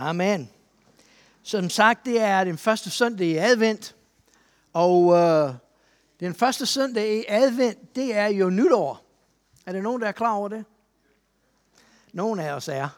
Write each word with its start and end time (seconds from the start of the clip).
Amen. 0.00 0.50
Som 1.42 1.70
sagt, 1.70 2.04
det 2.04 2.20
er 2.20 2.44
den 2.44 2.58
første 2.58 2.90
søndag 2.90 3.26
i 3.26 3.36
advent, 3.36 3.96
og 4.72 5.16
øh, 5.16 5.54
den 6.20 6.34
første 6.34 6.66
søndag 6.66 7.16
i 7.16 7.24
advent, 7.28 7.96
det 7.96 8.16
er 8.16 8.26
jo 8.26 8.50
nytår. 8.50 9.04
Er 9.66 9.72
der 9.72 9.80
nogen, 9.80 10.02
der 10.02 10.08
er 10.08 10.12
klar 10.12 10.32
over 10.32 10.48
det? 10.48 10.64
Nogen 12.12 12.40
af 12.40 12.52
os 12.52 12.68
er. 12.68 12.88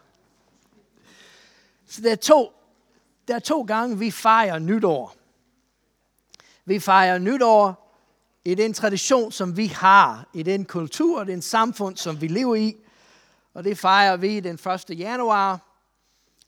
Så 1.86 2.02
der 2.02 2.12
er 2.12 2.16
to, 2.16 2.52
der 3.29 3.35
er 3.35 3.39
to 3.39 3.62
gange, 3.62 3.98
vi 3.98 4.11
fejrer 4.11 4.59
nytår. 4.59 5.14
Vi 6.64 6.79
fejrer 6.79 7.19
nytår 7.19 7.96
i 8.45 8.55
den 8.55 8.75
tradition, 8.75 9.32
som 9.32 9.57
vi 9.57 9.67
har, 9.67 10.29
i 10.35 10.43
den 10.43 10.64
kultur, 10.64 11.25
den 11.25 11.43
samfund, 11.43 11.96
som 11.96 12.21
vi 12.21 12.29
lever 12.29 12.55
i. 12.55 12.77
Og 13.55 13.64
det 13.64 13.79
fejrer 13.79 14.17
vi 14.17 14.41
den 14.41 14.55
1. 14.55 14.98
januar, 14.98 15.70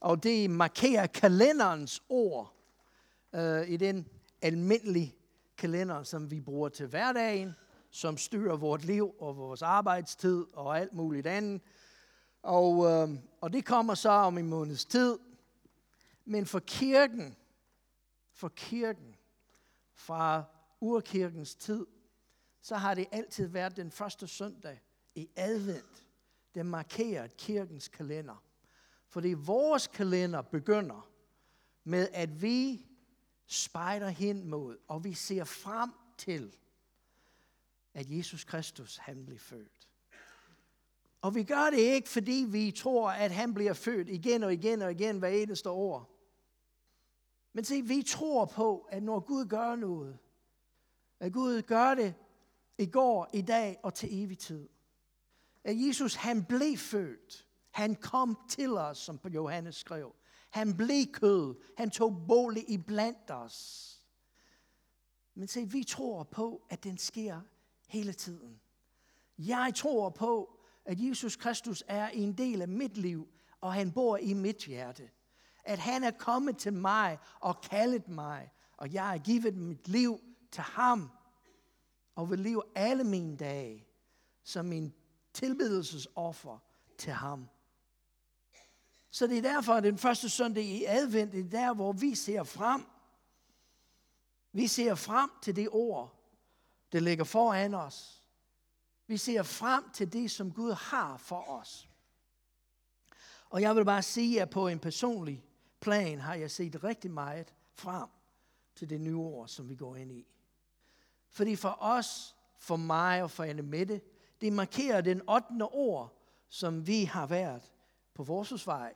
og 0.02 0.22
det 0.22 0.50
markerer 0.50 1.06
kalenderens 1.06 2.02
ord 2.08 2.54
øh, 3.34 3.68
i 3.68 3.76
den 3.76 4.08
almindelige 4.42 5.14
kalender, 5.56 6.02
som 6.02 6.30
vi 6.30 6.40
bruger 6.40 6.68
til 6.68 6.86
hverdagen, 6.86 7.52
som 7.90 8.16
styrer 8.16 8.56
vores 8.56 8.84
liv 8.84 9.14
og 9.18 9.36
vores 9.36 9.62
arbejdstid 9.62 10.46
og 10.52 10.78
alt 10.78 10.92
muligt 10.92 11.26
andet. 11.26 11.62
Og, 12.42 12.86
øh, 12.90 13.18
og 13.40 13.52
det 13.52 13.64
kommer 13.64 13.94
så 13.94 14.10
om 14.10 14.38
en 14.38 14.48
måneds 14.48 14.84
tid. 14.84 15.18
Men 16.24 16.46
for 16.46 16.58
kirken, 16.58 17.36
for 18.32 18.48
kirken, 18.48 19.16
fra 19.94 20.44
urkirkens 20.80 21.54
tid, 21.54 21.86
så 22.62 22.76
har 22.76 22.94
det 22.94 23.06
altid 23.12 23.46
været 23.46 23.76
den 23.76 23.90
første 23.90 24.26
søndag 24.26 24.80
i 25.14 25.28
advent, 25.36 26.06
der 26.54 26.62
markerer 26.62 27.26
kirkens 27.26 27.88
kalender. 27.88 28.42
Fordi 29.12 29.32
vores 29.32 29.86
kalender 29.86 30.42
begynder 30.42 31.10
med, 31.84 32.08
at 32.12 32.42
vi 32.42 32.86
spejder 33.46 34.08
hen 34.08 34.48
mod, 34.48 34.76
og 34.88 35.04
vi 35.04 35.14
ser 35.14 35.44
frem 35.44 35.90
til, 36.18 36.56
at 37.94 38.10
Jesus 38.10 38.44
Kristus, 38.44 38.96
han 38.96 39.26
blev 39.26 39.38
født. 39.38 39.88
Og 41.20 41.34
vi 41.34 41.44
gør 41.44 41.70
det 41.70 41.78
ikke, 41.78 42.08
fordi 42.08 42.46
vi 42.48 42.70
tror, 42.70 43.10
at 43.10 43.30
han 43.30 43.54
bliver 43.54 43.72
født 43.72 44.08
igen 44.08 44.42
og 44.42 44.52
igen 44.52 44.82
og 44.82 44.92
igen 44.92 45.18
hver 45.18 45.28
eneste 45.28 45.70
år. 45.70 46.18
Men 47.52 47.64
se, 47.64 47.82
vi 47.82 48.02
tror 48.02 48.44
på, 48.44 48.88
at 48.90 49.02
når 49.02 49.20
Gud 49.20 49.46
gør 49.46 49.76
noget, 49.76 50.18
at 51.20 51.32
Gud 51.32 51.62
gør 51.62 51.94
det 51.94 52.14
i 52.78 52.86
går, 52.86 53.30
i 53.32 53.42
dag 53.42 53.78
og 53.82 53.94
til 53.94 54.22
evig 54.22 54.38
tid. 54.38 54.68
At 55.64 55.86
Jesus, 55.86 56.14
han 56.14 56.44
blev 56.44 56.76
født. 56.76 57.46
Han 57.72 57.94
kom 57.94 58.38
til 58.48 58.76
os, 58.76 58.98
som 58.98 59.20
Johannes 59.24 59.76
skrev. 59.76 60.14
Han 60.50 60.76
blev 60.76 61.06
kød. 61.12 61.54
Han 61.76 61.90
tog 61.90 62.24
bolig 62.28 62.70
i 62.70 62.78
blandt 62.78 63.30
os. 63.30 63.88
Men 65.34 65.48
se, 65.48 65.64
vi 65.70 65.84
tror 65.84 66.22
på, 66.22 66.66
at 66.70 66.84
den 66.84 66.98
sker 66.98 67.40
hele 67.88 68.12
tiden. 68.12 68.60
Jeg 69.38 69.72
tror 69.76 70.10
på, 70.10 70.58
at 70.84 71.00
Jesus 71.00 71.36
Kristus 71.36 71.84
er 71.86 72.08
en 72.08 72.32
del 72.32 72.62
af 72.62 72.68
mit 72.68 72.96
liv, 72.96 73.28
og 73.60 73.72
han 73.72 73.92
bor 73.92 74.16
i 74.16 74.34
mit 74.34 74.56
hjerte. 74.56 75.10
At 75.64 75.78
han 75.78 76.04
er 76.04 76.10
kommet 76.10 76.56
til 76.56 76.72
mig 76.72 77.18
og 77.40 77.60
kaldet 77.60 78.08
mig, 78.08 78.50
og 78.76 78.92
jeg 78.92 79.08
har 79.08 79.18
givet 79.18 79.56
mit 79.56 79.88
liv 79.88 80.20
til 80.50 80.62
ham, 80.62 81.10
og 82.14 82.30
vil 82.30 82.38
leve 82.38 82.62
alle 82.74 83.04
mine 83.04 83.36
dage 83.36 83.86
som 84.42 84.72
en 84.72 84.94
tilbedelsesoffer 85.32 86.58
til 86.98 87.12
ham. 87.12 87.48
Så 89.14 89.26
det 89.26 89.38
er 89.38 89.42
derfor, 89.42 89.74
at 89.74 89.82
den 89.82 89.98
første 89.98 90.28
søndag 90.28 90.64
i 90.64 90.84
advent, 90.84 91.32
det 91.32 91.40
er 91.40 91.50
der, 91.50 91.74
hvor 91.74 91.92
vi 91.92 92.14
ser 92.14 92.42
frem. 92.42 92.86
Vi 94.52 94.66
ser 94.66 94.94
frem 94.94 95.30
til 95.42 95.56
det 95.56 95.68
ord, 95.72 96.14
der 96.92 97.00
ligger 97.00 97.24
foran 97.24 97.74
os. 97.74 98.22
Vi 99.06 99.16
ser 99.16 99.42
frem 99.42 99.90
til 99.90 100.12
det, 100.12 100.30
som 100.30 100.52
Gud 100.52 100.72
har 100.72 101.16
for 101.16 101.50
os. 101.50 101.88
Og 103.50 103.60
jeg 103.60 103.76
vil 103.76 103.84
bare 103.84 104.02
sige, 104.02 104.42
at 104.42 104.50
på 104.50 104.68
en 104.68 104.78
personlig 104.78 105.44
plan 105.80 106.20
har 106.20 106.34
jeg 106.34 106.50
set 106.50 106.84
rigtig 106.84 107.10
meget 107.10 107.54
frem 107.72 108.08
til 108.74 108.90
det 108.90 109.00
nye 109.00 109.18
år, 109.18 109.46
som 109.46 109.68
vi 109.68 109.76
går 109.76 109.96
ind 109.96 110.12
i. 110.12 110.26
Fordi 111.30 111.56
for 111.56 111.76
os, 111.80 112.36
for 112.58 112.76
mig 112.76 113.22
og 113.22 113.30
for 113.30 113.44
Anne 113.44 113.62
Mette, 113.62 114.00
det 114.40 114.52
markerer 114.52 115.00
den 115.00 115.28
8. 115.28 115.64
år, 115.64 116.22
som 116.48 116.86
vi 116.86 117.04
har 117.04 117.26
været 117.26 117.72
på 118.14 118.22
vores 118.22 118.66
vej 118.66 118.94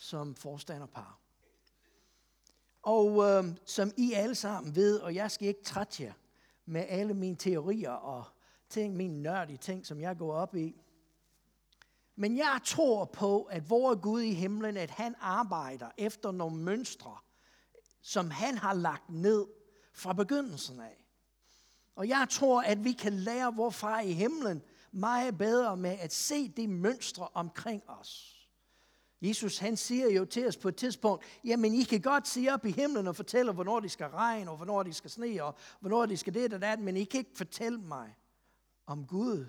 som 0.00 0.34
forstanderpar. 0.34 1.18
Og 2.82 3.24
øh, 3.24 3.44
som 3.64 3.92
I 3.96 4.12
alle 4.12 4.34
sammen 4.34 4.74
ved, 4.74 4.98
og 4.98 5.14
jeg 5.14 5.30
skal 5.30 5.48
ikke 5.48 5.62
trætte 5.62 6.02
jer 6.02 6.12
med 6.66 6.84
alle 6.88 7.14
mine 7.14 7.36
teorier 7.36 7.90
og 7.90 8.24
ting, 8.68 8.96
mine 8.96 9.22
nørdige 9.22 9.56
ting, 9.56 9.86
som 9.86 10.00
jeg 10.00 10.16
går 10.16 10.34
op 10.34 10.54
i. 10.54 10.80
Men 12.16 12.36
jeg 12.36 12.60
tror 12.64 13.04
på, 13.04 13.42
at 13.42 13.70
vores 13.70 13.98
Gud 14.02 14.20
i 14.20 14.34
himlen, 14.34 14.76
at 14.76 14.90
han 14.90 15.14
arbejder 15.20 15.90
efter 15.96 16.30
nogle 16.30 16.56
mønstre, 16.56 17.18
som 18.02 18.30
han 18.30 18.58
har 18.58 18.74
lagt 18.74 19.10
ned 19.10 19.46
fra 19.92 20.12
begyndelsen 20.12 20.80
af. 20.80 21.04
Og 21.96 22.08
jeg 22.08 22.26
tror, 22.30 22.62
at 22.62 22.84
vi 22.84 22.92
kan 22.92 23.12
lære 23.12 23.56
vores 23.56 23.76
far 23.76 24.00
i 24.00 24.12
himlen 24.12 24.62
meget 24.92 25.38
bedre 25.38 25.76
med 25.76 25.98
at 25.98 26.12
se 26.12 26.48
de 26.48 26.68
mønstre 26.68 27.28
omkring 27.34 27.82
os. 27.90 28.39
Jesus 29.22 29.58
han 29.58 29.76
siger 29.76 30.10
jo 30.10 30.24
til 30.24 30.48
os 30.48 30.56
på 30.56 30.68
et 30.68 30.76
tidspunkt, 30.76 31.24
jamen 31.44 31.74
I 31.74 31.82
kan 31.82 32.00
godt 32.00 32.28
se 32.28 32.46
op 32.50 32.66
i 32.66 32.70
himlen 32.70 33.06
og 33.06 33.16
fortælle, 33.16 33.52
hvornår 33.52 33.80
det 33.80 33.90
skal 33.90 34.06
regne, 34.06 34.50
og 34.50 34.56
hvornår 34.56 34.82
det 34.82 34.96
skal 34.96 35.10
sne, 35.10 35.44
og 35.44 35.54
hvornår 35.80 36.06
det 36.06 36.18
skal 36.18 36.34
det 36.34 36.52
og 36.52 36.60
det, 36.60 36.78
men 36.78 36.96
I 36.96 37.04
kan 37.04 37.18
ikke 37.18 37.36
fortælle 37.36 37.78
mig 37.78 38.16
om 38.86 39.06
Gud. 39.06 39.46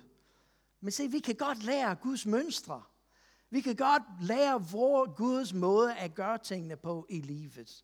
Men 0.82 0.92
se, 0.92 1.08
vi 1.08 1.20
kan 1.20 1.36
godt 1.36 1.64
lære 1.64 1.96
Guds 1.96 2.26
mønstre. 2.26 2.84
Vi 3.50 3.62
kan 3.62 3.76
godt 3.76 4.04
lære 4.22 4.60
hvor 4.60 5.16
Guds 5.16 5.54
måde 5.54 5.96
at 5.96 6.16
gøre 6.16 6.38
tingene 6.38 6.76
på 6.76 7.06
i 7.10 7.20
livet. 7.20 7.84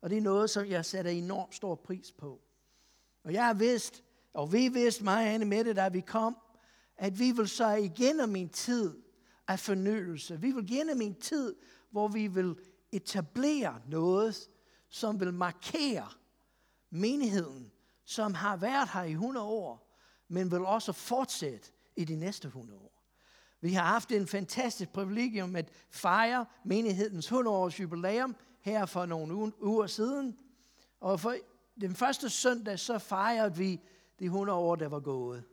Og 0.00 0.10
det 0.10 0.18
er 0.18 0.22
noget, 0.22 0.50
som 0.50 0.66
jeg 0.66 0.84
sætter 0.84 1.10
enormt 1.10 1.54
stor 1.54 1.74
pris 1.74 2.12
på. 2.12 2.40
Og 3.24 3.32
jeg 3.32 3.46
har 3.46 3.54
vidst, 3.54 4.04
og 4.34 4.52
vi 4.52 4.68
vidste 4.68 5.04
mig, 5.04 5.34
Anne 5.34 5.44
Mette, 5.44 5.72
da 5.72 5.88
vi 5.88 6.00
kom, 6.00 6.36
at 6.96 7.18
vi 7.18 7.30
vil 7.30 7.48
så 7.48 7.70
igennem 7.70 8.28
min 8.28 8.48
tid 8.48 9.02
af 9.48 9.60
fornyelse. 9.60 10.40
Vi 10.40 10.50
vil 10.50 10.66
gerne 10.66 10.94
min 10.94 11.14
tid, 11.14 11.56
hvor 11.90 12.08
vi 12.08 12.26
vil 12.26 12.56
etablere 12.92 13.80
noget, 13.88 14.50
som 14.88 15.20
vil 15.20 15.34
markere 15.34 16.08
menigheden, 16.90 17.72
som 18.04 18.34
har 18.34 18.56
været 18.56 18.88
her 18.92 19.02
i 19.02 19.10
100 19.10 19.46
år, 19.46 19.98
men 20.28 20.50
vil 20.50 20.60
også 20.60 20.92
fortsætte 20.92 21.70
i 21.96 22.04
de 22.04 22.16
næste 22.16 22.48
100 22.48 22.80
år. 22.80 23.02
Vi 23.60 23.72
har 23.72 23.84
haft 23.84 24.12
en 24.12 24.26
fantastisk 24.26 24.90
privilegium 24.90 25.56
at 25.56 25.70
fejre 25.90 26.46
menighedens 26.64 27.32
100-års 27.32 27.80
jubilæum 27.80 28.36
her 28.60 28.86
for 28.86 29.06
nogle 29.06 29.62
uger 29.62 29.86
siden. 29.86 30.38
Og 31.00 31.20
for 31.20 31.34
den 31.80 31.94
første 31.94 32.30
søndag, 32.30 32.78
så 32.78 32.98
fejrede 32.98 33.56
vi 33.56 33.80
de 34.18 34.24
100 34.24 34.58
år, 34.58 34.76
der 34.76 34.88
var 34.88 35.00
gået. 35.00 35.44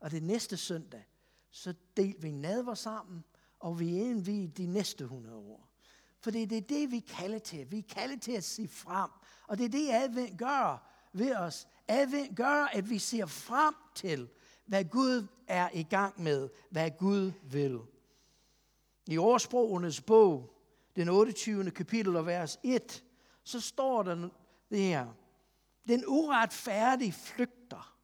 Og 0.00 0.10
det 0.10 0.22
næste 0.22 0.56
søndag, 0.56 1.04
så 1.52 1.74
del 1.96 2.14
vi 2.18 2.30
nadver 2.30 2.74
sammen, 2.74 3.24
og 3.60 3.80
vi 3.80 4.00
indvigede 4.00 4.52
de 4.62 4.66
næste 4.66 5.04
100 5.04 5.36
år. 5.36 5.68
For 6.20 6.30
det 6.30 6.52
er 6.52 6.60
det, 6.60 6.90
vi 6.90 7.00
kalder 7.00 7.38
til. 7.38 7.70
Vi 7.70 7.80
kalder 7.80 8.18
til 8.18 8.32
at 8.32 8.44
se 8.44 8.68
frem. 8.68 9.10
Og 9.46 9.58
det 9.58 9.64
er 9.64 9.68
det, 9.68 9.88
advent 9.90 10.38
gør 10.38 10.88
ved 11.12 11.36
os. 11.36 11.68
Advent 11.88 12.36
gør, 12.36 12.64
at 12.64 12.90
vi 12.90 12.98
ser 12.98 13.26
frem 13.26 13.74
til, 13.94 14.28
hvad 14.66 14.84
Gud 14.84 15.26
er 15.46 15.70
i 15.74 15.82
gang 15.82 16.22
med, 16.22 16.48
hvad 16.70 16.90
Gud 16.98 17.32
vil. 17.42 17.78
I 19.06 19.16
årsprogenes 19.16 20.00
bog, 20.00 20.58
den 20.96 21.08
28. 21.08 21.70
kapitel 21.70 22.16
og 22.16 22.26
vers 22.26 22.58
1, 22.62 23.04
så 23.44 23.60
står 23.60 24.02
der 24.02 24.28
det 24.70 24.78
her. 24.78 25.12
Den 25.88 26.04
uretfærdige 26.06 27.12
flygter, 27.12 27.96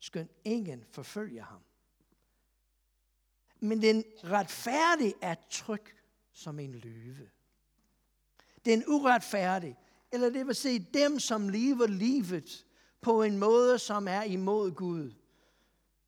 skøn 0.00 0.28
ingen 0.44 0.84
forfølger 0.90 1.44
ham. 1.44 1.60
Men 3.64 3.82
den 3.82 4.04
retfærdige 4.24 5.14
er 5.20 5.34
tryg 5.50 5.82
som 6.32 6.58
en 6.58 6.74
løve. 6.74 7.30
Den 8.64 8.84
uretfærdige, 8.86 9.78
eller 10.12 10.30
det 10.30 10.46
vil 10.46 10.54
sige 10.54 10.88
dem, 10.94 11.18
som 11.18 11.48
lever 11.48 11.86
livet 11.86 12.66
på 13.00 13.22
en 13.22 13.38
måde, 13.38 13.78
som 13.78 14.08
er 14.08 14.22
imod 14.22 14.70
Gud. 14.70 15.12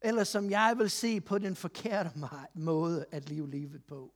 Eller 0.03 0.25
som 0.25 0.51
jeg 0.51 0.75
vil 0.79 0.91
se 0.91 1.21
på 1.21 1.39
den 1.39 1.57
forkerte 1.57 2.11
måde 2.55 3.07
at 3.11 3.29
leve 3.29 3.51
livet 3.51 3.85
på. 3.85 4.15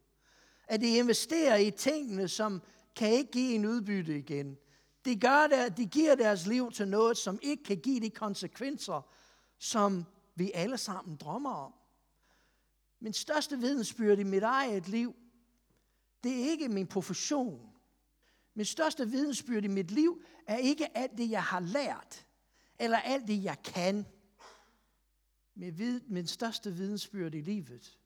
At 0.68 0.80
de 0.80 0.96
investerer 0.96 1.56
i 1.56 1.70
tingene, 1.70 2.28
som 2.28 2.62
kan 2.96 3.12
ikke 3.12 3.32
give 3.32 3.54
en 3.54 3.66
udbytte 3.66 4.18
igen. 4.18 4.58
De, 5.04 5.20
gør 5.20 5.46
det, 5.46 5.76
de 5.76 5.86
giver 5.86 6.14
deres 6.14 6.46
liv 6.46 6.72
til 6.72 6.88
noget, 6.88 7.16
som 7.16 7.38
ikke 7.42 7.64
kan 7.64 7.76
give 7.76 8.00
de 8.00 8.10
konsekvenser, 8.10 9.08
som 9.58 10.04
vi 10.34 10.50
alle 10.54 10.78
sammen 10.78 11.16
drømmer 11.16 11.54
om. 11.54 11.72
Min 13.00 13.12
største 13.12 13.58
vidensbyrd 13.58 14.18
i 14.18 14.22
mit 14.22 14.42
eget 14.42 14.88
liv, 14.88 15.14
det 16.24 16.32
er 16.32 16.50
ikke 16.50 16.68
min 16.68 16.86
profession. 16.86 17.72
Min 18.54 18.64
største 18.64 19.10
vidensbyrd 19.10 19.64
i 19.64 19.68
mit 19.68 19.90
liv 19.90 20.22
er 20.46 20.56
ikke 20.56 20.96
alt 20.96 21.18
det, 21.18 21.30
jeg 21.30 21.42
har 21.42 21.60
lært, 21.60 22.26
eller 22.78 22.98
alt 22.98 23.28
det, 23.28 23.44
jeg 23.44 23.62
kan. 23.62 24.06
Min, 25.54 26.00
min 26.08 26.26
største 26.26 26.74
vidensbyrd 26.74 27.34
i 27.34 27.40
livet, 27.40 27.98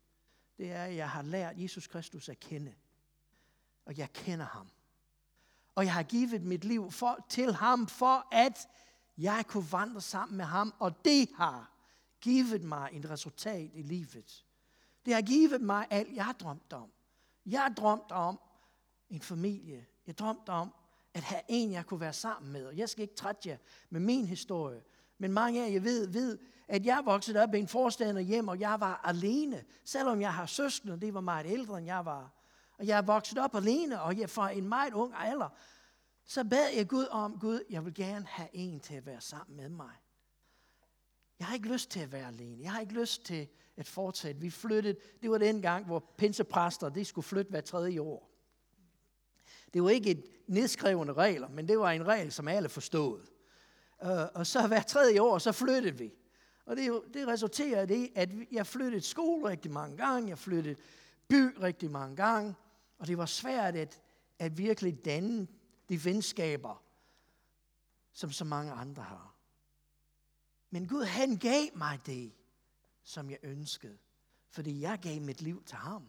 det 0.58 0.70
er, 0.70 0.84
at 0.84 0.96
jeg 0.96 1.10
har 1.10 1.22
lært 1.22 1.58
Jesus 1.58 1.86
Kristus 1.86 2.28
at 2.28 2.40
kende. 2.40 2.74
Og 3.84 3.98
jeg 3.98 4.12
kender 4.12 4.46
ham. 4.46 4.68
Og 5.74 5.84
jeg 5.84 5.92
har 5.92 6.02
givet 6.02 6.42
mit 6.42 6.64
liv 6.64 6.90
for, 6.90 7.26
til 7.28 7.52
ham, 7.52 7.86
for 7.86 8.28
at 8.32 8.68
jeg 9.18 9.44
kunne 9.48 9.72
vandre 9.72 10.00
sammen 10.00 10.36
med 10.36 10.44
ham. 10.44 10.74
Og 10.78 11.04
det 11.04 11.28
har 11.34 11.72
givet 12.20 12.64
mig 12.64 12.90
et 12.92 13.10
resultat 13.10 13.70
i 13.74 13.82
livet. 13.82 14.44
Det 15.04 15.14
har 15.14 15.22
givet 15.22 15.60
mig 15.60 15.86
alt, 15.90 16.14
jeg 16.14 16.24
har 16.24 16.32
drømt 16.32 16.72
om. 16.72 16.92
Jeg 17.46 17.60
har 17.60 17.68
drømt 17.68 18.12
om 18.12 18.40
en 19.10 19.20
familie. 19.20 19.86
Jeg 20.06 20.18
drømte 20.18 20.50
om 20.50 20.74
at 21.14 21.22
have 21.22 21.40
en, 21.48 21.72
jeg 21.72 21.86
kunne 21.86 22.00
være 22.00 22.12
sammen 22.12 22.52
med. 22.52 22.66
Og 22.66 22.76
jeg 22.76 22.88
skal 22.88 23.02
ikke 23.02 23.14
trætte 23.14 23.48
jer 23.48 23.56
med 23.90 24.00
min 24.00 24.26
historie. 24.26 24.82
Men 25.18 25.32
mange 25.32 25.64
af 25.64 25.72
jer 25.72 25.80
ved, 25.80 26.06
ved, 26.06 26.38
at 26.68 26.86
jeg 26.86 27.02
voksede 27.04 27.42
op 27.42 27.54
i 27.54 27.58
en 27.58 27.68
forstander 27.68 28.20
hjem, 28.20 28.48
og 28.48 28.60
jeg 28.60 28.80
var 28.80 29.00
alene. 29.04 29.64
Selvom 29.84 30.20
jeg 30.20 30.34
har 30.34 30.46
søskende, 30.46 31.00
det 31.00 31.14
var 31.14 31.20
meget 31.20 31.46
ældre, 31.46 31.78
end 31.78 31.86
jeg 31.86 32.04
var. 32.04 32.32
Og 32.78 32.86
jeg 32.86 32.98
er 32.98 33.02
vokset 33.02 33.38
op 33.38 33.54
alene, 33.54 34.02
og 34.02 34.18
jeg 34.18 34.30
fra 34.30 34.50
en 34.50 34.68
meget 34.68 34.92
ung 34.92 35.14
alder, 35.18 35.48
så 36.24 36.44
bad 36.44 36.68
jeg 36.76 36.88
Gud 36.88 37.06
om, 37.10 37.38
Gud, 37.38 37.60
jeg 37.70 37.84
vil 37.84 37.94
gerne 37.94 38.26
have 38.26 38.48
en 38.52 38.80
til 38.80 38.94
at 38.94 39.06
være 39.06 39.20
sammen 39.20 39.56
med 39.56 39.68
mig. 39.68 39.94
Jeg 41.38 41.46
har 41.46 41.54
ikke 41.54 41.72
lyst 41.72 41.90
til 41.90 42.00
at 42.00 42.12
være 42.12 42.26
alene. 42.26 42.62
Jeg 42.62 42.72
har 42.72 42.80
ikke 42.80 42.94
lyst 42.94 43.24
til 43.24 43.48
at 43.76 43.86
fortsætte. 43.86 44.40
Vi 44.40 44.50
flyttede, 44.50 44.98
det 45.22 45.30
var 45.30 45.38
den 45.38 45.62
gang, 45.62 45.86
hvor 45.86 46.14
pinsepræster, 46.18 46.88
de 46.88 47.04
skulle 47.04 47.24
flytte 47.24 47.50
hver 47.50 47.60
tredje 47.60 48.00
år. 48.00 48.30
Det 49.74 49.82
var 49.82 49.90
ikke 49.90 50.10
et 50.10 50.24
nedskrevende 50.46 51.12
regler, 51.12 51.48
men 51.48 51.68
det 51.68 51.78
var 51.78 51.90
en 51.90 52.06
regel, 52.06 52.32
som 52.32 52.48
alle 52.48 52.68
forstod. 52.68 53.20
Øh, 54.04 54.10
og 54.34 54.46
så 54.46 54.66
hver 54.66 54.82
tredje 54.82 55.20
år, 55.20 55.38
så 55.38 55.52
flyttede 55.52 55.98
vi. 55.98 56.12
Og 56.66 56.76
det, 56.76 57.02
det 57.14 57.28
resulterede 57.28 58.04
i, 58.04 58.12
at 58.14 58.30
jeg 58.52 58.66
flyttede 58.66 59.02
skole 59.04 59.48
rigtig 59.48 59.70
mange 59.70 59.96
gange, 59.96 60.28
jeg 60.28 60.38
flyttede 60.38 60.76
by 61.28 61.56
rigtig 61.60 61.90
mange 61.90 62.16
gange, 62.16 62.54
og 62.98 63.06
det 63.06 63.18
var 63.18 63.26
svært 63.26 63.76
at, 63.76 64.00
at 64.38 64.58
virkelig 64.58 65.04
danne 65.04 65.48
de 65.88 66.04
venskaber, 66.04 66.82
som 68.12 68.30
så 68.30 68.44
mange 68.44 68.72
andre 68.72 69.02
har. 69.02 69.33
Men 70.74 70.88
Gud, 70.88 71.04
han 71.04 71.36
gav 71.36 71.62
mig 71.74 72.00
det, 72.06 72.32
som 73.02 73.30
jeg 73.30 73.38
ønskede, 73.42 73.98
fordi 74.50 74.80
jeg 74.80 74.98
gav 74.98 75.20
mit 75.20 75.42
liv 75.42 75.64
til 75.64 75.76
ham. 75.76 76.02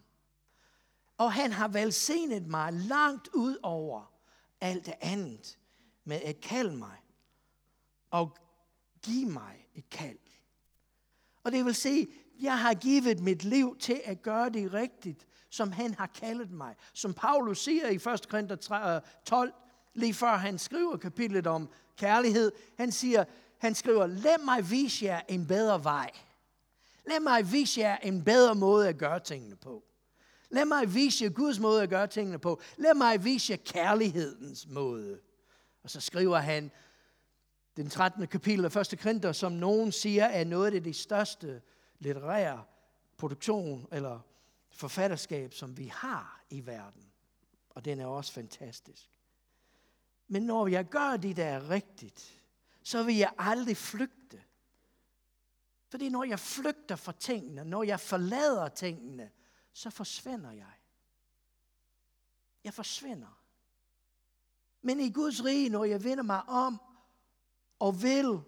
Og 1.18 1.34
han 1.34 1.52
har 1.52 1.68
velsignet 1.68 2.48
mig 2.48 2.74
langt 2.74 3.28
ud 3.34 3.58
over 3.64 4.14
alt 4.62 4.86
det 4.86 4.94
andet 5.02 5.60
med 6.04 6.22
at 6.22 6.42
kalde 6.42 6.76
mig 6.76 6.98
og 8.10 8.38
give 9.02 9.30
mig 9.30 9.68
et 9.74 9.90
kald. 9.90 10.20
Og 11.44 11.52
det 11.52 11.66
vil 11.66 11.76
sige, 11.76 12.08
jeg 12.40 12.60
har 12.60 12.74
givet 12.74 13.20
mit 13.20 13.44
liv 13.44 13.78
til 13.80 14.02
at 14.06 14.22
gøre 14.22 14.50
det 14.50 14.74
rigtigt, 14.74 15.28
som 15.50 15.72
han 15.72 15.94
har 15.94 16.08
kaldet 16.08 16.52
mig. 16.52 16.76
Som 16.94 17.14
Paulus 17.14 17.64
siger 17.64 17.90
i 17.90 17.96
1. 17.96 18.28
Korinther 18.30 19.02
12, 19.26 19.54
lige 19.94 20.14
før 20.14 20.36
han 20.36 20.60
skriver 20.60 20.98
kapitlet 20.98 21.48
om 21.48 21.70
kærlighed. 21.98 22.52
Han 22.78 22.92
siger, 22.92 23.26
han 23.66 23.76
skriver, 23.76 24.08
lad 24.08 24.46
mig 24.46 24.72
vise 24.72 25.06
jer 25.06 25.22
en 25.28 25.48
bedre 25.48 25.84
vej. 25.84 26.12
Lad 27.08 27.20
mig 27.20 27.52
vise 27.52 27.82
jer 27.82 27.98
en 27.98 28.24
bedre 28.24 28.56
måde 28.56 28.90
at 28.90 28.98
gøre 28.98 29.20
tingene 29.20 29.56
på. 29.56 29.84
Lad 30.50 30.66
mig 30.66 30.94
vise 30.94 31.24
jer 31.24 31.32
Guds 31.32 31.60
måde 31.60 31.84
at 31.84 31.90
gøre 31.90 32.08
tingene 32.08 32.40
på. 32.40 32.62
Lad 32.78 32.94
mig 32.94 33.24
vise 33.24 33.52
jer 33.52 33.58
kærlighedens 33.58 34.68
måde. 34.68 35.20
Og 35.84 35.90
så 35.90 36.02
skriver 36.02 36.38
han 36.38 36.72
den 37.78 37.90
13. 37.90 38.28
kapitel 38.28 38.66
af 38.66 38.76
1. 38.94 39.00
Korinther, 39.00 39.32
som 39.32 39.52
nogen 39.52 39.92
siger 39.92 40.26
er 40.26 40.44
noget 40.44 40.76
af 40.76 40.84
det 40.84 40.96
største 40.96 41.62
litterære 42.00 42.64
produktion 43.18 43.88
eller 43.92 44.20
forfatterskab, 44.72 45.54
som 45.54 45.78
vi 45.78 45.88
har 45.88 46.44
i 46.50 46.66
verden. 46.66 47.12
Og 47.70 47.86
den 47.86 48.00
er 48.00 48.06
også 48.06 48.34
fantastisk. 48.34 49.10
Men 50.28 50.44
når 50.44 50.68
jeg 50.68 50.86
gør 50.86 51.18
det, 51.18 51.38
der 51.38 51.46
er 51.46 51.70
rigtigt, 51.70 52.45
så 52.86 53.04
vil 53.04 53.16
jeg 53.16 53.34
aldrig 53.38 53.78
flygte. 53.78 54.44
Fordi 55.88 56.10
når 56.10 56.24
jeg 56.24 56.40
flygter 56.40 56.96
fra 56.96 57.12
tingene, 57.12 57.64
når 57.64 57.84
jeg 57.84 58.00
forlader 58.00 58.68
tingene, 58.68 59.32
så 59.74 59.90
forsvinder 59.90 60.52
jeg. 60.52 60.74
Jeg 62.64 62.74
forsvinder. 62.74 63.42
Men 64.82 65.00
i 65.00 65.12
Guds 65.12 65.44
rige, 65.44 65.70
når 65.70 65.86
jeg 65.86 66.04
vender 66.04 66.24
mig 66.24 66.44
om 66.44 66.82
og 67.80 68.04
vil 68.04 68.42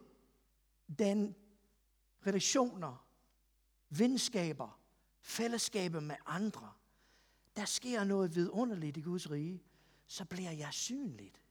den 0.99 1.35
relationer, 2.27 3.05
venskaber, 3.89 4.79
fællesskaber 5.21 5.99
med 5.99 6.15
andre, 6.25 6.73
der 7.55 7.65
sker 7.65 8.03
noget 8.03 8.35
vidunderligt 8.35 8.97
i 8.97 9.01
Guds 9.01 9.31
rige, 9.31 9.63
så 10.07 10.25
bliver 10.25 10.51
jeg 10.51 10.73
synligt. 10.73 11.41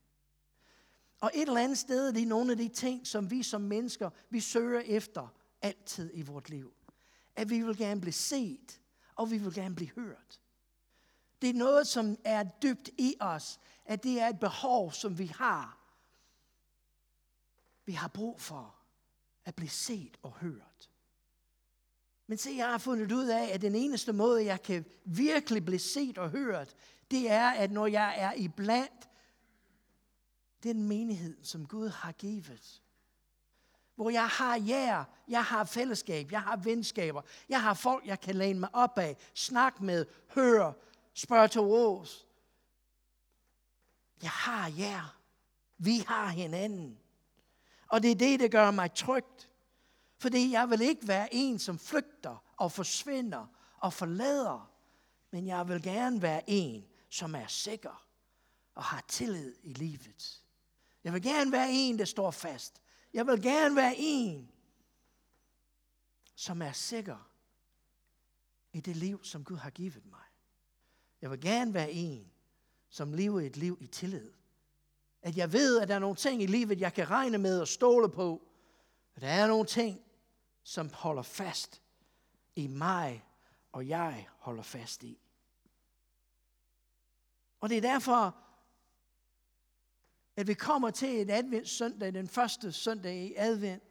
Og 1.20 1.30
et 1.34 1.48
eller 1.48 1.60
andet 1.60 1.78
sted, 1.78 2.12
det 2.12 2.22
er 2.22 2.26
nogle 2.26 2.50
af 2.50 2.56
de 2.58 2.68
ting, 2.68 3.06
som 3.06 3.30
vi 3.30 3.42
som 3.42 3.60
mennesker, 3.60 4.10
vi 4.30 4.40
søger 4.40 4.80
efter 4.80 5.28
altid 5.62 6.10
i 6.14 6.22
vort 6.22 6.50
liv. 6.50 6.72
At 7.36 7.50
vi 7.50 7.62
vil 7.62 7.76
gerne 7.76 8.00
blive 8.00 8.12
set, 8.12 8.80
og 9.14 9.30
vi 9.30 9.38
vil 9.38 9.54
gerne 9.54 9.74
blive 9.74 9.90
hørt. 9.90 10.40
Det 11.42 11.50
er 11.50 11.54
noget, 11.54 11.86
som 11.86 12.16
er 12.24 12.44
dybt 12.62 12.90
i 12.98 13.14
os, 13.20 13.60
at 13.84 14.02
det 14.02 14.20
er 14.20 14.28
et 14.28 14.40
behov, 14.40 14.92
som 14.92 15.18
vi 15.18 15.26
har. 15.26 15.78
Vi 17.84 17.92
har 17.92 18.08
brug 18.08 18.40
for 18.40 18.74
at 19.44 19.54
blive 19.54 19.70
set 19.70 20.16
og 20.22 20.32
hørt. 20.32 20.90
Men 22.26 22.38
se, 22.38 22.50
jeg 22.56 22.70
har 22.70 22.78
fundet 22.78 23.12
ud 23.12 23.26
af, 23.26 23.50
at 23.54 23.62
den 23.62 23.74
eneste 23.74 24.12
måde, 24.12 24.44
jeg 24.44 24.62
kan 24.62 24.84
virkelig 25.04 25.64
blive 25.64 25.78
set 25.78 26.18
og 26.18 26.30
hørt, 26.30 26.74
det 27.10 27.30
er, 27.30 27.50
at 27.50 27.70
når 27.70 27.86
jeg 27.86 28.14
er 28.16 28.32
i 28.32 28.48
blandt 28.48 29.08
den 30.66 30.88
menighed, 30.88 31.44
som 31.44 31.66
Gud 31.66 31.88
har 31.88 32.12
givet. 32.12 32.82
Hvor 33.94 34.10
jeg 34.10 34.28
har 34.28 34.56
jer, 34.68 35.04
jeg 35.28 35.44
har 35.44 35.64
fællesskab, 35.64 36.32
jeg 36.32 36.42
har 36.42 36.56
venskaber, 36.56 37.22
jeg 37.48 37.62
har 37.62 37.74
folk, 37.74 38.06
jeg 38.06 38.20
kan 38.20 38.34
læne 38.34 38.60
mig 38.60 38.68
op 38.72 38.98
af, 38.98 39.16
snakke 39.34 39.84
med, 39.84 40.06
høre, 40.34 40.74
spørge 41.14 41.48
til 41.48 41.60
råds. 41.60 42.26
Jeg 44.22 44.30
har 44.30 44.72
jer. 44.78 45.18
Vi 45.78 46.04
har 46.08 46.28
hinanden. 46.28 46.98
Og 47.88 48.02
det 48.02 48.10
er 48.10 48.14
det, 48.14 48.40
der 48.40 48.48
gør 48.48 48.70
mig 48.70 48.94
trygt. 48.94 49.50
Fordi 50.18 50.52
jeg 50.52 50.70
vil 50.70 50.80
ikke 50.80 51.08
være 51.08 51.34
en, 51.34 51.58
som 51.58 51.78
flygter 51.78 52.44
og 52.56 52.72
forsvinder 52.72 53.46
og 53.78 53.92
forlader. 53.92 54.70
Men 55.30 55.46
jeg 55.46 55.68
vil 55.68 55.82
gerne 55.82 56.22
være 56.22 56.42
en, 56.46 56.84
som 57.10 57.34
er 57.34 57.46
sikker 57.46 58.06
og 58.74 58.84
har 58.84 59.04
tillid 59.08 59.54
i 59.62 59.72
livet. 59.72 60.42
Jeg 61.06 61.14
vil 61.14 61.22
gerne 61.22 61.52
være 61.52 61.68
en, 61.70 61.98
der 61.98 62.04
står 62.04 62.30
fast. 62.30 62.82
Jeg 63.14 63.26
vil 63.26 63.42
gerne 63.42 63.76
være 63.76 63.94
en, 63.96 64.50
som 66.34 66.62
er 66.62 66.72
sikker 66.72 67.30
i 68.72 68.80
det 68.80 68.96
liv, 68.96 69.24
som 69.24 69.44
Gud 69.44 69.56
har 69.56 69.70
givet 69.70 70.06
mig. 70.06 70.20
Jeg 71.22 71.30
vil 71.30 71.40
gerne 71.40 71.74
være 71.74 71.92
en, 71.92 72.32
som 72.88 73.12
lever 73.12 73.40
et 73.40 73.56
liv 73.56 73.78
i 73.80 73.86
tillid. 73.86 74.32
At 75.22 75.36
jeg 75.36 75.52
ved, 75.52 75.80
at 75.80 75.88
der 75.88 75.94
er 75.94 75.98
nogle 75.98 76.16
ting 76.16 76.42
i 76.42 76.46
livet, 76.46 76.80
jeg 76.80 76.94
kan 76.94 77.10
regne 77.10 77.38
med 77.38 77.60
og 77.60 77.68
stole 77.68 78.08
på. 78.08 78.42
At 79.14 79.22
der 79.22 79.28
er 79.28 79.46
nogle 79.46 79.66
ting, 79.66 80.00
som 80.62 80.90
holder 80.92 81.22
fast 81.22 81.82
i 82.56 82.66
mig, 82.66 83.24
og 83.72 83.88
jeg 83.88 84.28
holder 84.38 84.62
fast 84.62 85.02
i. 85.02 85.18
Og 87.60 87.68
det 87.68 87.76
er 87.76 87.82
derfor, 87.82 88.45
at 90.36 90.46
vi 90.46 90.54
kommer 90.54 90.90
til 90.90 91.20
en 91.20 91.30
advent 91.30 91.68
søndag, 91.68 92.14
den 92.14 92.28
første 92.28 92.72
søndag 92.72 93.16
i 93.16 93.34
advent, 93.36 93.82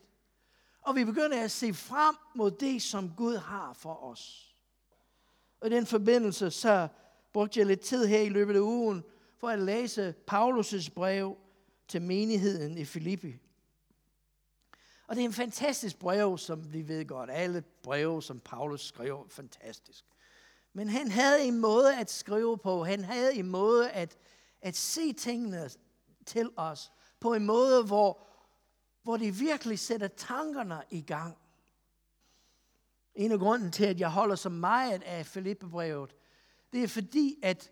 og 0.81 0.95
vi 0.95 1.03
begynder 1.03 1.43
at 1.43 1.51
se 1.51 1.73
frem 1.73 2.15
mod 2.35 2.51
det, 2.51 2.81
som 2.81 3.11
Gud 3.17 3.35
har 3.35 3.73
for 3.73 4.03
os. 4.03 4.55
Og 5.61 5.67
i 5.67 5.71
den 5.71 5.85
forbindelse, 5.85 6.51
så 6.51 6.87
brugte 7.33 7.59
jeg 7.59 7.67
lidt 7.67 7.79
tid 7.79 8.05
her 8.05 8.19
i 8.19 8.29
løbet 8.29 8.55
af 8.55 8.59
ugen, 8.59 9.03
for 9.37 9.49
at 9.49 9.59
læse 9.59 10.13
Paulus' 10.31 10.89
brev 10.93 11.37
til 11.87 12.01
menigheden 12.01 12.77
i 12.77 12.85
Filippi. 12.85 13.35
Og 15.07 15.15
det 15.15 15.21
er 15.21 15.25
en 15.25 15.33
fantastisk 15.33 15.99
brev, 15.99 16.37
som 16.37 16.73
vi 16.73 16.87
ved 16.87 17.05
godt. 17.05 17.29
Alle 17.29 17.61
breve, 17.61 18.23
som 18.23 18.39
Paulus 18.39 18.87
skrev, 18.87 19.27
fantastisk. 19.29 20.05
Men 20.73 20.89
han 20.89 21.11
havde 21.11 21.43
en 21.43 21.59
måde 21.59 21.97
at 21.97 22.11
skrive 22.11 22.57
på. 22.57 22.83
Han 22.83 23.03
havde 23.03 23.35
en 23.35 23.47
måde 23.47 23.91
at, 23.91 24.17
at 24.61 24.75
se 24.75 25.13
tingene 25.13 25.69
til 26.25 26.49
os 26.55 26.91
på 27.19 27.33
en 27.33 27.45
måde, 27.45 27.83
hvor, 27.83 28.27
hvor 29.03 29.17
det 29.17 29.39
virkelig 29.39 29.79
sætter 29.79 30.07
tankerne 30.07 30.83
i 30.89 31.01
gang. 31.01 31.37
En 33.15 33.31
af 33.31 33.39
grunden 33.39 33.71
til, 33.71 33.85
at 33.85 33.99
jeg 33.99 34.11
holder 34.11 34.35
så 34.35 34.49
meget 34.49 35.03
af 35.03 35.25
Filippebrevet, 35.25 36.15
det 36.73 36.83
er 36.83 36.87
fordi, 36.87 37.39
at 37.43 37.71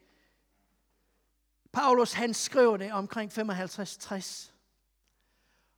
Paulus 1.71 2.13
han 2.13 2.33
skrev 2.33 2.77
det 2.79 2.91
omkring 2.91 3.31
55-60. 3.31 4.51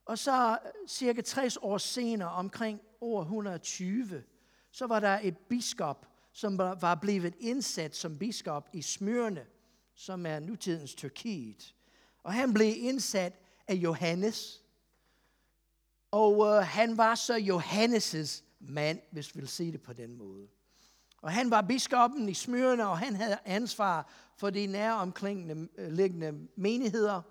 Og 0.06 0.18
så 0.18 0.58
cirka 0.88 1.22
60 1.22 1.58
år 1.58 1.78
senere, 1.78 2.30
omkring 2.30 2.82
år 3.02 3.22
120, 3.22 4.24
så 4.72 4.88
var 4.88 5.00
der 5.00 5.20
et 5.24 5.38
biskop, 5.38 6.08
som 6.32 6.58
var 6.58 6.96
blevet 6.96 7.36
indsat 7.40 7.96
som 7.96 8.18
biskop 8.18 8.70
i 8.74 8.82
Smyrne, 8.82 9.46
som 9.94 10.26
er 10.26 10.40
nutidens 10.40 10.96
Tyrkiet. 10.96 11.75
Og 12.26 12.34
han 12.34 12.54
blev 12.54 12.74
indsat 12.78 13.34
af 13.68 13.74
Johannes. 13.74 14.62
Og 16.12 16.48
øh, 16.48 16.64
han 16.64 16.98
var 16.98 17.16
så 17.16 17.38
Johannes' 17.38 18.44
mand, 18.60 19.00
hvis 19.12 19.36
vi 19.36 19.40
vil 19.40 19.50
sige 19.50 19.72
det 19.72 19.82
på 19.82 19.94
den 19.94 20.18
måde. 20.18 20.48
Og 21.22 21.32
han 21.32 21.52
var 21.52 21.62
biskoppen 21.62 22.30
i 22.30 22.34
Smyrne, 22.34 22.88
og 22.88 23.00
han 23.00 23.16
havde 23.16 23.38
ansvar 23.46 24.12
for 24.38 24.50
de 24.50 24.68
nære 24.68 24.94
omkringliggende 24.94 25.70
øh, 25.78 25.92
liggende 25.92 26.48
menigheder. 26.56 27.22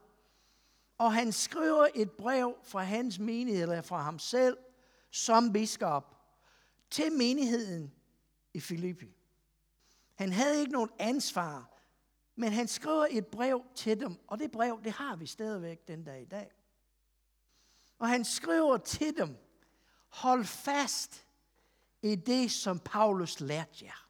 Og 0.98 1.14
han 1.14 1.32
skriver 1.32 1.86
et 1.94 2.10
brev 2.10 2.56
fra 2.62 2.82
hans 2.82 3.18
menighed, 3.18 3.62
eller 3.62 3.82
fra 3.82 4.02
ham 4.02 4.18
selv, 4.18 4.56
som 5.10 5.52
biskop, 5.52 6.16
til 6.90 7.12
menigheden 7.12 7.92
i 8.54 8.60
Filippi. 8.60 9.16
Han 10.14 10.32
havde 10.32 10.60
ikke 10.60 10.72
nogen 10.72 10.90
ansvar, 10.98 11.73
men 12.36 12.52
han 12.52 12.68
skriver 12.68 13.06
et 13.10 13.26
brev 13.26 13.62
til 13.74 14.00
dem, 14.00 14.16
og 14.26 14.38
det 14.38 14.50
brev, 14.50 14.80
det 14.84 14.92
har 14.92 15.16
vi 15.16 15.26
stadigvæk 15.26 15.88
den 15.88 16.04
dag 16.04 16.22
i 16.22 16.24
dag. 16.24 16.50
Og 17.98 18.08
han 18.08 18.24
skriver 18.24 18.76
til 18.76 19.16
dem, 19.16 19.36
hold 20.08 20.44
fast 20.44 21.26
i 22.02 22.14
det, 22.14 22.50
som 22.50 22.78
Paulus 22.78 23.40
lærte 23.40 23.84
jer. 23.84 24.08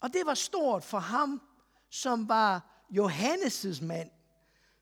Og 0.00 0.12
det 0.12 0.26
var 0.26 0.34
stort 0.34 0.84
for 0.84 0.98
ham, 0.98 1.42
som 1.90 2.28
var 2.28 2.84
Johannes' 2.90 3.84
mand. 3.84 4.10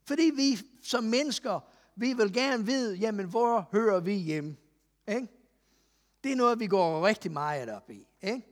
Fordi 0.04 0.30
vi 0.34 0.58
som 0.82 1.04
mennesker, 1.04 1.60
vi 1.96 2.12
vil 2.12 2.32
gerne 2.32 2.66
vide, 2.66 2.96
jamen 2.96 3.26
hvor 3.26 3.68
hører 3.72 4.00
vi 4.00 4.14
hjemme? 4.14 4.56
Ikke? 5.08 5.28
Det 6.24 6.32
er 6.32 6.36
noget, 6.36 6.60
vi 6.60 6.66
går 6.66 7.06
rigtig 7.06 7.32
meget 7.32 7.68
op 7.68 7.90
i. 7.90 8.06
Ikke? 8.22 8.42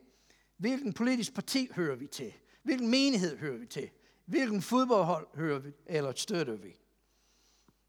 Hvilken 0.56 0.92
politisk 0.92 1.34
parti 1.34 1.68
hører 1.74 1.96
vi 1.96 2.06
til? 2.06 2.34
Hvilken 2.62 2.90
menighed 2.90 3.36
hører 3.36 3.58
vi 3.58 3.66
til? 3.66 3.90
Hvilken 4.24 4.62
fodboldhold 4.62 5.26
hører 5.34 5.58
vi, 5.58 5.72
eller 5.86 6.12
støtter 6.16 6.56
vi? 6.56 6.76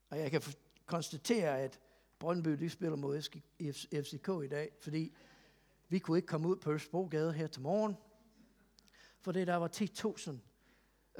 Og 0.10 0.20
jeg 0.20 0.32
kan 0.32 0.42
konstatere, 0.86 1.60
at 1.60 1.80
Brøndby 2.20 2.50
de 2.50 2.70
spiller 2.70 2.96
mod 2.96 3.22
FCK 3.92 4.30
i 4.44 4.48
dag, 4.48 4.72
fordi 4.80 5.14
vi 5.90 6.00
kunne 6.00 6.18
ikke 6.18 6.28
komme 6.28 6.48
ud 6.48 6.56
på 6.56 6.72
Østbrogade 6.72 7.34
her 7.34 7.48
til 7.48 7.62
morgen, 7.62 7.98
fordi 9.22 9.46
der 9.46 9.56
var 9.56 9.68
10.000 9.68 10.32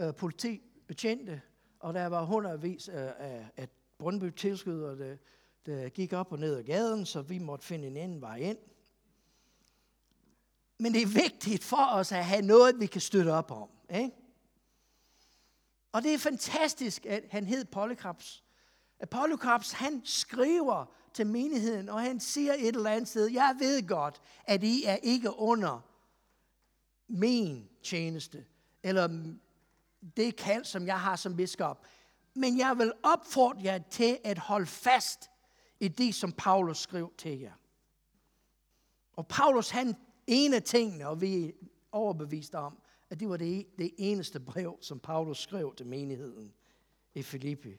øh, 0.04 0.16
politibetjente, 0.16 1.42
og 1.80 1.94
der 1.94 2.06
var 2.06 2.26
hundredvis 2.26 2.90
af, 2.90 3.14
af, 3.18 3.48
af 3.58 3.70
Brøndby 3.98 4.32
tilskyder, 4.36 4.96
der, 4.96 5.18
der 5.66 5.90
gik 5.90 6.14
op 6.14 6.32
og 6.32 6.40
ned 6.40 6.56
ad 6.56 6.64
gaden, 6.64 7.06
så 7.06 7.22
vi 7.22 7.40
måtte 7.40 7.66
finde 7.66 7.88
en 7.88 7.98
anden 7.98 8.22
vej 8.22 8.38
ind. 8.38 8.58
Men 10.82 10.94
det 10.94 11.02
er 11.02 11.08
vigtigt 11.08 11.64
for 11.64 11.86
os 11.86 12.12
at 12.12 12.26
have 12.26 12.42
noget, 12.42 12.80
vi 12.80 12.86
kan 12.86 13.02
støtte 13.02 13.30
op 13.30 13.52
om. 13.52 13.70
Ikke? 13.96 14.12
Og 15.92 16.04
det 16.04 16.14
er 16.14 16.18
fantastisk, 16.18 17.06
at 17.06 17.24
han 17.30 17.46
hed 17.46 17.66
Polycarps. 17.66 18.44
At 19.00 19.10
Polycarps, 19.10 19.72
han 19.72 20.02
skriver 20.06 20.86
til 21.14 21.28
menigheden, 21.28 21.90
og 21.90 22.02
han 22.02 22.20
siger 22.20 22.54
et 22.54 22.76
eller 22.76 22.90
andet 22.90 23.08
sted, 23.08 23.28
jeg 23.28 23.56
ved 23.60 23.88
godt, 23.88 24.22
at 24.44 24.64
I 24.64 24.84
er 24.86 24.96
ikke 24.96 25.36
under 25.36 25.80
min 27.08 27.70
tjeneste, 27.84 28.46
eller 28.84 29.34
det 30.18 30.36
kald, 30.36 30.66
som 30.66 30.88
jeg 30.88 31.02
har 31.02 31.16
som 31.16 31.36
biskop. 31.36 31.86
Men 32.34 32.58
jeg 32.58 32.78
vil 32.78 32.94
opfordre 33.04 33.62
jer 33.64 33.80
til 33.90 34.20
at 34.24 34.38
holde 34.38 34.68
fast 34.68 35.30
i 35.80 35.88
det, 35.88 36.16
som 36.16 36.32
Paulus 36.32 36.78
skrev 36.78 37.14
til 37.18 37.40
jer. 37.40 37.54
Og 39.14 39.28
Paulus, 39.28 39.70
han 39.70 39.96
en 40.28 40.54
af 40.54 40.64
tingene, 40.64 41.08
og 41.08 41.22
vi 41.22 41.46
er 41.46 41.52
overbevist 41.92 42.56
om, 42.56 42.78
at 43.10 43.20
det 43.20 43.30
var 43.30 43.38
det, 43.38 43.68
det 43.78 43.92
eneste 43.98 44.40
brev, 44.40 44.78
som 44.82 45.00
Paulus 45.00 45.38
skrev 45.38 45.76
til 45.76 45.86
menigheden 45.86 46.54
i 47.14 47.24
Filippi. 47.24 47.78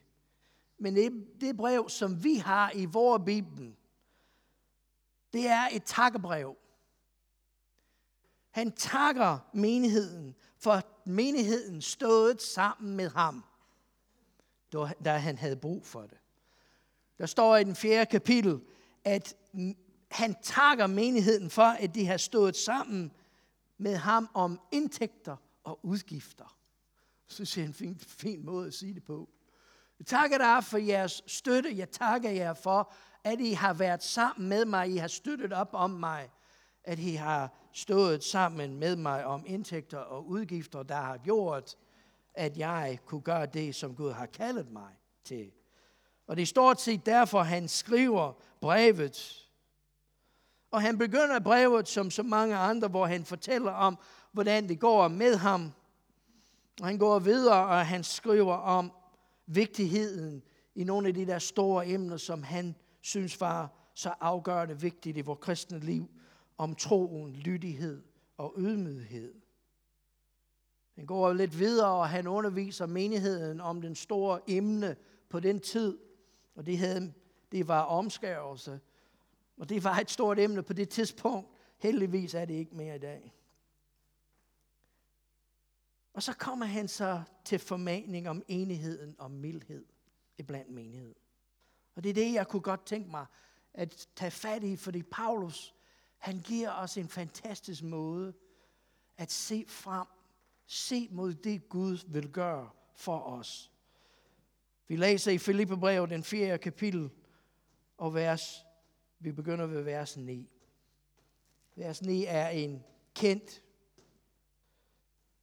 Men 0.77 0.95
det, 0.95 1.27
det 1.41 1.57
brev, 1.57 1.89
som 1.89 2.23
vi 2.23 2.35
har 2.35 2.71
i 2.75 2.85
vores 2.85 3.21
Bibel, 3.25 3.75
det 5.33 5.47
er 5.47 5.67
et 5.71 5.83
takkebrev. 5.83 6.57
Han 8.51 8.71
takker 8.71 9.39
menigheden, 9.53 10.35
for 10.57 10.81
menigheden 11.05 11.81
stod 11.81 12.37
sammen 12.39 12.95
med 12.95 13.09
ham, 13.09 13.43
da 15.05 15.17
han 15.17 15.37
havde 15.37 15.55
brug 15.55 15.85
for 15.85 16.01
det. 16.01 16.17
Der 17.17 17.25
står 17.25 17.57
i 17.57 17.63
den 17.63 17.75
fjerde 17.75 18.05
kapitel, 18.05 18.61
at 19.03 19.35
han 20.13 20.35
takker 20.41 20.87
menigheden 20.87 21.49
for, 21.49 21.63
at 21.63 21.95
de 21.95 22.05
har 22.05 22.17
stået 22.17 22.55
sammen 22.55 23.11
med 23.77 23.95
ham 23.95 24.29
om 24.33 24.59
indtægter 24.71 25.35
og 25.63 25.79
udgifter. 25.83 26.55
Så 27.27 27.35
synes 27.35 27.57
jeg 27.57 27.63
er 27.63 27.67
en 27.67 27.73
fin, 27.73 27.99
fin 27.99 28.45
måde 28.45 28.67
at 28.67 28.73
sige 28.73 28.93
det 28.93 29.03
på. 29.03 29.29
Jeg 29.99 30.07
takker 30.07 30.37
dig 30.37 30.63
for 30.63 30.77
jeres 30.77 31.23
støtte. 31.27 31.77
Jeg 31.77 31.89
takker 31.89 32.29
jer 32.29 32.53
for, 32.53 32.93
at 33.23 33.39
I 33.39 33.51
har 33.51 33.73
været 33.73 34.03
sammen 34.03 34.49
med 34.49 34.65
mig. 34.65 34.89
I 34.89 34.97
har 34.97 35.07
støttet 35.07 35.53
op 35.53 35.69
om 35.73 35.89
mig. 35.89 36.29
At 36.83 36.99
I 36.99 37.13
har 37.13 37.69
stået 37.73 38.23
sammen 38.23 38.79
med 38.79 38.95
mig 38.95 39.25
om 39.25 39.43
indtægter 39.47 39.97
og 39.97 40.27
udgifter, 40.27 40.83
der 40.83 40.95
har 40.95 41.17
gjort, 41.17 41.75
at 42.33 42.57
jeg 42.57 42.99
kunne 43.05 43.21
gøre 43.21 43.45
det, 43.45 43.75
som 43.75 43.95
Gud 43.95 44.11
har 44.11 44.25
kaldet 44.25 44.71
mig 44.71 44.93
til. 45.23 45.51
Og 46.27 46.35
det 46.35 46.41
er 46.41 46.47
stort 46.47 46.81
set 46.81 47.05
derfor, 47.05 47.41
han 47.41 47.67
skriver 47.67 48.33
brevet 48.61 49.42
og 50.73 50.81
han 50.81 50.97
begynder 50.97 51.39
brevet 51.39 51.87
som 51.87 52.11
så 52.11 52.23
mange 52.23 52.55
andre, 52.55 52.87
hvor 52.87 53.05
han 53.05 53.25
fortæller 53.25 53.71
om, 53.71 53.97
hvordan 54.31 54.69
det 54.69 54.79
går 54.79 55.07
med 55.07 55.35
ham. 55.35 55.71
Og 56.81 56.87
han 56.87 56.97
går 56.97 57.19
videre, 57.19 57.65
og 57.65 57.85
han 57.85 58.03
skriver 58.03 58.53
om 58.53 58.91
vigtigheden 59.45 60.43
i 60.75 60.83
nogle 60.83 61.07
af 61.07 61.13
de 61.13 61.25
der 61.25 61.39
store 61.39 61.87
emner, 61.87 62.17
som 62.17 62.43
han 62.43 62.75
synes 63.01 63.41
var 63.41 63.71
så 63.95 64.13
afgørende 64.19 64.81
vigtigt 64.81 65.17
i 65.17 65.21
vores 65.21 65.39
kristne 65.41 65.79
liv, 65.79 66.09
om 66.57 66.75
troen, 66.75 67.35
lydighed 67.35 68.03
og 68.37 68.53
ydmyghed. 68.57 69.33
Han 70.95 71.05
går 71.05 71.33
lidt 71.33 71.59
videre, 71.59 71.91
og 71.91 72.09
han 72.09 72.27
underviser 72.27 72.85
menigheden 72.85 73.61
om 73.61 73.81
den 73.81 73.95
store 73.95 74.39
emne 74.47 74.95
på 75.29 75.39
den 75.39 75.59
tid, 75.59 75.97
og 76.55 76.65
det, 76.65 76.77
havde, 76.77 77.13
det 77.51 77.67
var 77.67 77.81
omskærelse 77.81 78.79
og 79.63 79.69
det 79.69 79.83
var 79.83 79.99
et 79.99 80.11
stort 80.11 80.39
emne 80.39 80.63
på 80.63 80.73
det 80.73 80.89
tidspunkt. 80.89 81.49
Heldigvis 81.77 82.33
er 82.33 82.45
det 82.45 82.53
ikke 82.53 82.75
mere 82.75 82.95
i 82.95 82.99
dag. 82.99 83.33
Og 86.13 86.23
så 86.23 86.33
kommer 86.33 86.65
han 86.65 86.87
så 86.87 87.21
til 87.45 87.59
formaning 87.59 88.29
om 88.29 88.43
enigheden 88.47 89.15
og 89.17 89.31
mildhed 89.31 89.85
iblandt 90.37 90.71
menighed. 90.71 91.15
Og 91.95 92.03
det 92.03 92.09
er 92.09 92.13
det, 92.13 92.33
jeg 92.33 92.47
kunne 92.47 92.61
godt 92.61 92.85
tænke 92.85 93.11
mig 93.11 93.25
at 93.73 94.07
tage 94.15 94.31
fat 94.31 94.63
i, 94.63 94.75
fordi 94.75 95.03
Paulus, 95.03 95.75
han 96.17 96.39
giver 96.39 96.71
os 96.71 96.97
en 96.97 97.09
fantastisk 97.09 97.83
måde 97.83 98.33
at 99.17 99.31
se 99.31 99.65
frem, 99.67 100.07
se 100.65 101.07
mod 101.11 101.33
det, 101.33 101.69
Gud 101.69 101.97
vil 102.07 102.31
gøre 102.31 102.69
for 102.95 103.19
os. 103.19 103.71
Vi 104.87 104.95
læser 104.95 105.31
i 105.31 105.37
Filippebrevet, 105.37 106.09
den 106.09 106.23
4. 106.23 106.57
kapitel, 106.57 107.09
og 107.97 108.13
vers 108.13 108.65
vi 109.23 109.31
begynder 109.31 109.65
ved 109.65 109.81
vers 109.81 110.17
9. 110.17 110.49
Vers 111.75 112.01
9 112.01 112.25
er 112.25 112.47
en 112.47 112.83
kendt, 113.15 113.63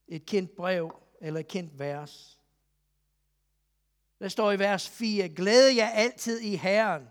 et 0.09 0.27
kendt 0.27 0.57
brev, 0.57 1.03
eller 1.21 1.41
et 1.41 1.49
kendt 1.49 1.79
vers. 1.79 2.41
Der 4.19 4.29
står 4.29 4.53
i 4.53 4.59
vers 4.59 4.89
4, 4.89 5.29
glæd 5.29 5.69
jer 5.69 5.89
altid 5.89 6.41
i 6.41 6.57
Herren. 6.57 7.09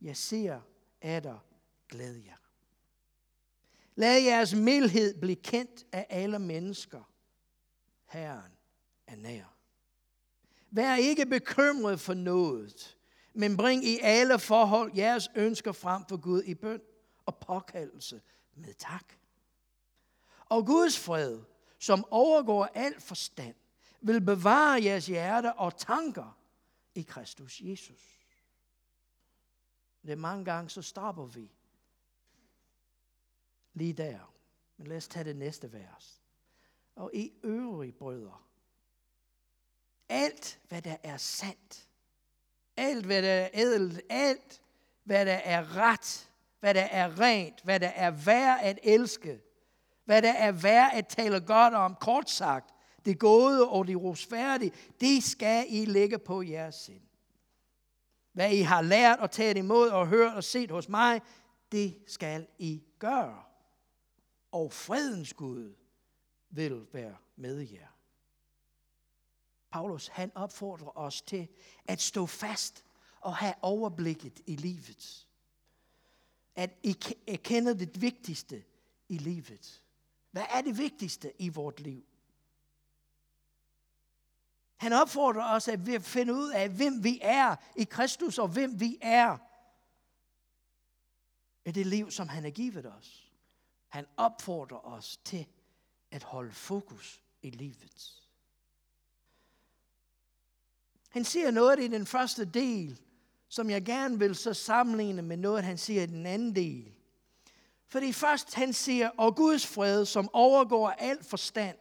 Jeg 0.00 0.16
ser 0.16 0.60
der 1.02 1.38
glæd 1.88 2.14
jer. 2.14 2.36
Lad 3.94 4.22
jeres 4.22 4.54
mildhed 4.54 5.20
blive 5.20 5.36
kendt 5.36 5.86
af 5.92 6.06
alle 6.10 6.38
mennesker. 6.38 7.12
Herren 8.06 8.52
er 9.06 9.16
nær. 9.16 9.56
Vær 10.70 10.96
ikke 10.96 11.26
bekymret 11.26 12.00
for 12.00 12.14
noget, 12.14 12.98
men 13.34 13.56
bring 13.56 13.84
i 13.84 13.98
alle 14.02 14.38
forhold 14.38 14.92
jeres 14.96 15.30
ønsker 15.34 15.72
frem 15.72 16.04
for 16.08 16.16
Gud 16.16 16.42
i 16.42 16.54
bøn 16.54 16.80
og 17.26 17.36
påkaldelse 17.36 18.22
med 18.54 18.74
tak. 18.74 19.12
Og 20.48 20.66
Guds 20.66 20.98
fred, 20.98 21.40
som 21.78 22.04
overgår 22.10 22.64
al 22.64 23.00
forstand, 23.00 23.54
vil 24.00 24.20
bevare 24.20 24.84
jeres 24.84 25.06
hjerte 25.06 25.52
og 25.52 25.76
tanker 25.76 26.38
i 26.94 27.02
Kristus 27.02 27.60
Jesus. 27.60 28.12
Det 30.02 30.10
er 30.10 30.16
mange 30.16 30.44
gange, 30.44 30.70
så 30.70 30.82
stopper 30.82 31.24
vi 31.26 31.50
lige 33.74 33.92
der. 33.92 34.34
Men 34.76 34.86
lad 34.86 34.96
os 34.96 35.08
tage 35.08 35.24
det 35.24 35.36
næste 35.36 35.72
vers. 35.72 36.22
Og 36.96 37.10
i 37.14 37.32
øvrige 37.42 37.92
brødre, 37.92 38.38
alt, 40.08 40.60
hvad 40.68 40.82
der 40.82 40.96
er 41.02 41.16
sandt, 41.16 41.88
alt, 42.76 43.06
hvad 43.06 43.22
der 43.22 43.32
er 43.32 43.48
ædelt, 43.54 44.00
alt, 44.10 44.60
hvad 45.04 45.26
der 45.26 45.32
er 45.44 45.76
ret, 45.76 46.30
hvad 46.60 46.74
der 46.74 46.82
er 46.90 47.20
rent, 47.20 47.60
hvad 47.64 47.80
der 47.80 47.88
er 47.88 48.10
værd 48.10 48.58
at 48.62 48.78
elske, 48.82 49.40
hvad 50.04 50.22
der 50.22 50.32
er 50.32 50.52
værd 50.52 50.90
at 50.94 51.06
tale 51.06 51.40
godt 51.40 51.74
om, 51.74 51.96
kort 52.00 52.30
sagt, 52.30 52.74
det 53.04 53.18
gode 53.18 53.68
og 53.68 53.86
det 53.86 54.02
rosfærdige, 54.02 54.72
det 55.00 55.22
skal 55.22 55.66
I 55.68 55.84
lægge 55.84 56.18
på 56.18 56.42
jeres 56.42 56.74
sind. 56.74 57.02
Hvad 58.32 58.52
I 58.52 58.60
har 58.60 58.82
lært 58.82 59.18
og 59.18 59.30
taget 59.30 59.56
imod 59.56 59.88
og 59.88 60.06
hørt 60.06 60.34
og 60.34 60.44
set 60.44 60.70
hos 60.70 60.88
mig, 60.88 61.20
det 61.72 61.98
skal 62.06 62.46
I 62.58 62.82
gøre. 62.98 63.42
Og 64.52 64.72
fredens 64.72 65.34
Gud 65.34 65.74
vil 66.50 66.86
være 66.92 67.16
med 67.36 67.58
jer. 67.58 67.91
Paulus 69.72 70.08
han 70.08 70.32
opfordrer 70.34 70.98
os 70.98 71.22
til 71.22 71.48
at 71.84 72.00
stå 72.00 72.26
fast 72.26 72.84
og 73.20 73.36
have 73.36 73.54
overblikket 73.62 74.40
i 74.46 74.56
livet. 74.56 75.26
At 76.54 76.70
I 76.82 76.96
øh, 77.28 77.38
det 77.78 78.00
vigtigste 78.00 78.64
i 79.08 79.18
livet. 79.18 79.84
Hvad 80.30 80.44
er 80.50 80.60
det 80.60 80.78
vigtigste 80.78 81.42
i 81.42 81.48
vort 81.48 81.80
liv? 81.80 82.04
Han 84.76 84.92
opfordrer 84.92 85.54
os 85.54 85.68
at 85.68 86.02
finde 86.02 86.34
ud 86.34 86.50
af, 86.50 86.68
hvem 86.70 87.04
vi 87.04 87.18
er 87.22 87.56
i 87.76 87.84
Kristus, 87.84 88.38
og 88.38 88.48
hvem 88.48 88.80
vi 88.80 88.98
er 89.00 89.38
i 91.64 91.70
det 91.70 91.86
liv, 91.86 92.10
som 92.10 92.28
han 92.28 92.42
har 92.42 92.50
givet 92.50 92.86
os. 92.86 93.32
Han 93.88 94.06
opfordrer 94.16 94.86
os 94.86 95.16
til 95.16 95.46
at 96.10 96.22
holde 96.22 96.52
fokus 96.52 97.22
i 97.42 97.50
livet. 97.50 98.21
Han 101.12 101.24
siger 101.24 101.50
noget 101.50 101.80
i 101.80 101.88
den 101.88 102.06
første 102.06 102.44
del, 102.44 103.00
som 103.48 103.70
jeg 103.70 103.84
gerne 103.84 104.18
vil 104.18 104.34
så 104.34 104.54
sammenligne 104.54 105.22
med 105.22 105.36
noget, 105.36 105.64
han 105.64 105.78
siger 105.78 106.02
i 106.02 106.06
den 106.06 106.26
anden 106.26 106.56
del. 106.56 106.92
Fordi 107.86 108.12
først 108.12 108.54
han 108.54 108.72
siger, 108.72 109.10
og 109.18 109.36
Guds 109.36 109.66
fred, 109.66 110.04
som 110.04 110.30
overgår 110.32 110.90
al 110.90 111.24
forstand, 111.24 111.76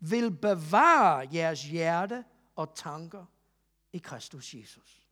vil 0.00 0.30
bevare 0.30 1.28
jeres 1.32 1.64
hjerte 1.64 2.24
og 2.56 2.74
tanker 2.74 3.24
i 3.92 3.98
Kristus 3.98 4.54
Jesus. 4.54 5.08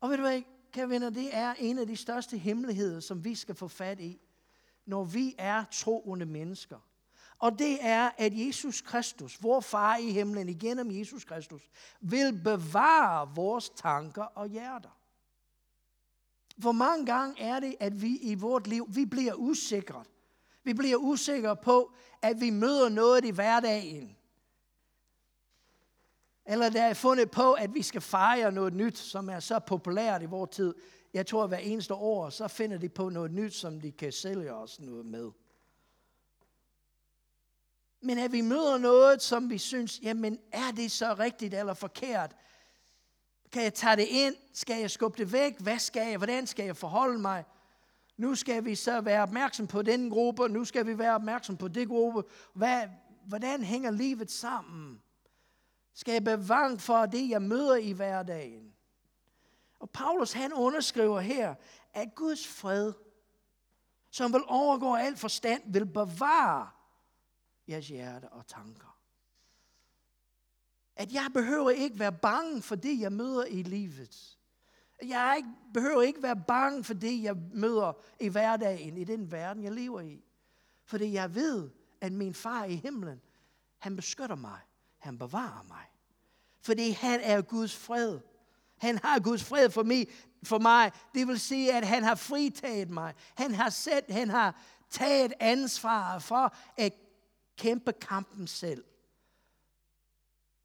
Og 0.00 0.10
ved 0.10 0.16
du 0.16 0.22
hvad, 0.22 0.42
kære 0.72 0.88
venner, 0.88 1.10
det 1.10 1.28
er 1.32 1.54
en 1.58 1.78
af 1.78 1.86
de 1.86 1.96
største 1.96 2.38
hemmeligheder, 2.38 3.00
som 3.00 3.24
vi 3.24 3.34
skal 3.34 3.54
få 3.54 3.68
fat 3.68 4.00
i, 4.00 4.20
når 4.86 5.04
vi 5.04 5.34
er 5.38 5.64
troende 5.72 6.26
mennesker. 6.26 6.89
Og 7.40 7.58
det 7.58 7.78
er, 7.80 8.10
at 8.18 8.46
Jesus 8.46 8.80
Kristus, 8.80 9.42
vor 9.42 9.60
far 9.60 9.96
i 9.96 10.10
himlen, 10.10 10.48
igennem 10.48 10.90
Jesus 10.90 11.24
Kristus, 11.24 11.62
vil 12.00 12.40
bevare 12.44 13.34
vores 13.34 13.70
tanker 13.70 14.22
og 14.22 14.48
hjerter. 14.48 14.98
Hvor 16.56 16.72
mange 16.72 17.06
gange 17.06 17.42
er 17.42 17.60
det, 17.60 17.74
at 17.80 18.02
vi 18.02 18.16
i 18.16 18.34
vort 18.34 18.66
liv, 18.66 18.86
vi 18.88 19.04
bliver 19.04 19.34
usikre. 19.34 20.04
Vi 20.64 20.74
bliver 20.74 20.96
usikre 20.96 21.56
på, 21.56 21.92
at 22.22 22.40
vi 22.40 22.50
møder 22.50 22.88
noget 22.88 23.24
i 23.24 23.30
hverdagen. 23.30 24.16
Eller 26.46 26.70
der 26.70 26.82
er 26.82 26.94
fundet 26.94 27.30
på, 27.30 27.52
at 27.52 27.74
vi 27.74 27.82
skal 27.82 28.00
fejre 28.00 28.52
noget 28.52 28.74
nyt, 28.74 28.98
som 28.98 29.28
er 29.28 29.40
så 29.40 29.58
populært 29.58 30.22
i 30.22 30.26
vores 30.26 30.50
tid. 30.50 30.74
Jeg 31.14 31.26
tror, 31.26 31.42
at 31.42 31.50
hver 31.50 31.58
eneste 31.58 31.94
år, 31.94 32.30
så 32.30 32.48
finder 32.48 32.78
de 32.78 32.88
på 32.88 33.08
noget 33.08 33.32
nyt, 33.32 33.54
som 33.54 33.80
de 33.80 33.92
kan 33.92 34.12
sælge 34.12 34.54
os 34.54 34.80
noget 34.80 35.06
med. 35.06 35.30
Men 38.00 38.18
at 38.18 38.32
vi 38.32 38.40
møder 38.40 38.78
noget, 38.78 39.22
som 39.22 39.50
vi 39.50 39.58
synes, 39.58 40.00
jamen 40.02 40.38
er 40.52 40.70
det 40.76 40.90
så 40.90 41.14
rigtigt 41.14 41.54
eller 41.54 41.74
forkert? 41.74 42.36
Kan 43.52 43.62
jeg 43.62 43.74
tage 43.74 43.96
det 43.96 44.06
ind? 44.10 44.34
Skal 44.54 44.80
jeg 44.80 44.90
skubbe 44.90 45.18
det 45.18 45.32
væk? 45.32 45.60
Hvad 45.60 45.78
skal 45.78 46.08
jeg? 46.08 46.16
Hvordan 46.16 46.46
skal 46.46 46.64
jeg 46.64 46.76
forholde 46.76 47.18
mig? 47.18 47.44
Nu 48.16 48.34
skal 48.34 48.64
vi 48.64 48.74
så 48.74 49.00
være 49.00 49.22
opmærksom 49.22 49.66
på 49.66 49.82
den 49.82 50.10
gruppe, 50.10 50.48
nu 50.48 50.64
skal 50.64 50.86
vi 50.86 50.98
være 50.98 51.14
opmærksom 51.14 51.56
på 51.56 51.68
det 51.68 51.88
gruppe. 51.88 52.22
Hvad, 52.54 52.82
hvordan 53.26 53.64
hænger 53.64 53.90
livet 53.90 54.30
sammen? 54.30 55.02
Skal 55.94 56.12
jeg 56.12 56.24
bevare 56.24 56.78
for 56.78 57.06
det, 57.06 57.28
jeg 57.28 57.42
møder 57.42 57.76
i 57.76 57.92
hverdagen? 57.92 58.72
Og 59.80 59.90
Paulus 59.90 60.32
han 60.32 60.52
underskriver 60.52 61.20
her, 61.20 61.54
at 61.94 62.14
Guds 62.14 62.48
fred, 62.48 62.92
som 64.10 64.32
vil 64.32 64.42
overgå 64.46 64.94
alt 64.94 65.18
forstand, 65.18 65.62
vil 65.72 65.86
bevare 65.86 66.68
jeres 67.70 67.88
hjerte 67.88 68.28
og 68.28 68.46
tanker. 68.46 68.96
At 70.96 71.12
jeg 71.12 71.30
behøver 71.34 71.70
ikke 71.70 71.98
være 71.98 72.12
bange 72.12 72.62
for 72.62 72.74
det, 72.74 73.00
jeg 73.00 73.12
møder 73.12 73.44
i 73.44 73.62
livet. 73.62 74.38
Jeg 75.02 75.34
ikke, 75.36 75.48
behøver 75.74 76.02
ikke 76.02 76.22
være 76.22 76.36
bange 76.36 76.84
for 76.84 76.94
det, 76.94 77.22
jeg 77.22 77.36
møder 77.54 77.92
i 78.20 78.28
hverdagen, 78.28 78.96
i 78.96 79.04
den 79.04 79.32
verden, 79.32 79.64
jeg 79.64 79.72
lever 79.72 80.00
i. 80.00 80.24
Fordi 80.84 81.12
jeg 81.12 81.34
ved, 81.34 81.70
at 82.00 82.12
min 82.12 82.34
far 82.34 82.64
i 82.64 82.74
himlen, 82.74 83.20
han 83.78 83.96
beskytter 83.96 84.36
mig. 84.36 84.60
Han 84.98 85.18
bevarer 85.18 85.64
mig. 85.68 85.84
Fordi 86.62 86.90
han 86.90 87.20
er 87.22 87.42
Guds 87.42 87.76
fred. 87.76 88.20
Han 88.78 88.98
har 88.98 89.20
Guds 89.20 89.44
fred 89.44 89.70
for 89.70 89.82
mig, 89.82 90.08
for 90.42 90.58
mig. 90.58 90.92
Det 91.14 91.28
vil 91.28 91.40
sige, 91.40 91.72
at 91.72 91.86
han 91.86 92.04
har 92.04 92.14
fritaget 92.14 92.90
mig. 92.90 93.14
Han 93.34 93.54
har, 93.54 93.70
sat, 93.70 94.04
han 94.08 94.30
har 94.30 94.60
taget 94.90 95.32
ansvar 95.40 96.18
for 96.18 96.54
at 96.76 96.94
kæmpe 97.60 97.92
kampen 97.92 98.46
selv. 98.46 98.84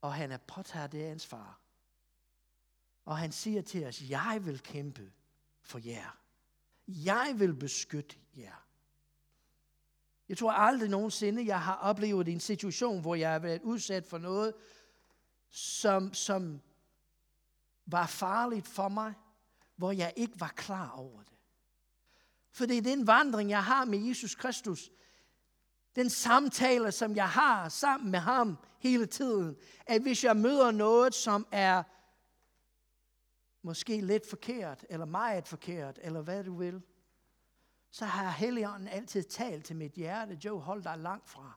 Og 0.00 0.14
han 0.14 0.32
er 0.32 0.36
påtaget 0.36 0.92
det 0.92 1.02
ansvar. 1.02 1.60
Og 3.04 3.18
han 3.18 3.32
siger 3.32 3.62
til 3.62 3.86
os, 3.86 4.02
jeg 4.02 4.40
vil 4.44 4.60
kæmpe 4.62 5.12
for 5.62 5.78
jer. 5.78 6.18
Jeg 6.88 7.34
vil 7.36 7.54
beskytte 7.54 8.16
jer. 8.36 8.66
Jeg 10.28 10.38
tror 10.38 10.52
aldrig 10.52 10.88
nogensinde, 10.88 11.46
jeg 11.46 11.62
har 11.62 11.74
oplevet 11.74 12.28
en 12.28 12.40
situation, 12.40 13.00
hvor 13.00 13.14
jeg 13.14 13.32
har 13.32 13.38
været 13.38 13.62
udsat 13.62 14.06
for 14.06 14.18
noget, 14.18 14.54
som, 15.50 16.14
som 16.14 16.60
var 17.86 18.06
farligt 18.06 18.68
for 18.68 18.88
mig, 18.88 19.14
hvor 19.76 19.92
jeg 19.92 20.12
ikke 20.16 20.40
var 20.40 20.52
klar 20.56 20.90
over 20.90 21.22
det. 21.22 21.38
For 22.52 22.66
det 22.66 22.78
er 22.78 22.82
den 22.82 23.06
vandring, 23.06 23.50
jeg 23.50 23.64
har 23.64 23.84
med 23.84 23.98
Jesus 23.98 24.34
Kristus, 24.34 24.90
den 25.96 26.10
samtale, 26.10 26.92
som 26.92 27.16
jeg 27.16 27.28
har 27.28 27.68
sammen 27.68 28.10
med 28.10 28.18
ham 28.18 28.58
hele 28.78 29.06
tiden, 29.06 29.56
at 29.86 30.02
hvis 30.02 30.24
jeg 30.24 30.36
møder 30.36 30.70
noget, 30.70 31.14
som 31.14 31.46
er 31.52 31.82
måske 33.62 34.00
lidt 34.00 34.28
forkert, 34.30 34.84
eller 34.90 35.06
meget 35.06 35.48
forkert, 35.48 35.98
eller 36.02 36.22
hvad 36.22 36.44
du 36.44 36.56
vil, 36.56 36.82
så 37.90 38.04
har 38.04 38.30
Helligånden 38.30 38.88
altid 38.88 39.22
talt 39.22 39.64
til 39.64 39.76
mit 39.76 39.92
hjerte, 39.92 40.38
Joe, 40.44 40.60
hold 40.60 40.82
dig 40.82 40.98
langt 40.98 41.28
fra. 41.28 41.52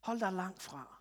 Hold 0.00 0.20
dig 0.20 0.32
langt 0.32 0.62
fra. 0.62 1.00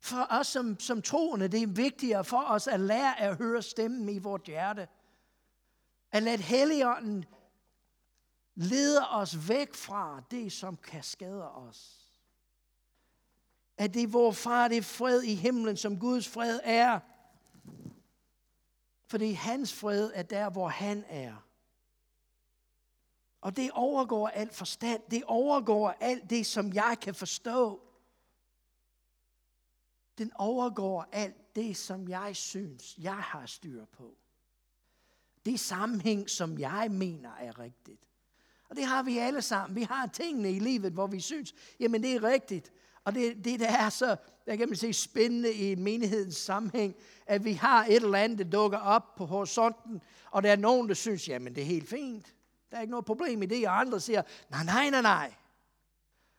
For 0.00 0.26
os 0.30 0.46
som, 0.46 0.80
som 0.80 1.02
troende, 1.02 1.48
det 1.48 1.62
er 1.62 1.66
vigtigere 1.66 2.24
for 2.24 2.44
os 2.46 2.66
at 2.66 2.80
lære 2.80 3.20
at 3.20 3.36
høre 3.36 3.62
stemmen 3.62 4.08
i 4.08 4.18
vores 4.18 4.42
hjerte. 4.42 4.88
At 6.12 6.22
lade 6.22 6.42
Helligånden 6.42 7.24
leder 8.60 9.04
os 9.04 9.48
væk 9.48 9.74
fra 9.74 10.22
det, 10.30 10.52
som 10.52 10.76
kan 10.76 11.02
skade 11.02 11.50
os. 11.52 11.96
At 13.76 13.94
det 13.94 14.02
er 14.02 14.06
vores 14.06 14.38
far, 14.38 14.68
det 14.68 14.76
er 14.76 14.82
fred 14.82 15.22
i 15.22 15.34
himlen, 15.34 15.76
som 15.76 15.98
Guds 15.98 16.28
fred 16.28 16.60
er. 16.64 17.00
Fordi 19.06 19.32
hans 19.32 19.72
fred 19.72 20.10
er 20.14 20.22
der, 20.22 20.50
hvor 20.50 20.68
han 20.68 21.04
er. 21.08 21.46
Og 23.40 23.56
det 23.56 23.70
overgår 23.70 24.28
alt 24.28 24.54
forstand. 24.54 25.02
Det 25.10 25.24
overgår 25.24 25.90
alt 26.00 26.30
det, 26.30 26.46
som 26.46 26.72
jeg 26.72 26.96
kan 27.02 27.14
forstå. 27.14 27.80
Den 30.18 30.32
overgår 30.34 31.08
alt 31.12 31.56
det, 31.56 31.76
som 31.76 32.08
jeg 32.08 32.36
synes, 32.36 32.98
jeg 32.98 33.18
har 33.18 33.46
styr 33.46 33.84
på. 33.84 34.16
Det 35.44 35.60
sammenhæng, 35.60 36.30
som 36.30 36.58
jeg 36.58 36.90
mener 36.90 37.34
er 37.34 37.58
rigtigt. 37.58 38.09
Og 38.70 38.76
det 38.76 38.84
har 38.84 39.02
vi 39.02 39.18
alle 39.18 39.42
sammen. 39.42 39.76
Vi 39.76 39.82
har 39.82 40.06
tingene 40.06 40.52
i 40.52 40.58
livet, 40.58 40.92
hvor 40.92 41.06
vi 41.06 41.20
synes, 41.20 41.54
jamen 41.80 42.02
det 42.02 42.14
er 42.14 42.22
rigtigt. 42.22 42.72
Og 43.04 43.14
det, 43.14 43.44
det 43.44 43.60
der 43.60 43.68
er 43.68 43.88
så, 43.88 44.16
jeg 44.46 44.58
kan 44.58 44.68
man 44.68 44.76
sige, 44.76 44.92
spændende 44.92 45.52
i 45.52 45.74
menighedens 45.74 46.36
sammenhæng, 46.36 46.94
at 47.26 47.44
vi 47.44 47.52
har 47.52 47.84
et 47.84 47.96
eller 47.96 48.18
andet, 48.18 48.38
der 48.38 48.44
dukker 48.44 48.78
op 48.78 49.14
på 49.14 49.26
horisonten, 49.26 50.02
og 50.30 50.42
der 50.42 50.52
er 50.52 50.56
nogen, 50.56 50.88
der 50.88 50.94
synes, 50.94 51.28
jamen 51.28 51.54
det 51.54 51.60
er 51.62 51.66
helt 51.66 51.88
fint. 51.88 52.34
Der 52.70 52.76
er 52.76 52.80
ikke 52.80 52.90
noget 52.90 53.04
problem 53.04 53.42
i 53.42 53.46
det, 53.46 53.68
og 53.68 53.80
andre 53.80 54.00
siger, 54.00 54.22
nej, 54.50 54.64
nej, 54.64 54.90
nej, 54.90 55.02
nej. 55.02 55.34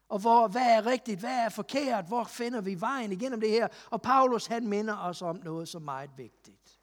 Og 0.10 0.20
hvor, 0.20 0.48
hvad 0.48 0.62
er 0.62 0.86
rigtigt, 0.86 1.20
hvad 1.20 1.46
er 1.46 1.50
forkert, 1.50 2.06
hvor 2.06 2.24
finder 2.24 2.62
vi 2.62 2.82
vejen 2.82 3.12
igennem 3.12 3.42
det 3.42 3.50
her? 3.50 3.68
Og 3.90 4.02
Paulus, 4.02 4.46
han 4.46 4.68
minder 4.68 4.98
os 4.98 5.22
om 5.22 5.42
noget 5.44 5.68
så 5.68 5.80
meget 5.80 6.10
vigtigt. 6.18 6.80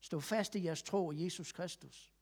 Stå 0.00 0.20
fast 0.20 0.54
i 0.54 0.64
jeres 0.64 0.82
tro, 0.82 1.12
Jesus 1.14 1.52
Kristus. 1.52 2.15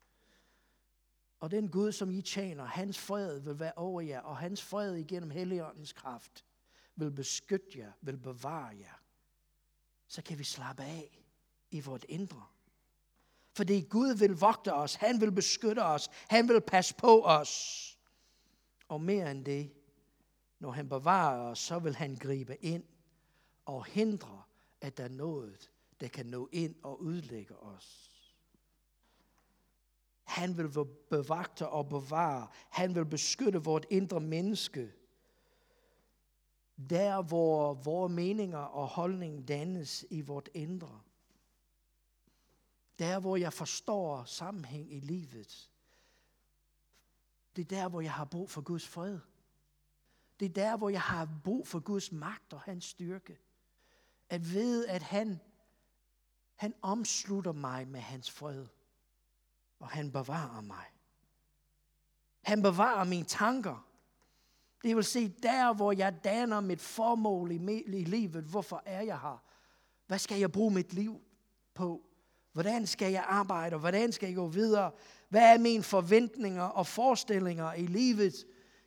Og 1.45 1.51
den 1.51 1.69
Gud, 1.69 1.93
som 1.93 2.11
I 2.11 2.23
tjener, 2.23 2.65
hans 2.65 2.99
fred 2.99 3.41
vil 3.41 3.59
være 3.59 3.73
over 3.77 4.01
jer, 4.01 4.21
og 4.21 4.37
hans 4.37 4.63
fred 4.63 4.95
igennem 4.95 5.31
Helligåndens 5.31 5.93
kraft 5.93 6.45
vil 6.97 7.11
beskytte 7.11 7.79
jer, 7.79 7.93
vil 8.01 8.17
bevare 8.17 8.77
jer. 8.79 9.03
så 10.07 10.23
kan 10.23 10.39
vi 10.39 10.45
slappe 10.45 10.83
af 10.83 11.25
i 11.71 11.81
vort 11.81 12.05
indre. 12.09 12.47
Fordi 13.53 13.81
Gud 13.81 14.19
vil 14.19 14.37
vogte 14.37 14.75
os, 14.75 14.95
han 14.95 15.21
vil 15.21 15.33
beskytte 15.33 15.85
os, 15.85 16.11
han 16.29 16.49
vil 16.49 16.61
passe 16.61 16.95
på 16.95 17.25
os. 17.25 17.99
Og 18.89 19.01
mere 19.01 19.31
end 19.31 19.45
det, 19.45 19.73
når 20.59 20.71
han 20.71 20.89
bevarer 20.89 21.41
os, 21.41 21.59
så 21.59 21.79
vil 21.79 21.95
han 21.95 22.17
gribe 22.17 22.57
ind 22.65 22.85
og 23.65 23.85
hindre, 23.85 24.43
at 24.81 24.97
der 24.97 25.05
er 25.05 25.09
noget, 25.09 25.71
der 26.01 26.09
kan 26.09 26.27
nå 26.27 26.49
ind 26.53 26.75
og 26.83 27.01
udlægge 27.01 27.57
os. 27.57 28.14
Han 30.25 30.57
vil 30.57 30.69
bevagte 31.11 31.69
og 31.69 31.89
bevare. 31.89 32.49
Han 32.69 32.95
vil 32.95 33.07
beskytte 33.07 33.65
vort 33.65 33.87
indre 33.91 34.21
menneske. 34.21 34.93
Der, 36.91 37.23
hvor 37.23 37.75
vores 37.75 38.13
meninger 38.13 38.59
og 38.59 38.87
holdning 38.87 39.49
dannes 39.49 40.05
i 40.11 40.21
vort 40.21 40.49
indre. 40.55 41.01
Der, 42.99 43.21
hvor 43.21 43.37
jeg 43.37 43.53
forstår 43.53 44.25
sammenhæng 44.25 44.93
i 44.93 45.01
livet. 45.01 45.71
Det 47.57 47.63
er 47.63 47.77
der, 47.77 47.89
hvor 47.89 48.01
jeg 48.01 48.13
har 48.13 48.25
brug 48.25 48.51
for 48.51 48.61
Guds 48.61 48.89
fred. 48.89 49.19
Det 50.41 50.47
er 50.47 50.53
der, 50.53 50.77
hvor 50.77 50.89
jeg 50.89 51.01
har 51.01 51.29
brug 51.45 51.69
for 51.69 51.81
Guds 51.81 52.13
magt 52.13 52.53
og 52.53 52.61
hans 52.61 52.85
styrke. 52.85 53.39
At 54.29 54.53
vide, 54.53 54.91
at 54.91 55.03
han, 55.03 55.41
han 56.55 56.75
omslutter 56.83 57.53
mig 57.53 57.89
med 57.89 58.01
hans 58.01 58.31
fred. 58.31 58.67
Og 59.85 59.91
han 59.91 60.13
bevarer 60.13 60.61
mig. 60.61 60.85
Han 62.43 62.63
bevarer 62.63 63.05
mine 63.05 63.25
tanker. 63.25 63.87
Det 64.83 64.97
vil 64.97 65.05
sige, 65.05 65.35
der 65.43 65.73
hvor 65.73 65.93
jeg 65.93 66.25
danner 66.25 66.61
mit 66.61 66.81
formål 66.81 67.53
i, 67.53 67.83
i 67.87 68.05
livet, 68.05 68.45
hvorfor 68.45 68.83
er 68.87 69.03
jeg 69.03 69.21
her? 69.21 69.43
Hvad 70.07 70.19
skal 70.19 70.39
jeg 70.39 70.53
bruge 70.53 70.75
mit 70.75 70.93
liv 70.93 71.21
på? 71.75 72.03
Hvordan 72.53 72.87
skal 72.87 73.13
jeg 73.13 73.25
arbejde? 73.29 73.77
Hvordan 73.77 74.13
skal 74.13 74.27
jeg 74.27 74.37
gå 74.37 74.47
videre? 74.47 74.91
Hvad 75.29 75.55
er 75.55 75.59
mine 75.59 75.83
forventninger 75.83 76.65
og 76.65 76.87
forestillinger 76.87 77.73
i 77.73 77.87
livet? 77.87 78.35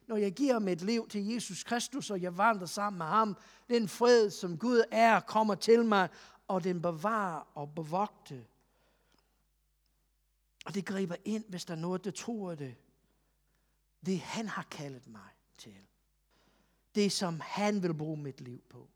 Når 0.08 0.18
jeg 0.18 0.32
giver 0.32 0.60
mit 0.60 0.82
liv 0.82 1.08
til 1.08 1.28
Jesus 1.28 1.64
Kristus, 1.64 2.10
og 2.10 2.22
jeg 2.22 2.38
vandrer 2.38 2.68
sammen 2.68 2.98
med 2.98 3.06
ham, 3.06 3.38
den 3.70 3.88
fred, 3.88 4.30
som 4.30 4.58
Gud 4.58 4.84
er, 4.92 5.20
kommer 5.20 5.56
til 5.56 5.86
mig, 5.86 6.10
og 6.48 6.64
den 6.64 6.82
bevarer 6.82 7.48
og 7.56 7.70
bevogter. 7.76 8.42
Og 10.68 10.74
det 10.74 10.86
griber 10.86 11.16
ind, 11.26 11.44
hvis 11.50 11.66
der 11.66 11.74
er 11.74 11.80
noget, 11.80 12.06
der 12.06 12.12
tror 12.12 12.56
det. 12.56 12.76
Det 14.06 14.20
han 14.20 14.48
har 14.48 14.68
kaldet 14.72 15.08
mig 15.08 15.30
til. 15.58 15.78
Det 16.96 17.12
som 17.12 17.40
han 17.44 17.84
vil 17.84 17.94
bruge 17.94 18.18
mit 18.18 18.42
liv 18.42 18.62
på. 18.70 18.90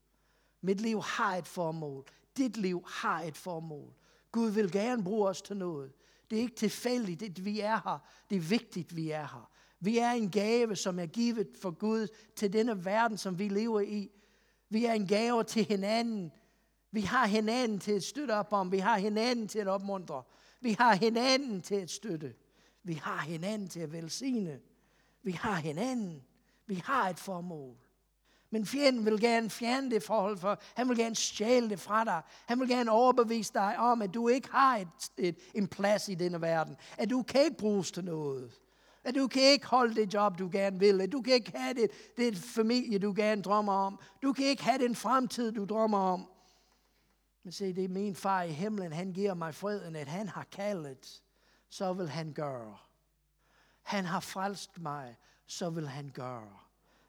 Mit 0.61 0.81
liv 0.81 1.01
har 1.01 1.35
et 1.35 1.47
formål. 1.47 2.05
Dit 2.37 2.57
liv 2.57 2.85
har 2.87 3.21
et 3.21 3.37
formål. 3.37 3.93
Gud 4.31 4.49
vil 4.49 4.71
gerne 4.71 5.03
bruge 5.03 5.29
os 5.29 5.41
til 5.41 5.57
noget. 5.57 5.93
Det 6.29 6.37
er 6.37 6.41
ikke 6.41 6.55
tilfældigt, 6.55 7.23
at 7.23 7.45
vi 7.45 7.59
er 7.59 7.81
her. 7.89 7.99
Det 8.29 8.35
er 8.35 8.41
vigtigt, 8.41 8.91
at 8.91 8.95
vi 8.95 9.11
er 9.11 9.27
her. 9.27 9.51
Vi 9.79 9.97
er 9.97 10.11
en 10.11 10.31
gave, 10.31 10.75
som 10.75 10.99
er 10.99 11.05
givet 11.05 11.47
for 11.61 11.71
Gud 11.71 12.07
til 12.35 12.53
denne 12.53 12.85
verden, 12.85 13.17
som 13.17 13.39
vi 13.39 13.47
lever 13.47 13.79
i. 13.79 14.11
Vi 14.69 14.85
er 14.85 14.93
en 14.93 15.07
gave 15.07 15.43
til 15.43 15.65
hinanden. 15.65 16.31
Vi 16.91 17.01
har 17.01 17.27
hinanden 17.27 17.79
til 17.79 17.91
at 17.91 18.03
støtte 18.03 18.31
op 18.31 18.53
om. 18.53 18.71
Vi 18.71 18.77
har 18.77 18.97
hinanden 18.97 19.47
til 19.47 19.59
at 19.59 19.67
opmuntre. 19.67 20.23
Vi 20.61 20.75
har 20.79 20.95
hinanden 20.95 21.61
til 21.61 21.75
at 21.75 21.89
støtte. 21.89 22.33
Vi 22.83 22.93
har 22.93 23.17
hinanden 23.17 23.67
til 23.67 23.79
at 23.79 23.91
velsigne. 23.91 24.59
Vi 25.23 25.31
har 25.31 25.55
hinanden. 25.55 26.23
Vi 26.67 26.75
har 26.85 27.09
et 27.09 27.19
formål. 27.19 27.75
Men 28.49 28.65
fjenden 28.65 29.05
vil 29.05 29.21
gerne 29.21 29.49
fjerne 29.49 29.91
det 29.91 30.03
forhold 30.03 30.37
for. 30.37 30.61
Han 30.75 30.89
vil 30.89 30.97
gerne 30.97 31.15
stjæle 31.15 31.69
det 31.69 31.79
fra 31.79 32.03
dig. 32.03 32.21
Han 32.45 32.59
vil 32.59 32.69
gerne 32.69 32.91
overbevise 32.91 33.53
dig 33.53 33.77
om, 33.77 34.01
at 34.01 34.13
du 34.13 34.27
ikke 34.27 34.51
har 34.51 34.77
et, 34.77 34.87
et, 35.17 35.37
en 35.55 35.67
plads 35.67 36.09
i 36.09 36.15
denne 36.15 36.41
verden. 36.41 36.75
At 36.97 37.09
du 37.09 37.23
kan 37.23 37.43
ikke 37.43 37.57
bruges 37.57 37.91
til 37.91 38.03
noget. 38.03 38.51
At 39.03 39.15
du 39.15 39.27
kan 39.27 39.41
ikke 39.41 39.67
holde 39.67 39.95
det 39.95 40.13
job, 40.13 40.39
du 40.39 40.49
gerne 40.51 40.79
vil. 40.79 41.01
At 41.01 41.11
du 41.11 41.21
kan 41.21 41.33
ikke 41.33 41.57
have 41.57 41.73
det, 41.73 41.91
det 42.17 42.37
familie, 42.37 42.99
du 42.99 43.13
gerne 43.15 43.41
drømmer 43.41 43.73
om. 43.73 43.99
Du 44.23 44.33
kan 44.33 44.45
ikke 44.45 44.63
have 44.63 44.83
den 44.83 44.95
fremtid, 44.95 45.51
du 45.51 45.65
drømmer 45.65 45.97
om. 45.97 46.27
Men 47.43 47.51
se, 47.51 47.73
det 47.73 47.83
er 47.83 47.89
min 47.89 48.15
far 48.15 48.41
i 48.41 48.51
himlen. 48.51 48.93
Han 48.93 49.13
giver 49.13 49.33
mig 49.33 49.55
freden, 49.55 49.95
at 49.95 50.07
han 50.07 50.29
har 50.29 50.43
kaldet. 50.43 51.23
Så 51.69 51.93
vil 51.93 52.09
han 52.09 52.33
gøre. 52.33 52.77
Han 53.81 54.05
har 54.05 54.19
frelst 54.19 54.79
mig. 54.79 55.17
Så 55.47 55.69
vil 55.69 55.87
han 55.87 56.09
gøre 56.09 56.59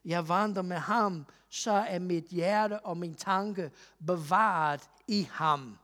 jeg 0.04 0.28
vandrer 0.28 0.62
med 0.62 0.76
ham, 0.76 1.26
så 1.48 1.72
er 1.72 1.98
mit 1.98 2.24
hjerte 2.24 2.80
og 2.80 2.96
min 2.96 3.14
tanke 3.14 3.70
bevaret 4.06 4.90
i 5.08 5.28
ham. 5.30 5.78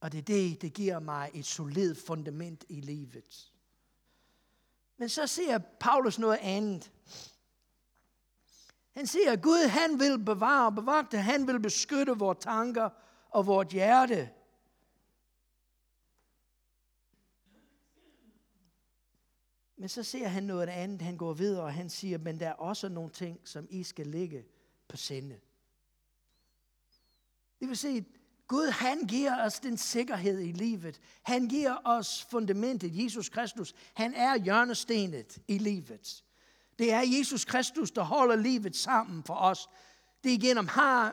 Og 0.00 0.12
det 0.12 0.18
er 0.18 0.22
det, 0.22 0.62
det 0.62 0.72
giver 0.72 0.98
mig 0.98 1.30
et 1.34 1.46
solidt 1.46 2.06
fundament 2.06 2.64
i 2.68 2.80
livet. 2.80 3.52
Men 4.96 5.08
så 5.08 5.26
siger 5.26 5.58
Paulus 5.58 6.18
noget 6.18 6.38
andet. 6.40 6.92
Han 8.94 9.06
siger, 9.06 9.32
at 9.32 9.42
Gud 9.42 9.68
han 9.68 10.00
vil 10.00 10.18
bevare 10.18 10.66
og 10.66 10.74
bevogte, 10.74 11.18
han 11.18 11.46
vil 11.46 11.60
beskytte 11.60 12.12
vores 12.12 12.38
tanker 12.40 12.90
og 13.36 13.46
vores 13.46 13.72
hjerte. 13.72 14.30
Men 19.76 19.88
så 19.88 20.02
ser 20.02 20.28
han 20.28 20.42
noget 20.42 20.68
andet, 20.68 21.02
han 21.02 21.16
går 21.16 21.32
videre, 21.32 21.64
og 21.64 21.74
han 21.74 21.90
siger, 21.90 22.18
men 22.18 22.40
der 22.40 22.48
er 22.48 22.52
også 22.52 22.88
nogle 22.88 23.10
ting, 23.10 23.40
som 23.44 23.66
I 23.70 23.82
skal 23.82 24.06
ligge 24.06 24.44
på 24.88 24.96
sinde. 24.96 25.40
Det 27.60 27.68
vil 27.68 27.76
sige, 27.76 28.06
Gud 28.46 28.70
han 28.70 29.06
giver 29.06 29.44
os 29.44 29.60
den 29.60 29.76
sikkerhed 29.76 30.40
i 30.40 30.52
livet. 30.52 31.00
Han 31.22 31.48
giver 31.48 31.76
os 31.84 32.26
fundamentet, 32.30 33.04
Jesus 33.04 33.28
Kristus. 33.28 33.74
Han 33.94 34.14
er 34.14 34.36
hjørnestenet 34.36 35.38
i 35.48 35.58
livet. 35.58 36.24
Det 36.78 36.92
er 36.92 37.02
Jesus 37.18 37.44
Kristus, 37.44 37.90
der 37.90 38.02
holder 38.02 38.36
livet 38.36 38.76
sammen 38.76 39.24
for 39.24 39.34
os. 39.34 39.68
Det 40.24 40.34
er 40.34 40.38
gennem 40.38 40.68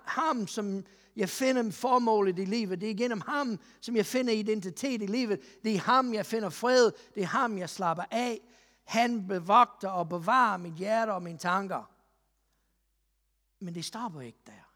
ham, 0.05 0.47
som 0.47 0.85
jeg 1.15 1.29
finder 1.29 1.71
formålet 1.71 2.39
i 2.39 2.45
livet. 2.45 2.81
Det 2.81 2.91
er 2.91 2.95
gennem 2.95 3.21
ham, 3.21 3.59
som 3.81 3.95
jeg 3.95 4.05
finder 4.05 4.33
identitet 4.33 5.01
i 5.01 5.05
livet. 5.05 5.41
Det 5.63 5.75
er 5.75 5.79
ham, 5.79 6.13
jeg 6.13 6.25
finder 6.25 6.49
fred. 6.49 6.91
Det 7.15 7.23
er 7.23 7.27
ham, 7.27 7.57
jeg 7.57 7.69
slapper 7.69 8.03
af. 8.11 8.41
Han 8.83 9.27
bevogter 9.27 9.89
og 9.89 10.09
bevarer 10.09 10.57
mit 10.57 10.73
hjerte 10.73 11.11
og 11.13 11.23
mine 11.23 11.37
tanker. 11.37 11.91
Men 13.59 13.75
det 13.75 13.85
stopper 13.85 14.21
ikke 14.21 14.39
der. 14.45 14.73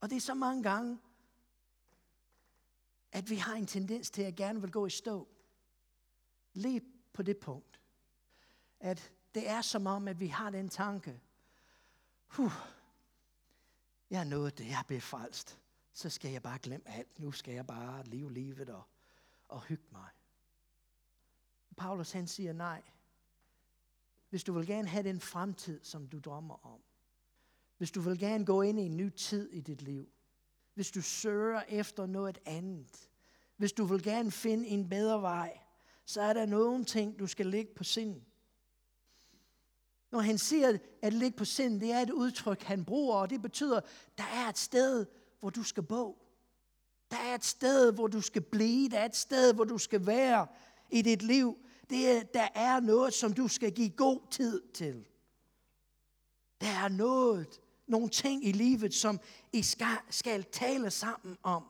Og 0.00 0.10
det 0.10 0.16
er 0.16 0.20
så 0.20 0.34
mange 0.34 0.62
gange, 0.62 0.98
at 3.12 3.30
vi 3.30 3.36
har 3.36 3.54
en 3.54 3.66
tendens 3.66 4.10
til 4.10 4.22
at 4.22 4.36
gerne 4.36 4.60
vil 4.60 4.70
gå 4.70 4.86
i 4.86 4.90
stå. 4.90 5.28
Lige 6.52 6.82
på 7.12 7.22
det 7.22 7.36
punkt. 7.36 7.80
At 8.80 9.12
det 9.34 9.48
er 9.48 9.60
som 9.60 9.86
om, 9.86 10.08
at 10.08 10.20
vi 10.20 10.26
har 10.26 10.50
den 10.50 10.68
tanke. 10.68 11.20
Huh, 12.26 12.52
jeg 14.10 14.20
er 14.20 14.24
nået 14.24 14.58
det, 14.58 14.66
jeg 14.66 14.78
er 14.78 14.88
befrelst. 14.88 15.58
Så 15.92 16.10
skal 16.10 16.30
jeg 16.30 16.42
bare 16.42 16.58
glemme 16.58 16.88
alt. 16.88 17.18
Nu 17.18 17.32
skal 17.32 17.54
jeg 17.54 17.66
bare 17.66 18.04
leve 18.04 18.32
livet 18.32 18.68
og, 18.68 18.82
og 19.48 19.62
hygge 19.62 19.86
mig. 19.92 20.08
Paulus 21.76 22.12
han 22.12 22.26
siger 22.26 22.52
nej. 22.52 22.82
Hvis 24.30 24.44
du 24.44 24.52
vil 24.52 24.66
gerne 24.66 24.88
have 24.88 25.02
den 25.02 25.20
fremtid, 25.20 25.80
som 25.84 26.08
du 26.08 26.18
drømmer 26.18 26.66
om. 26.66 26.80
Hvis 27.76 27.90
du 27.90 28.00
vil 28.00 28.18
gerne 28.18 28.46
gå 28.46 28.62
ind 28.62 28.80
i 28.80 28.82
en 28.82 28.96
ny 28.96 29.10
tid 29.10 29.50
i 29.50 29.60
dit 29.60 29.82
liv. 29.82 30.08
Hvis 30.74 30.90
du 30.90 31.02
søger 31.02 31.62
efter 31.68 32.06
noget 32.06 32.38
andet. 32.46 33.10
Hvis 33.56 33.72
du 33.72 33.84
vil 33.84 34.02
gerne 34.02 34.30
finde 34.30 34.66
en 34.66 34.88
bedre 34.88 35.22
vej. 35.22 35.60
Så 36.04 36.22
er 36.22 36.32
der 36.32 36.46
nogle 36.46 36.84
ting, 36.84 37.18
du 37.18 37.26
skal 37.26 37.46
lægge 37.46 37.74
på 37.74 37.84
sinden. 37.84 38.26
Når 40.16 40.22
han 40.22 40.38
siger 40.38 40.78
at 41.02 41.12
ligge 41.12 41.36
på 41.36 41.44
sind, 41.44 41.80
det 41.80 41.92
er 41.92 42.00
et 42.00 42.10
udtryk, 42.10 42.62
han 42.62 42.84
bruger, 42.84 43.16
og 43.16 43.30
det 43.30 43.42
betyder, 43.42 43.80
der 44.18 44.24
er 44.24 44.48
et 44.48 44.58
sted, 44.58 45.06
hvor 45.40 45.50
du 45.50 45.62
skal 45.62 45.82
bo. 45.82 46.22
Der 47.10 47.16
er 47.16 47.34
et 47.34 47.44
sted, 47.44 47.92
hvor 47.92 48.06
du 48.06 48.20
skal 48.20 48.42
blive. 48.42 48.88
Der 48.88 48.98
er 48.98 49.04
et 49.04 49.16
sted, 49.16 49.54
hvor 49.54 49.64
du 49.64 49.78
skal 49.78 50.06
være 50.06 50.46
i 50.90 51.02
dit 51.02 51.22
liv 51.22 51.58
det 51.90 52.10
er, 52.10 52.22
der 52.22 52.48
er 52.54 52.80
noget, 52.80 53.14
som 53.14 53.32
du 53.32 53.48
skal 53.48 53.72
give 53.72 53.90
god 53.90 54.20
tid 54.30 54.62
til. 54.74 55.06
Der 56.60 56.66
er 56.66 56.88
noget, 56.88 57.60
nogle 57.86 58.08
ting 58.08 58.46
i 58.46 58.52
livet, 58.52 58.94
som 58.94 59.20
I 59.52 59.62
skal, 59.62 59.96
skal 60.10 60.44
tale 60.44 60.90
sammen 60.90 61.36
om. 61.42 61.64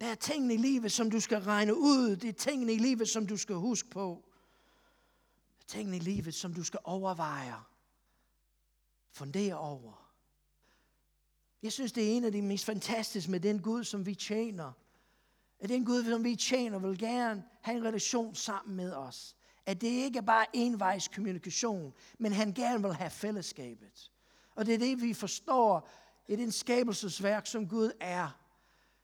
Der 0.00 0.06
er 0.06 0.14
tingene 0.14 0.54
i 0.54 0.56
livet, 0.56 0.92
som 0.92 1.10
du 1.10 1.20
skal 1.20 1.38
regne 1.38 1.76
ud. 1.76 2.16
Det 2.16 2.28
er 2.28 2.32
tingene 2.32 2.72
i 2.72 2.78
livet, 2.78 3.08
som 3.08 3.26
du 3.26 3.36
skal 3.36 3.54
huske 3.54 3.90
på 3.90 4.23
ting 5.66 5.78
tingene 5.78 5.96
i 5.96 6.00
livet, 6.00 6.34
som 6.34 6.54
du 6.54 6.64
skal 6.64 6.80
overveje. 6.84 7.54
Fundere 9.12 9.58
over. 9.58 10.10
Jeg 11.62 11.72
synes, 11.72 11.92
det 11.92 12.04
er 12.04 12.16
en 12.16 12.24
af 12.24 12.32
de 12.32 12.42
mest 12.42 12.64
fantastiske 12.64 13.30
med 13.30 13.40
den 13.40 13.62
Gud, 13.62 13.84
som 13.84 14.06
vi 14.06 14.14
tjener– 14.14 14.72
at 15.64 15.70
den 15.70 15.84
Gud, 15.84 16.04
som 16.04 16.24
vi 16.24 16.36
tjener, 16.36 16.78
vil 16.78 16.98
gerne 16.98 17.44
have 17.60 17.76
en 17.76 17.84
relation 17.84 18.34
sammen 18.34 18.76
med 18.76 18.92
os. 18.92 19.36
At 19.66 19.80
det 19.80 19.88
ikke 19.88 20.18
er 20.18 20.22
bare 20.22 20.46
envejs 20.52 21.08
kommunikation, 21.08 21.94
men 22.18 22.32
han 22.32 22.52
gerne 22.52 22.82
vil 22.82 22.94
have 22.94 23.10
fællesskabet. 23.10 24.12
Og 24.54 24.66
det 24.66 24.74
er 24.74 24.78
det, 24.78 25.02
vi 25.02 25.14
forstår 25.14 25.88
i 26.28 26.36
den 26.36 26.52
skabelsesværk, 26.52 27.46
som 27.46 27.68
Gud 27.68 27.90
er. 28.00 28.38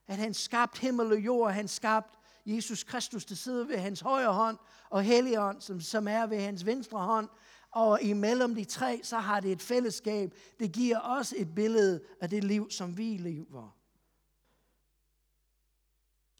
At 0.06 0.16
han 0.16 0.34
skabte 0.34 0.80
himmel 0.80 1.12
og 1.12 1.18
jord, 1.18 1.52
han 1.52 1.68
skabte 1.68 2.18
Jesus 2.46 2.84
Kristus, 2.84 3.24
der 3.24 3.34
sidder 3.34 3.64
ved 3.64 3.78
hans 3.78 4.00
højre 4.00 4.32
hånd, 4.32 4.58
og 4.90 5.02
Helligånd, 5.02 5.60
som, 5.60 5.80
som 5.80 6.08
er 6.08 6.26
ved 6.26 6.40
hans 6.40 6.66
venstre 6.66 6.98
hånd. 6.98 7.28
Og 7.70 8.02
imellem 8.02 8.54
de 8.54 8.64
tre, 8.64 9.00
så 9.02 9.18
har 9.18 9.40
det 9.40 9.52
et 9.52 9.62
fællesskab. 9.62 10.34
Det 10.58 10.72
giver 10.72 11.00
os 11.00 11.34
et 11.36 11.54
billede 11.54 12.04
af 12.20 12.30
det 12.30 12.44
liv, 12.44 12.70
som 12.70 12.98
vi 12.98 13.16
lever. 13.16 13.76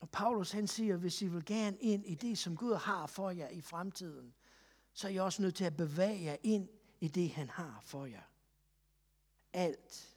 Og 0.01 0.11
Paulus 0.11 0.51
han 0.51 0.67
siger, 0.67 0.97
hvis 0.97 1.23
I 1.23 1.27
vil 1.27 1.45
gerne 1.45 1.77
ind 1.77 2.07
i 2.07 2.15
det, 2.15 2.39
som 2.39 2.57
Gud 2.57 2.75
har 2.75 3.07
for 3.07 3.31
jer 3.31 3.49
i 3.49 3.61
fremtiden, 3.61 4.35
så 4.93 5.07
er 5.07 5.13
I 5.13 5.17
også 5.17 5.43
nødt 5.43 5.55
til 5.55 5.65
at 5.65 5.77
bevæge 5.77 6.25
jer 6.25 6.37
ind 6.43 6.69
i 7.01 7.09
det, 7.09 7.31
han 7.31 7.49
har 7.51 7.81
for 7.85 8.07
jer. 8.07 8.23
Alt, 9.53 10.17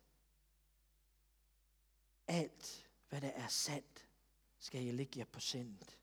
alt, 2.28 2.90
hvad 3.10 3.22
der 3.22 3.32
er 3.36 3.48
sandt, 3.48 4.03
skal 4.64 4.84
jeg 4.84 4.94
lægge 4.94 5.20
jer 5.20 5.26
på 5.26 5.40
sindet. 5.40 5.98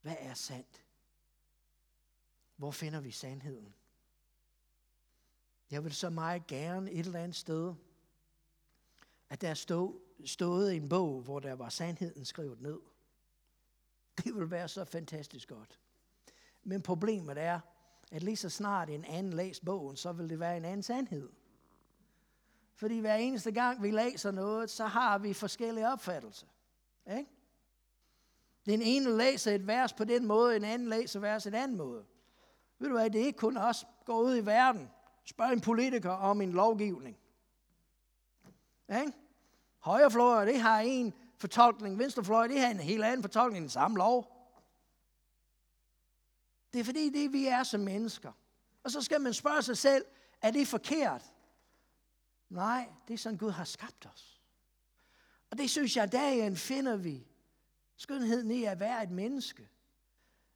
Hvad 0.00 0.16
er 0.18 0.34
sandt? 0.34 0.82
Hvor 2.56 2.70
finder 2.70 3.00
vi 3.00 3.10
sandheden? 3.10 3.74
Jeg 5.70 5.84
vil 5.84 5.94
så 5.94 6.10
meget 6.10 6.46
gerne 6.46 6.90
et 6.90 7.06
eller 7.06 7.20
andet 7.20 7.36
sted, 7.36 7.74
at 9.30 9.40
der 9.40 9.54
stod, 9.54 10.00
stod 10.24 10.70
en 10.70 10.88
bog, 10.88 11.20
hvor 11.22 11.40
der 11.40 11.52
var 11.52 11.68
sandheden 11.68 12.24
skrevet 12.24 12.60
ned. 12.60 12.80
Det 14.24 14.34
vil 14.34 14.50
være 14.50 14.68
så 14.68 14.84
fantastisk 14.84 15.48
godt. 15.48 15.78
Men 16.62 16.82
problemet 16.82 17.38
er, 17.38 17.60
at 18.10 18.22
lige 18.22 18.36
så 18.36 18.50
snart 18.50 18.90
en 18.90 19.04
anden 19.04 19.32
læser 19.32 19.64
bogen, 19.64 19.96
så 19.96 20.12
vil 20.12 20.28
det 20.28 20.40
være 20.40 20.56
en 20.56 20.64
anden 20.64 20.82
sandhed. 20.82 21.32
Fordi 22.74 22.98
hver 22.98 23.14
eneste 23.14 23.52
gang 23.52 23.82
vi 23.82 23.90
læser 23.90 24.30
noget, 24.30 24.70
så 24.70 24.86
har 24.86 25.18
vi 25.18 25.32
forskellige 25.32 25.88
opfattelser. 25.88 26.46
Ikke? 27.10 27.30
Den 28.66 28.82
ene 28.82 29.16
læser 29.16 29.54
et 29.54 29.66
vers 29.66 29.92
på 29.92 30.04
den 30.04 30.26
måde, 30.26 30.56
en 30.56 30.64
anden 30.64 30.88
læser 30.88 31.20
vers 31.20 31.46
en 31.46 31.54
anden 31.54 31.76
måde. 31.76 32.04
Ved 32.78 32.88
du 32.88 32.94
hvad, 32.94 33.10
det 33.10 33.20
er 33.20 33.26
ikke 33.26 33.38
kun 33.38 33.56
os, 33.56 33.86
går 34.04 34.20
ud 34.20 34.36
i 34.36 34.46
verden, 34.46 34.90
spørg 35.24 35.52
en 35.52 35.60
politiker 35.60 36.10
om 36.10 36.40
en 36.40 36.52
lovgivning. 36.52 37.18
Ikke? 38.88 39.12
Højrefløj, 39.78 40.44
det 40.44 40.60
har 40.60 40.80
en 40.80 41.14
fortolkning, 41.38 41.98
venstrefløj, 41.98 42.46
det 42.46 42.60
har 42.60 42.68
en 42.68 42.80
helt 42.80 43.04
anden 43.04 43.22
fortolkning, 43.22 43.62
den 43.62 43.70
samme 43.70 43.96
lov. 43.96 44.34
Det 46.72 46.80
er 46.80 46.84
fordi, 46.84 47.10
det 47.10 47.32
vi 47.32 47.46
er 47.46 47.62
som 47.62 47.80
mennesker. 47.80 48.32
Og 48.82 48.90
så 48.90 49.02
skal 49.02 49.20
man 49.20 49.34
spørge 49.34 49.62
sig 49.62 49.78
selv, 49.78 50.04
er 50.42 50.50
det 50.50 50.68
forkert? 50.68 51.22
Nej, 52.48 52.88
det 53.08 53.14
er 53.14 53.18
sådan, 53.18 53.38
Gud 53.38 53.50
har 53.50 53.64
skabt 53.64 54.06
os. 54.06 54.33
Og 55.54 55.58
det 55.58 55.70
synes 55.70 55.96
jeg, 55.96 56.12
dagen 56.12 56.56
finder 56.56 56.96
vi 56.96 57.26
skønheden 57.96 58.50
i 58.50 58.64
at 58.64 58.80
være 58.80 59.02
et 59.02 59.10
menneske. 59.10 59.68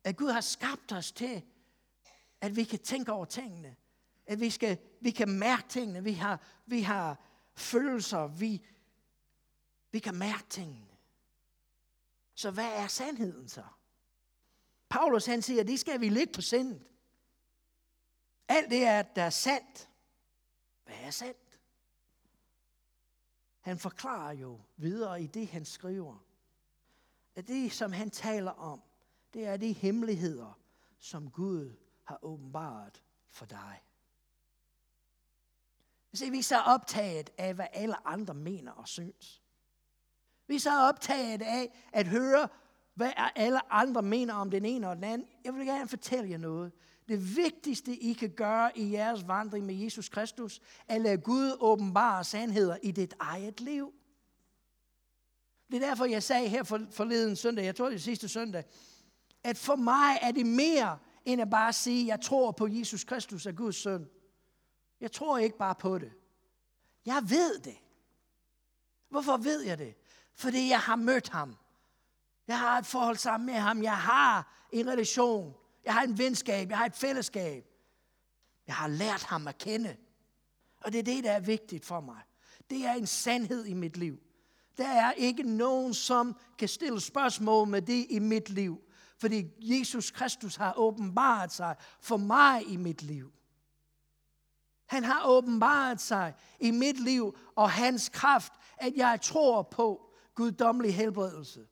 At 0.05 0.17
Gud 0.17 0.31
har 0.31 0.41
skabt 0.41 0.93
os 0.93 1.13
til, 1.13 1.43
at 2.41 2.57
vi 2.57 2.65
kan 2.65 2.79
tænke 2.79 3.13
over 3.13 3.25
tingene. 3.25 3.77
At 4.27 4.41
vi, 4.41 4.51
skal, 4.51 4.79
vi 5.01 5.11
kan 5.11 5.29
mærke 5.29 5.69
tingene. 5.69 6.05
Vi 6.05 6.13
har, 6.13 6.41
vi 6.67 6.81
har 6.81 7.19
følelser. 7.55 8.27
Vi, 8.27 8.67
vi 9.91 9.99
kan 9.99 10.15
mærke 10.15 10.45
tingene. 10.49 10.97
Så 12.35 12.51
hvad 12.51 12.73
er 12.73 12.87
sandheden 12.87 13.49
så? 13.49 13.65
Paulus 14.89 15.27
han 15.27 15.43
siger, 15.43 15.61
at 15.61 15.69
det 15.69 15.81
skal 15.81 16.01
vi 16.01 16.09
ligge 16.09 16.33
på 16.33 16.43
sindet. 16.43 16.83
Alt 18.49 18.71
det 18.71 18.85
er, 18.85 19.03
der 19.03 19.23
er 19.23 19.31
sandt. 19.31 19.89
Hvad 20.85 20.97
er 21.03 21.11
sandt? 21.11 21.48
Han 23.69 23.79
forklarer 23.79 24.33
jo 24.33 24.61
videre 24.77 25.23
i 25.23 25.27
det, 25.27 25.49
han 25.49 25.65
skriver, 25.65 26.25
at 27.37 27.49
det, 27.49 27.73
som 27.73 27.93
han 27.93 28.11
taler 28.11 28.51
om, 28.51 28.83
det 29.35 29.47
er 29.47 29.57
de 29.57 29.73
hemmeligheder, 29.73 30.59
som 30.99 31.31
Gud 31.31 31.77
har 32.05 32.19
åbenbart 32.25 33.03
for 33.27 33.47
dig. 33.47 33.83
Se, 36.13 36.31
vi 36.31 36.39
er 36.39 36.43
så 36.43 36.59
optaget 36.59 37.31
af, 37.39 37.55
hvad 37.55 37.67
alle 37.73 38.07
andre 38.07 38.35
mener 38.35 38.73
og 38.73 38.89
synes. 38.89 39.43
Vi 40.47 40.55
er 40.55 40.61
så 40.61 40.89
optaget 40.89 41.43
af 41.43 41.89
at 41.93 42.07
høre, 42.07 42.49
hvad 42.95 43.13
alle 43.37 43.73
andre 43.73 44.03
mener 44.03 44.35
om 44.35 44.51
den 44.51 44.65
ene 44.65 44.89
og 44.89 44.97
den 44.97 45.05
anden. 45.05 45.29
Jeg 45.45 45.55
vil 45.55 45.67
gerne 45.67 45.89
fortælle 45.89 46.31
jer 46.31 46.39
noget. 46.39 46.73
Det 47.09 47.37
vigtigste, 47.37 47.97
I 47.97 48.13
kan 48.13 48.31
gøre 48.31 48.79
i 48.79 48.93
jeres 48.93 49.29
vandring 49.29 49.67
med 49.67 49.75
Jesus 49.75 50.09
Kristus, 50.09 50.61
er 50.89 50.95
at 50.95 51.01
lade 51.01 51.19
Gud 51.19 51.57
åbenbare 51.61 52.25
sandheder 52.25 52.77
i 52.83 52.91
dit 52.91 53.15
eget 53.19 53.61
liv. 53.61 53.95
Det 55.71 55.83
er 55.83 55.87
derfor, 55.89 56.05
jeg 56.05 56.23
sagde 56.23 56.49
her 56.49 56.89
forleden 56.91 57.37
søndag, 57.37 57.65
jeg 57.65 57.77
tror 57.77 57.91
det 57.91 58.03
sidste 58.03 58.29
søndag, 58.29 58.65
at 59.45 59.59
for 59.59 59.77
mig 59.77 60.19
er 60.23 60.31
det 60.31 60.47
mere 60.47 60.99
end 61.25 61.41
at 61.41 61.51
bare 61.51 61.73
sige, 61.73 62.07
jeg 62.07 62.21
tror 62.21 62.53
på 62.53 62.67
Jesus 62.67 63.05
Kristus 63.05 63.47
er 63.47 63.53
Guds 63.53 63.77
søn. 63.77 64.09
Jeg 65.01 65.13
tror 65.13 65.39
ikke 65.39 65.59
bare 65.59 65.75
på 65.75 65.99
det. 65.99 66.13
Jeg 67.07 67.23
ved 67.29 67.59
det. 67.59 67.77
Hvorfor 69.09 69.37
ved 69.37 69.63
jeg 69.63 69.79
det? 69.79 69.95
Fordi 70.35 70.69
jeg 70.69 70.81
har 70.81 70.97
mødt 70.97 71.29
ham. 71.29 71.57
Jeg 72.47 72.59
har 72.59 72.79
et 72.79 72.87
forhold 72.87 73.17
sammen 73.17 73.47
med 73.47 73.55
ham. 73.55 73.83
Jeg 73.83 73.97
har 73.97 74.67
en 74.73 74.91
relation. 74.91 75.55
Jeg 75.89 75.95
har 75.95 76.03
en 76.03 76.19
venskab. 76.19 76.69
Jeg 76.69 76.79
har 76.79 76.87
et 76.87 76.97
fællesskab. 76.97 77.65
Jeg 78.67 78.75
har 78.75 78.89
lært 78.89 79.23
ham 79.23 79.47
at 79.47 79.59
kende. 79.59 79.97
Og 80.81 80.93
det 80.93 80.99
er 80.99 81.03
det, 81.03 81.25
der 81.25 81.31
er 81.31 81.41
vigtigt 81.41 81.85
for 81.85 82.01
mig. 82.01 82.21
Det 82.71 82.87
er 82.87 82.93
en 82.93 83.07
sandhed 83.07 83.65
i 83.65 83.75
mit 83.75 83.97
liv. 83.97 84.19
Der 84.77 84.89
er 84.89 85.13
ikke 85.13 85.43
nogen, 85.43 85.95
som 85.95 86.37
kan 86.59 86.69
stille 86.69 87.01
spørgsmål 87.01 87.69
med 87.69 87.83
det 87.83 88.07
i 88.11 88.19
mit 88.19 88.51
liv. 88.51 88.81
Fordi 89.19 89.47
Jesus 89.61 90.11
Kristus 90.11 90.57
har 90.57 90.79
åbenbaret 90.79 91.53
sig 91.53 91.77
for 92.01 92.17
mig 92.17 92.69
i 92.69 92.77
mit 92.77 93.03
liv. 93.03 93.33
Han 94.87 95.05
har 95.05 95.29
åbenbaret 95.29 96.01
sig 96.01 96.35
i 96.61 96.71
mit 96.71 97.01
liv 97.01 97.39
og 97.55 97.71
hans 97.71 98.09
kraft, 98.09 98.53
at 98.77 98.93
jeg 98.97 99.21
tror 99.23 99.63
på 99.63 100.11
guddommelig 100.35 100.95
helbredelse. 100.95 101.67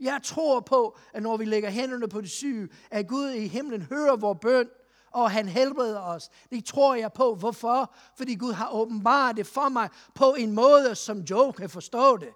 Jeg 0.00 0.20
tror 0.22 0.60
på, 0.60 0.98
at 1.12 1.22
når 1.22 1.36
vi 1.36 1.44
lægger 1.44 1.70
hænderne 1.70 2.08
på 2.08 2.20
de 2.20 2.28
syge, 2.28 2.68
at 2.90 3.08
Gud 3.08 3.30
i 3.30 3.46
himlen 3.46 3.82
hører 3.82 4.16
vores 4.16 4.38
bøn, 4.40 4.68
og 5.10 5.30
han 5.30 5.48
helbreder 5.48 6.00
os. 6.00 6.30
Det 6.50 6.64
tror 6.64 6.94
jeg 6.94 7.12
på. 7.12 7.34
Hvorfor? 7.34 7.94
Fordi 8.16 8.34
Gud 8.34 8.52
har 8.52 8.70
åbenbart 8.74 9.36
det 9.36 9.46
for 9.46 9.68
mig 9.68 9.88
på 10.14 10.34
en 10.34 10.52
måde, 10.52 10.94
som 10.94 11.20
Joe 11.20 11.52
kan 11.52 11.70
forstå 11.70 12.16
det. 12.16 12.32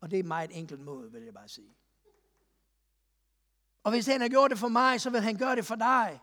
Og 0.00 0.10
det 0.10 0.16
er 0.16 0.22
en 0.22 0.28
meget 0.28 0.50
enkel 0.54 0.80
måde, 0.80 1.12
vil 1.12 1.22
jeg 1.22 1.34
bare 1.34 1.48
sige. 1.48 1.74
Og 3.84 3.90
hvis 3.90 4.06
han 4.06 4.20
har 4.20 4.28
gjort 4.28 4.50
det 4.50 4.58
for 4.58 4.68
mig, 4.68 5.00
så 5.00 5.10
vil 5.10 5.20
han 5.20 5.36
gøre 5.36 5.56
det 5.56 5.66
for 5.66 5.74
dig. 5.74 6.20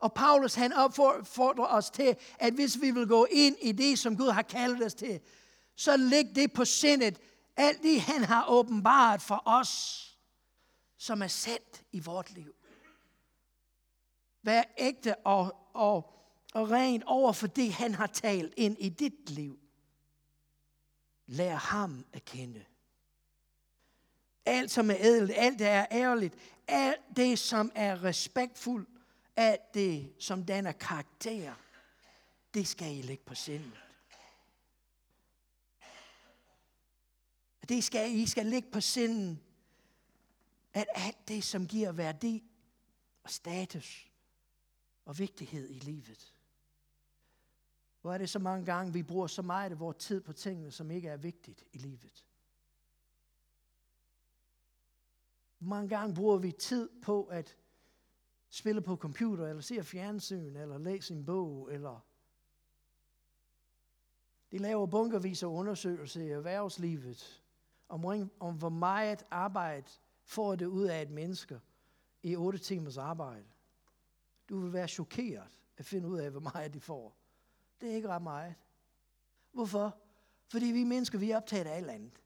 Og 0.00 0.12
Paulus 0.12 0.54
han 0.54 0.72
opfordrer 0.72 1.66
os 1.66 1.90
til, 1.90 2.16
at 2.38 2.52
hvis 2.52 2.80
vi 2.80 2.90
vil 2.90 3.06
gå 3.06 3.26
ind 3.30 3.56
i 3.62 3.72
det, 3.72 3.98
som 3.98 4.16
Gud 4.16 4.30
har 4.30 4.42
kaldet 4.42 4.86
os 4.86 4.94
til, 4.94 5.20
så 5.76 5.96
læg 5.96 6.24
det 6.34 6.52
på 6.52 6.64
sindet, 6.64 7.18
alt 7.56 7.82
det 7.82 8.00
han 8.00 8.24
har 8.24 8.48
åbenbart 8.48 9.22
for 9.22 9.42
os, 9.44 10.02
som 10.96 11.22
er 11.22 11.26
sendt 11.26 11.82
i 11.92 12.00
vort 12.00 12.30
liv. 12.30 12.54
Vær 14.42 14.62
ægte 14.78 15.16
og, 15.16 15.56
og, 15.74 16.12
og 16.54 16.70
rent 16.70 17.04
over 17.04 17.32
for 17.32 17.46
det, 17.46 17.72
han 17.72 17.94
har 17.94 18.06
talt 18.06 18.54
ind 18.56 18.76
i 18.80 18.88
dit 18.88 19.30
liv. 19.30 19.58
Lær 21.26 21.54
ham 21.54 22.04
at 22.12 22.24
kende. 22.24 22.64
Alt, 24.46 24.70
som 24.70 24.90
er 24.90 24.96
ædelt, 24.98 25.32
alt, 25.34 25.58
der 25.58 25.68
er 25.68 25.86
ærligt, 25.90 26.34
alt 26.68 27.16
det, 27.16 27.38
som 27.38 27.72
er 27.74 28.04
respektfuldt, 28.04 28.88
alt 29.36 29.74
det, 29.74 30.12
som 30.18 30.44
danner 30.44 30.72
karakter, 30.72 31.54
det 32.54 32.68
skal 32.68 32.96
I 32.96 33.02
lægge 33.02 33.24
på 33.24 33.34
sindet. 33.34 33.85
Det 37.68 37.84
skal 37.84 38.14
I 38.14 38.26
skal 38.26 38.46
ligge 38.46 38.70
på 38.70 38.80
sinden, 38.80 39.40
at 40.72 40.86
alt 40.94 41.28
det, 41.28 41.44
som 41.44 41.66
giver 41.66 41.92
værdi 41.92 42.50
og 43.22 43.30
status 43.30 44.10
og 45.04 45.18
vigtighed 45.18 45.70
i 45.70 45.78
livet. 45.78 46.34
Hvor 48.00 48.12
er 48.12 48.18
det 48.18 48.30
så 48.30 48.38
mange 48.38 48.66
gange, 48.66 48.92
vi 48.92 49.02
bruger 49.02 49.26
så 49.26 49.42
meget 49.42 49.70
af 49.70 49.80
vores 49.80 49.96
tid 49.96 50.20
på 50.20 50.32
tingene, 50.32 50.70
som 50.70 50.90
ikke 50.90 51.08
er 51.08 51.16
vigtigt 51.16 51.64
i 51.72 51.78
livet. 51.78 52.26
Hvor 55.58 55.68
mange 55.68 55.88
gange 55.88 56.14
bruger 56.14 56.38
vi 56.38 56.52
tid 56.52 56.88
på 57.02 57.24
at 57.24 57.56
spille 58.48 58.80
på 58.80 58.96
computer, 58.96 59.46
eller 59.46 59.62
se 59.62 59.84
fjernsyn, 59.84 60.56
eller 60.56 60.78
læse 60.78 61.14
en 61.14 61.24
bog, 61.24 61.72
eller 61.72 62.00
de 64.50 64.58
laver 64.58 64.86
bunkervis 64.86 65.42
af 65.42 65.46
undersøgelser 65.46 66.20
i 66.20 66.28
erhvervslivet, 66.28 67.42
om, 67.88 68.30
om 68.40 68.54
hvor 68.54 68.68
meget 68.68 69.24
arbejde 69.30 69.90
får 70.24 70.56
det 70.56 70.66
ud 70.66 70.84
af 70.84 71.02
et 71.02 71.10
menneske 71.10 71.60
i 72.22 72.36
8 72.36 72.58
timers 72.58 72.96
arbejde. 72.96 73.44
Du 74.48 74.60
vil 74.60 74.72
være 74.72 74.88
chokeret 74.88 75.58
at 75.76 75.84
finde 75.84 76.08
ud 76.08 76.18
af, 76.18 76.30
hvor 76.30 76.40
meget 76.40 76.74
de 76.74 76.80
får. 76.80 77.16
Det 77.80 77.90
er 77.90 77.94
ikke 77.94 78.08
ret 78.08 78.22
meget. 78.22 78.54
Hvorfor? 79.52 79.98
Fordi 80.48 80.66
vi 80.66 80.84
mennesker, 80.84 81.18
vi 81.18 81.30
er 81.30 81.36
optaget 81.36 81.66
af 81.66 81.76
alt 81.76 81.90
andet. 81.90 82.22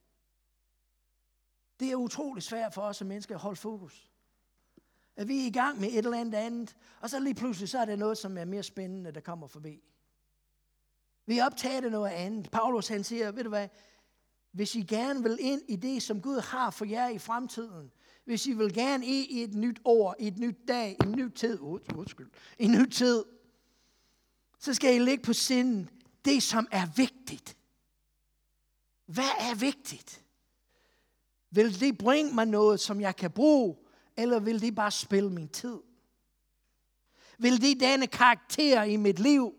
Det 1.80 1.90
er 1.90 1.96
utrolig 1.96 2.42
svært 2.42 2.74
for 2.74 2.82
os 2.82 2.96
som 2.96 3.06
mennesker 3.06 3.34
at 3.34 3.40
holde 3.40 3.56
fokus. 3.56 4.10
At 5.16 5.28
vi 5.28 5.42
er 5.42 5.46
i 5.46 5.50
gang 5.50 5.80
med 5.80 5.88
et 5.88 5.98
eller 5.98 6.20
andet 6.20 6.38
andet, 6.38 6.76
og 7.00 7.10
så 7.10 7.20
lige 7.20 7.34
pludselig 7.34 7.68
så 7.68 7.78
er 7.78 7.84
det 7.84 7.98
noget, 7.98 8.18
som 8.18 8.38
er 8.38 8.44
mere 8.44 8.62
spændende, 8.62 9.12
der 9.12 9.20
kommer 9.20 9.46
forbi. 9.46 9.82
Vi 11.26 11.38
er 11.38 11.46
optaget 11.46 11.84
af 11.84 11.90
noget 11.90 12.10
andet. 12.10 12.50
Paulus 12.50 12.88
han 12.88 13.04
siger, 13.04 13.32
ved 13.32 13.44
du 13.44 13.48
hvad, 13.48 13.68
hvis 14.52 14.74
I 14.74 14.82
gerne 14.82 15.22
vil 15.22 15.36
ind 15.40 15.62
i 15.68 15.76
det, 15.76 16.02
som 16.02 16.22
Gud 16.22 16.40
har 16.40 16.70
for 16.70 16.84
jer 16.84 17.08
i 17.08 17.18
fremtiden, 17.18 17.90
hvis 18.24 18.46
I 18.46 18.52
vil 18.52 18.74
gerne 18.74 19.06
ind 19.06 19.30
i 19.30 19.42
et 19.42 19.54
nyt 19.54 19.80
år, 19.84 20.16
i 20.18 20.26
et 20.26 20.38
nyt 20.38 20.68
dag, 20.68 20.96
i 21.04 21.06
en 21.06 21.12
ny 21.12 21.28
tid, 21.34 21.60
undskyld, 21.60 22.30
i 22.58 22.64
en 22.64 22.72
ny 22.72 22.88
tid, 22.90 23.24
så 24.58 24.74
skal 24.74 24.96
I 24.96 24.98
lægge 24.98 25.22
på 25.22 25.32
sinden 25.32 25.90
det, 26.24 26.42
som 26.42 26.68
er 26.70 26.86
vigtigt. 26.96 27.56
Hvad 29.06 29.30
er 29.40 29.54
vigtigt? 29.54 30.24
Vil 31.50 31.80
det 31.80 31.98
bringe 31.98 32.34
mig 32.34 32.46
noget, 32.46 32.80
som 32.80 33.00
jeg 33.00 33.16
kan 33.16 33.30
bruge, 33.30 33.76
eller 34.16 34.40
vil 34.40 34.60
det 34.60 34.74
bare 34.74 34.90
spille 34.90 35.30
min 35.30 35.48
tid? 35.48 35.78
Vil 37.38 37.62
det 37.62 37.80
danne 37.80 38.06
karakter 38.06 38.82
i 38.82 38.96
mit 38.96 39.18
liv, 39.18 39.54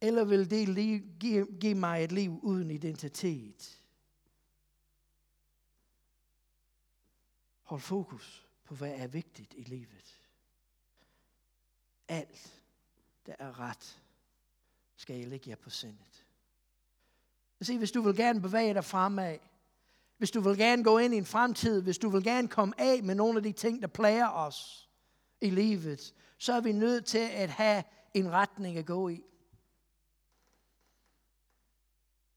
eller 0.00 0.24
vil 0.24 0.50
det 0.50 1.04
give, 1.20 1.46
give 1.60 1.74
mig 1.74 2.04
et 2.04 2.12
liv 2.12 2.40
uden 2.42 2.70
identitet? 2.70 3.82
Hold 7.62 7.80
fokus 7.80 8.46
på, 8.64 8.74
hvad 8.74 8.94
er 8.94 9.06
vigtigt 9.06 9.54
i 9.56 9.62
livet. 9.62 10.20
Alt, 12.08 12.62
der 13.26 13.34
er 13.38 13.60
ret, 13.60 14.02
skal 14.96 15.16
jeg 15.16 15.28
lægge 15.28 15.50
jer 15.50 15.56
på 15.56 15.70
sindet. 15.70 16.26
Se, 17.62 17.78
hvis 17.78 17.92
du 17.92 18.02
vil 18.02 18.16
gerne 18.16 18.40
bevæge 18.40 18.74
dig 18.74 18.84
fremad, 18.84 19.38
hvis 20.18 20.30
du 20.30 20.40
vil 20.40 20.56
gerne 20.56 20.84
gå 20.84 20.98
ind 20.98 21.14
i 21.14 21.16
en 21.16 21.24
fremtid, 21.24 21.82
hvis 21.82 21.98
du 21.98 22.08
vil 22.08 22.24
gerne 22.24 22.48
komme 22.48 22.80
af 22.80 23.02
med 23.02 23.14
nogle 23.14 23.36
af 23.36 23.42
de 23.42 23.52
ting, 23.52 23.82
der 23.82 23.88
plager 23.88 24.28
os 24.28 24.88
i 25.40 25.50
livet, 25.50 26.14
så 26.38 26.52
er 26.52 26.60
vi 26.60 26.72
nødt 26.72 27.04
til 27.04 27.28
at 27.32 27.50
have 27.50 27.84
en 28.14 28.30
retning 28.30 28.76
at 28.76 28.86
gå 28.86 29.08
i. 29.08 29.22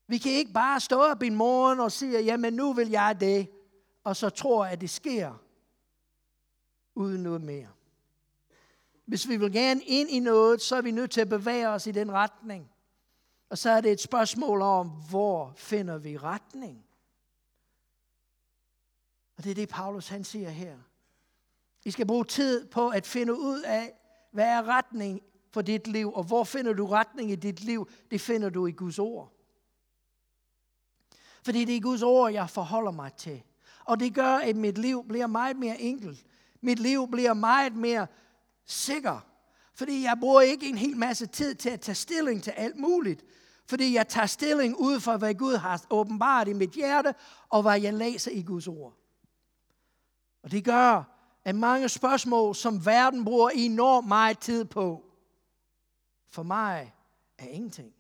Vi 0.08 0.18
kan 0.18 0.32
ikke 0.32 0.54
bare 0.54 0.80
stå 0.80 1.02
op 1.02 1.24
i 1.24 1.30
morgen 1.30 1.80
og 1.80 1.92
sige, 1.92 2.20
jamen 2.20 2.54
nu 2.54 2.74
vil 2.74 2.90
jeg 2.90 3.18
det, 3.20 3.48
og 4.04 4.16
så 4.16 4.30
tror, 4.30 4.66
at 4.66 4.82
det 4.82 4.90
sker, 4.90 5.34
uden 6.96 7.24
noget 7.24 7.42
mere. 7.42 7.68
Hvis 9.06 9.30
vi 9.30 9.38
vil 9.38 9.52
gerne 9.52 9.82
ind 9.84 10.10
i 10.10 10.20
noget, 10.20 10.62
så 10.62 10.76
er 10.76 10.82
vi 10.82 10.92
nødt 10.92 11.12
til 11.12 11.22
at 11.22 11.30
bevæge 11.30 11.70
os 11.70 11.88
i 11.88 11.92
den 11.92 12.12
retning. 12.12 12.70
Og 13.50 13.58
så 13.58 13.70
er 13.70 13.82
det 13.82 13.92
et 13.92 14.02
spørgsmål 14.02 14.62
om, 14.62 14.90
hvor 15.10 15.54
finder 15.56 15.98
vi 15.98 16.18
retning? 16.18 16.86
Og 19.38 19.44
det 19.44 19.52
er 19.52 19.56
det, 19.56 19.70
Paulus 19.70 20.08
han 20.08 20.24
siger 20.24 20.50
her. 20.50 20.78
I 21.86 21.92
skal 21.92 22.08
bruge 22.08 22.26
tid 22.26 22.68
på 22.68 22.90
at 22.90 23.08
finde 23.08 23.34
ud 23.34 23.62
af, 23.62 23.94
hvad 24.32 24.46
er 24.46 24.68
retning 24.68 25.22
for 25.52 25.62
dit 25.62 25.88
liv, 25.88 26.14
og 26.14 26.24
hvor 26.24 26.44
finder 26.44 26.74
du 26.74 26.86
retning 26.86 27.32
i 27.32 27.36
dit 27.36 27.62
liv? 27.62 27.90
Det 28.12 28.22
finder 28.22 28.50
du 28.50 28.68
i 28.68 28.72
Guds 28.72 29.00
ord. 29.00 29.33
Fordi 31.46 31.66
det 31.66 31.76
er 31.76 31.82
Guds 31.82 32.04
ord, 32.04 32.32
jeg 32.32 32.50
forholder 32.50 32.92
mig 32.92 33.14
til. 33.14 33.44
Og 33.86 34.00
det 34.00 34.14
gør, 34.14 34.36
at 34.36 34.56
mit 34.56 34.78
liv 34.78 35.06
bliver 35.08 35.28
meget 35.28 35.58
mere 35.58 35.82
enkelt. 35.82 36.26
Mit 36.62 36.80
liv 36.80 37.08
bliver 37.12 37.34
meget 37.34 37.76
mere 37.76 38.08
sikker. 38.66 39.26
Fordi 39.76 40.04
jeg 40.04 40.18
bruger 40.20 40.42
ikke 40.42 40.70
en 40.70 40.78
hel 40.78 40.98
masse 40.98 41.26
tid 41.26 41.56
til 41.56 41.70
at 41.70 41.82
tage 41.82 41.96
stilling 41.96 42.44
til 42.44 42.52
alt 42.52 42.76
muligt. 42.76 43.24
Fordi 43.66 43.94
jeg 43.94 44.08
tager 44.08 44.28
stilling 44.28 44.78
ud 44.80 45.00
fra, 45.00 45.18
hvad 45.18 45.34
Gud 45.34 45.56
har 45.56 45.82
åbenbart 45.90 46.48
i 46.48 46.54
mit 46.54 46.72
hjerte, 46.72 47.16
og 47.50 47.62
hvad 47.62 47.82
jeg 47.82 47.94
læser 47.94 48.32
i 48.32 48.42
Guds 48.42 48.68
ord. 48.68 48.94
Og 50.44 50.52
det 50.52 50.64
gør, 50.64 51.04
at 51.44 51.56
mange 51.56 51.90
spørgsmål, 51.90 52.56
som 52.56 52.86
verden 52.86 53.26
bruger 53.26 53.50
enormt 53.50 54.08
meget 54.08 54.40
tid 54.40 54.66
på, 54.66 55.04
for 56.30 56.44
mig 56.44 56.94
er 57.38 57.48
ingenting. 57.48 57.94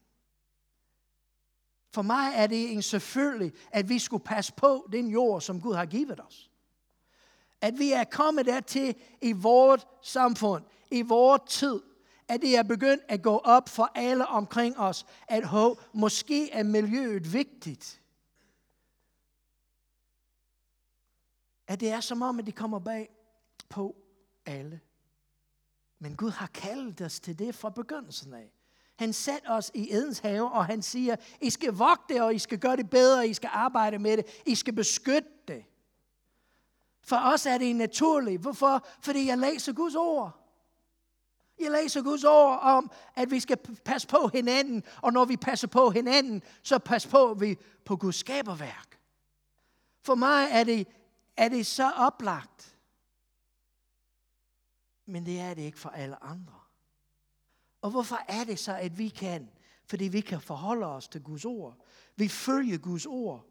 For 1.93 2.01
mig 2.01 2.31
er 2.35 2.47
det 2.47 2.71
en 2.71 2.81
selvfølgelig, 2.81 3.53
at 3.71 3.89
vi 3.89 3.99
skulle 3.99 4.23
passe 4.23 4.53
på 4.53 4.87
den 4.91 5.07
jord, 5.07 5.41
som 5.41 5.61
Gud 5.61 5.75
har 5.75 5.85
givet 5.85 6.19
os. 6.19 6.51
At 7.61 7.79
vi 7.79 7.91
er 7.91 8.03
kommet 8.03 8.45
dertil 8.45 8.95
i 9.21 9.31
vores 9.31 9.87
samfund, 10.01 10.63
i 10.91 11.01
vores 11.01 11.41
tid, 11.47 11.81
at 12.27 12.41
det 12.41 12.57
er 12.57 12.63
begyndt 12.63 13.03
at 13.07 13.21
gå 13.21 13.37
op 13.37 13.69
for 13.69 13.91
alle 13.95 14.27
omkring 14.27 14.77
os, 14.77 15.05
at 15.27 15.45
ho, 15.45 15.75
måske 15.93 16.51
er 16.51 16.63
miljøet 16.63 17.33
vigtigt. 17.33 18.01
At 21.67 21.79
det 21.79 21.89
er 21.89 21.99
som 21.99 22.21
om, 22.21 22.39
at 22.39 22.45
det 22.45 22.55
kommer 22.55 22.79
bag 22.79 23.09
på 23.69 23.95
alle. 24.45 24.79
Men 25.99 26.15
Gud 26.15 26.29
har 26.29 26.47
kaldet 26.47 27.01
os 27.01 27.19
til 27.19 27.39
det 27.39 27.55
fra 27.55 27.69
begyndelsen 27.69 28.33
af. 28.33 28.51
Han 28.95 29.13
satte 29.13 29.47
os 29.47 29.71
i 29.73 29.93
Edens 29.93 30.19
have, 30.19 30.51
og 30.51 30.65
han 30.65 30.81
siger, 30.81 31.15
I 31.41 31.49
skal 31.49 31.73
vogte 31.73 32.13
det, 32.13 32.21
og 32.21 32.35
I 32.35 32.39
skal 32.39 32.59
gøre 32.59 32.75
det 32.75 32.89
bedre, 32.89 33.27
I 33.27 33.33
skal 33.33 33.49
arbejde 33.53 33.99
med 33.99 34.17
det, 34.17 34.25
I 34.45 34.55
skal 34.55 34.73
beskytte 34.73 35.29
det. 35.47 35.65
For 37.03 37.15
os 37.15 37.45
er 37.45 37.57
det 37.57 37.75
naturligt. 37.75 38.41
Hvorfor? 38.41 38.87
Fordi 39.01 39.27
jeg 39.27 39.37
læser 39.37 39.73
Guds 39.73 39.95
ord. 39.95 40.39
Jeg 41.59 41.71
læser 41.71 42.01
Guds 42.01 42.23
ord 42.23 42.59
om, 42.61 42.91
at 43.15 43.31
vi 43.31 43.39
skal 43.39 43.57
passe 43.85 44.07
på 44.07 44.29
hinanden, 44.33 44.83
og 45.01 45.13
når 45.13 45.25
vi 45.25 45.37
passer 45.37 45.67
på 45.67 45.89
hinanden, 45.89 46.43
så 46.63 46.79
pas 46.79 47.07
på 47.07 47.33
vi 47.33 47.57
på 47.85 47.95
Guds 47.95 48.15
skaberværk. 48.15 48.99
For 50.01 50.15
mig 50.15 50.47
er 50.51 50.63
det, 50.63 50.87
er 51.37 51.49
det 51.49 51.65
så 51.65 51.91
oplagt. 51.91 52.77
Men 55.05 55.25
det 55.25 55.39
er 55.39 55.53
det 55.53 55.61
ikke 55.61 55.79
for 55.79 55.89
alle 55.89 56.23
andre. 56.23 56.62
Og 57.83 57.91
hvorfor 57.91 58.19
er 58.27 58.43
det 58.43 58.59
så, 58.59 58.75
at 58.75 58.97
vi 58.97 59.09
kan? 59.09 59.49
Fordi 59.85 60.07
vi 60.07 60.21
kan 60.21 60.41
forholde 60.41 60.85
os 60.85 61.07
til 61.07 61.23
Guds 61.23 61.45
ord. 61.45 61.77
Vi 62.15 62.27
følger 62.27 62.77
Guds 62.77 63.05
ord. 63.05 63.45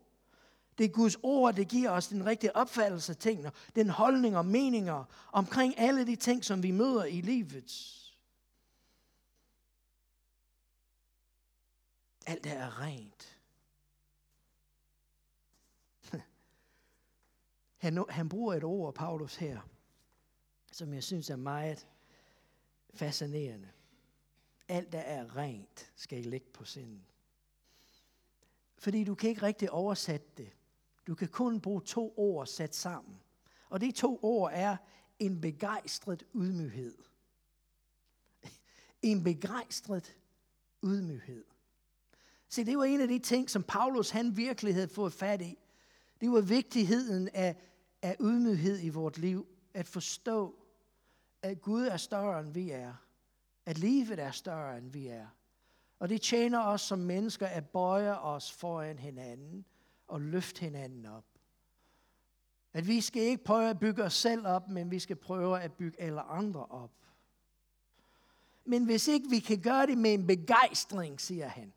Det 0.79 0.85
er 0.85 0.89
Guds 0.89 1.17
ord, 1.23 1.55
det 1.55 1.69
giver 1.69 1.91
os 1.91 2.09
den 2.09 2.27
rigtige 2.27 2.57
opfattelse 2.57 3.13
af 3.13 3.17
tingene, 3.17 3.53
den 3.75 3.89
holdning 3.89 4.37
og 4.37 4.47
meninger 4.47 5.05
omkring 5.33 5.79
alle 5.79 6.07
de 6.07 6.17
ting, 6.17 6.45
som 6.45 6.63
vi 6.63 6.71
møder 6.71 7.05
i 7.05 7.21
livet. 7.21 7.99
Alt 12.27 12.45
det 12.45 12.53
er 12.53 12.81
rent. 12.81 13.39
Han, 17.83 18.05
han 18.09 18.29
bruger 18.29 18.55
et 18.55 18.65
ord, 18.65 18.95
Paulus 18.95 19.37
her, 19.37 19.61
som 20.73 20.95
jeg 20.95 21.03
synes 21.03 21.31
er 21.31 21.37
meget 21.37 21.87
fascinerende. 22.95 23.69
Alt, 24.69 24.93
der 24.93 24.99
er 24.99 25.37
rent, 25.37 25.93
skal 25.97 26.19
I 26.19 26.23
lægge 26.23 26.47
på 26.55 26.65
sinden. 26.65 27.07
Fordi 28.79 29.05
du 29.05 29.15
kan 29.15 29.31
ikke 29.31 29.43
rigtig 29.43 29.71
oversætte 29.71 30.27
det. 30.37 30.51
Du 31.07 31.15
kan 31.15 31.29
kun 31.29 31.61
bruge 31.61 31.81
to 31.81 32.15
ord 32.17 32.47
sat 32.47 32.75
sammen. 32.75 33.21
Og 33.69 33.81
de 33.81 33.93
to 33.93 34.19
ord 34.23 34.51
er 34.55 34.77
en 35.19 35.41
begejstret 35.41 36.27
ydmyghed. 36.35 36.99
En 39.03 39.25
begejstret 39.25 40.17
ydmyghed. 40.85 41.45
Se, 42.49 42.65
det 42.65 42.79
var 42.79 42.85
en 42.85 43.01
af 43.01 43.09
de 43.09 43.19
ting, 43.19 43.51
som 43.51 43.63
Paulus 43.63 44.11
han 44.11 44.37
virkelig 44.37 44.75
havde 44.75 44.89
fået 44.89 45.13
fat 45.13 45.43
i. 45.43 45.59
Det 46.21 46.31
var 46.31 46.41
vigtigheden 46.41 47.29
af, 47.35 47.57
af 48.03 48.17
ydmyghed 48.21 48.83
i 48.83 48.89
vort 48.89 49.19
liv. 49.19 49.47
At 49.75 49.87
forstå, 49.87 50.55
at 51.43 51.63
Gud 51.63 51.83
er 51.83 51.97
større, 51.97 52.41
end 52.41 52.53
vi 52.53 52.71
er. 52.71 52.95
At 53.67 53.79
livet 53.79 54.19
er 54.19 54.31
større, 54.31 54.79
end 54.79 54.93
vi 54.93 55.07
er. 55.07 55.27
Og 55.99 56.09
det 56.09 56.23
tjener 56.23 56.61
os 56.61 56.81
som 56.81 56.99
mennesker 56.99 57.47
at 57.47 57.69
bøje 57.69 58.19
os 58.19 58.53
foran 58.53 58.99
hinanden 58.99 59.65
og 60.09 60.21
løfte 60.21 60.61
hinanden 60.61 61.07
op. 61.07 61.25
At 62.73 62.87
vi 62.87 63.01
skal 63.01 63.23
ikke 63.23 63.45
prøve 63.45 63.71
at 63.71 63.81
bygge 63.81 64.03
os 64.03 64.15
selv 64.15 64.47
op, 64.47 64.69
men 64.69 64.91
vi 64.91 64.99
skal 64.99 65.17
prøve 65.17 65.61
at 65.61 65.73
bygge 65.73 66.01
alle 66.01 66.21
andre 66.21 66.67
op. 66.67 66.91
Men 68.65 68.85
hvis 68.85 69.09
ikke 69.09 69.31
vi 69.31 69.39
kan 69.39 69.61
gøre 69.61 69.87
det 69.87 69.99
med 69.99 70.15
en 70.15 70.27
begejstring, 70.27 71.21
siger 71.21 71.49
han. 71.49 71.73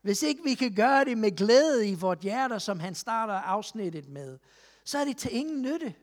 Hvis 0.00 0.22
ikke 0.22 0.42
vi 0.44 0.54
kan 0.54 0.74
gøre 0.74 1.04
det 1.04 1.18
med 1.18 1.36
glæde 1.36 1.88
i 1.88 1.94
vort 1.94 2.18
hjerte, 2.18 2.60
som 2.60 2.80
han 2.80 2.94
starter 2.94 3.34
afsnittet 3.34 4.08
med, 4.08 4.38
så 4.84 4.98
er 4.98 5.04
det 5.04 5.16
til 5.16 5.36
ingen 5.36 5.62
nytte. 5.62 5.94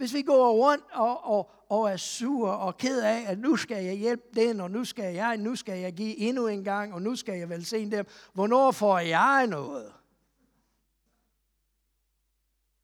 Hvis 0.00 0.14
vi 0.14 0.22
går 0.22 0.52
rundt 0.52 0.84
og, 0.92 1.24
og, 1.24 1.50
og 1.68 1.90
er 1.90 1.96
sure 1.96 2.58
og 2.58 2.76
ked 2.76 3.02
af, 3.02 3.24
at 3.26 3.38
nu 3.38 3.56
skal 3.56 3.84
jeg 3.84 3.94
hjælpe 3.94 4.22
den, 4.34 4.60
og 4.60 4.70
nu 4.70 4.84
skal 4.84 5.14
jeg, 5.14 5.36
nu 5.36 5.56
skal 5.56 5.78
jeg 5.78 5.92
give 5.92 6.16
endnu 6.16 6.46
en 6.46 6.64
gang, 6.64 6.94
og 6.94 7.02
nu 7.02 7.16
skal 7.16 7.38
jeg 7.38 7.48
vel 7.48 7.64
se 7.64 7.90
dem. 7.90 8.06
Hvornår 8.32 8.70
får 8.70 8.98
jeg 8.98 9.46
noget? 9.46 9.92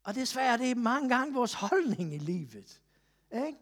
Og 0.05 0.15
desværre, 0.15 0.59
det 0.59 0.71
er 0.71 0.75
mange 0.75 1.09
gange 1.09 1.35
vores 1.35 1.55
holdning 1.55 2.15
i 2.15 2.19
livet. 2.19 2.81
Ikke? 3.33 3.59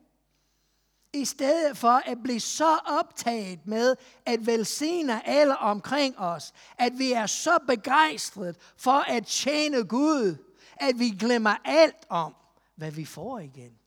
i 1.12 1.24
stedet 1.24 1.76
for 1.76 2.02
at 2.06 2.18
blive 2.22 2.40
så 2.40 2.78
optaget 2.86 3.66
med 3.66 3.96
at 4.26 4.46
velsigne 4.46 5.28
alle 5.28 5.56
omkring 5.56 6.18
os, 6.18 6.52
at 6.78 6.92
vi 6.98 7.12
er 7.12 7.26
så 7.26 7.58
begejstret 7.66 8.56
for 8.76 9.10
at 9.10 9.26
tjene 9.26 9.84
Gud, 9.84 10.36
at 10.76 10.98
vi 10.98 11.08
glemmer 11.10 11.54
alt 11.64 12.06
om, 12.08 12.34
hvad 12.74 12.90
vi 12.90 13.04
får 13.04 13.38
igen. 13.38 13.78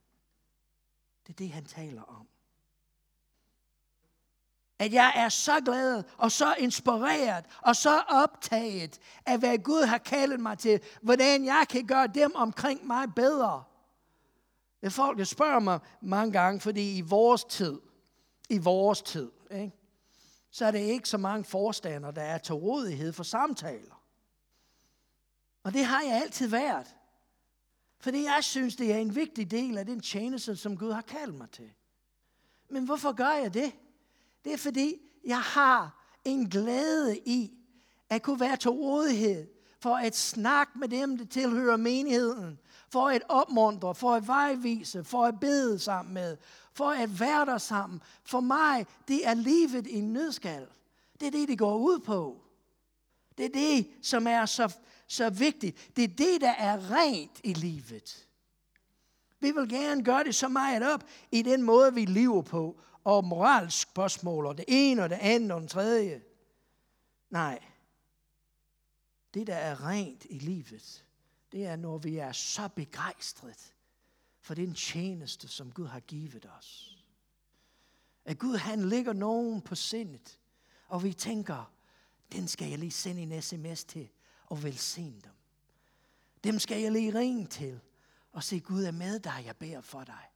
Det 1.27 1.33
er 1.33 1.38
det, 1.38 1.51
han 1.51 1.65
taler 1.65 2.01
om. 2.01 2.27
At 4.79 4.93
jeg 4.93 5.13
er 5.15 5.29
så 5.29 5.61
glad 5.65 6.03
og 6.17 6.31
så 6.31 6.55
inspireret 6.55 7.45
og 7.61 7.75
så 7.75 7.99
optaget 7.99 8.99
af, 9.25 9.39
hvad 9.39 9.57
Gud 9.57 9.85
har 9.85 9.97
kaldet 9.97 10.39
mig 10.39 10.57
til. 10.57 10.81
Hvordan 11.01 11.45
jeg 11.45 11.65
kan 11.69 11.88
gøre 11.88 12.07
dem 12.07 12.35
omkring 12.35 12.88
mig 12.88 13.13
bedre. 13.15 13.63
Det 14.81 14.93
folk, 14.93 15.17
der 15.17 15.23
spørger 15.23 15.59
mig 15.59 15.79
mange 16.01 16.31
gange, 16.31 16.59
fordi 16.59 16.97
i 16.97 17.01
vores 17.01 17.43
tid, 17.43 17.79
i 18.49 18.57
vores 18.57 19.01
tid, 19.01 19.31
ikke, 19.51 19.77
så 20.51 20.65
er 20.65 20.71
det 20.71 20.79
ikke 20.79 21.09
så 21.09 21.17
mange 21.17 21.43
forstander, 21.43 22.11
der 22.11 22.21
er 22.21 22.38
til 22.38 22.55
rådighed 22.55 23.13
for 23.13 23.23
samtaler. 23.23 24.03
Og 25.63 25.73
det 25.73 25.85
har 25.85 26.01
jeg 26.01 26.21
altid 26.21 26.47
været. 26.47 26.96
Fordi 27.99 28.23
jeg 28.23 28.39
synes, 28.43 28.75
det 28.75 28.91
er 28.91 28.97
en 28.97 29.15
vigtig 29.15 29.51
del 29.51 29.77
af 29.77 29.85
den 29.85 29.99
tjeneste, 29.99 30.55
som 30.55 30.77
Gud 30.77 30.91
har 30.91 31.01
kaldt 31.01 31.35
mig 31.35 31.49
til. 31.49 31.69
Men 32.69 32.85
hvorfor 32.85 33.11
gør 33.11 33.31
jeg 33.31 33.53
det? 33.53 33.71
Det 34.43 34.53
er 34.53 34.57
fordi, 34.57 34.95
jeg 35.25 35.41
har 35.41 36.03
en 36.25 36.49
glæde 36.49 37.17
i 37.17 37.51
at 38.09 38.21
kunne 38.21 38.39
være 38.39 38.57
til 38.57 38.71
rådighed 38.71 39.47
for 39.79 39.95
at 39.95 40.15
snakke 40.15 40.79
med 40.79 40.87
dem, 40.87 41.17
der 41.17 41.25
tilhører 41.25 41.77
menigheden, 41.77 42.59
for 42.89 43.09
at 43.09 43.23
opmuntre, 43.29 43.95
for 43.95 44.13
at 44.13 44.27
vejvise, 44.27 45.03
for 45.03 45.25
at 45.25 45.39
bede 45.39 45.79
sammen 45.79 46.13
med, 46.13 46.37
for 46.73 46.89
at 46.89 47.19
være 47.19 47.45
der 47.45 47.57
sammen. 47.57 48.01
For 48.23 48.39
mig, 48.39 48.85
det 49.07 49.27
er 49.27 49.33
livet 49.33 49.87
i 49.87 49.95
en 49.95 50.13
nødskal. 50.13 50.67
Det 51.19 51.27
er 51.27 51.31
det, 51.31 51.47
det 51.47 51.59
går 51.59 51.77
ud 51.77 51.99
på. 51.99 52.41
Det 53.37 53.45
er 53.45 53.49
det, 53.49 53.87
som 54.01 54.27
er 54.27 54.45
så, 54.45 54.77
så 55.07 55.29
vigtigt. 55.29 55.95
Det 55.95 56.03
er 56.03 56.07
det, 56.07 56.41
der 56.41 56.51
er 56.51 56.91
rent 56.91 57.41
i 57.43 57.53
livet. 57.53 58.27
Vi 59.39 59.51
vil 59.51 59.69
gerne 59.69 60.03
gøre 60.03 60.23
det 60.23 60.35
så 60.35 60.47
meget 60.47 60.93
op 60.93 61.03
i 61.31 61.41
den 61.41 61.63
måde, 61.63 61.93
vi 61.93 62.05
lever 62.05 62.41
på, 62.41 62.79
og 63.03 63.25
moralsk 63.25 63.81
spørgsmål, 63.81 64.45
og 64.45 64.57
det 64.57 64.65
ene 64.67 65.03
og 65.03 65.09
det 65.09 65.17
andet 65.21 65.51
og 65.51 65.59
den 65.59 65.67
tredje. 65.67 66.21
Nej. 67.29 67.59
Det, 69.33 69.47
der 69.47 69.55
er 69.55 69.87
rent 69.87 70.25
i 70.29 70.39
livet, 70.39 71.05
det 71.51 71.65
er, 71.65 71.75
når 71.75 71.97
vi 71.97 72.17
er 72.17 72.31
så 72.31 72.67
begejstret 72.67 73.73
for 74.41 74.53
den 74.53 74.73
tjeneste, 74.73 75.47
som 75.47 75.71
Gud 75.71 75.87
har 75.87 75.99
givet 75.99 76.49
os. 76.57 76.97
At 78.25 78.39
Gud, 78.39 78.55
han 78.55 78.89
ligger 78.89 79.13
nogen 79.13 79.61
på 79.61 79.75
sindet, 79.75 80.39
og 80.87 81.03
vi 81.03 81.13
tænker, 81.13 81.71
den 82.31 82.47
skal 82.47 82.69
jeg 82.69 82.79
lige 82.79 82.91
sende 82.91 83.21
en 83.21 83.41
sms 83.41 83.83
til 83.83 84.09
og 84.47 84.63
velsigne 84.63 85.21
dem. 85.21 85.31
Dem 86.43 86.59
skal 86.59 86.81
jeg 86.81 86.91
lige 86.91 87.19
ringe 87.19 87.47
til 87.47 87.79
og 88.31 88.43
se, 88.43 88.59
Gud 88.59 88.83
er 88.83 88.91
med 88.91 89.19
dig, 89.19 89.43
jeg 89.45 89.57
beder 89.57 89.81
for 89.81 90.03
dig. 90.03 90.31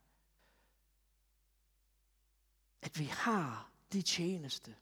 At 2.82 2.98
vi 2.98 3.04
har 3.04 3.70
det 3.92 4.04
tjeneste. 4.04 4.76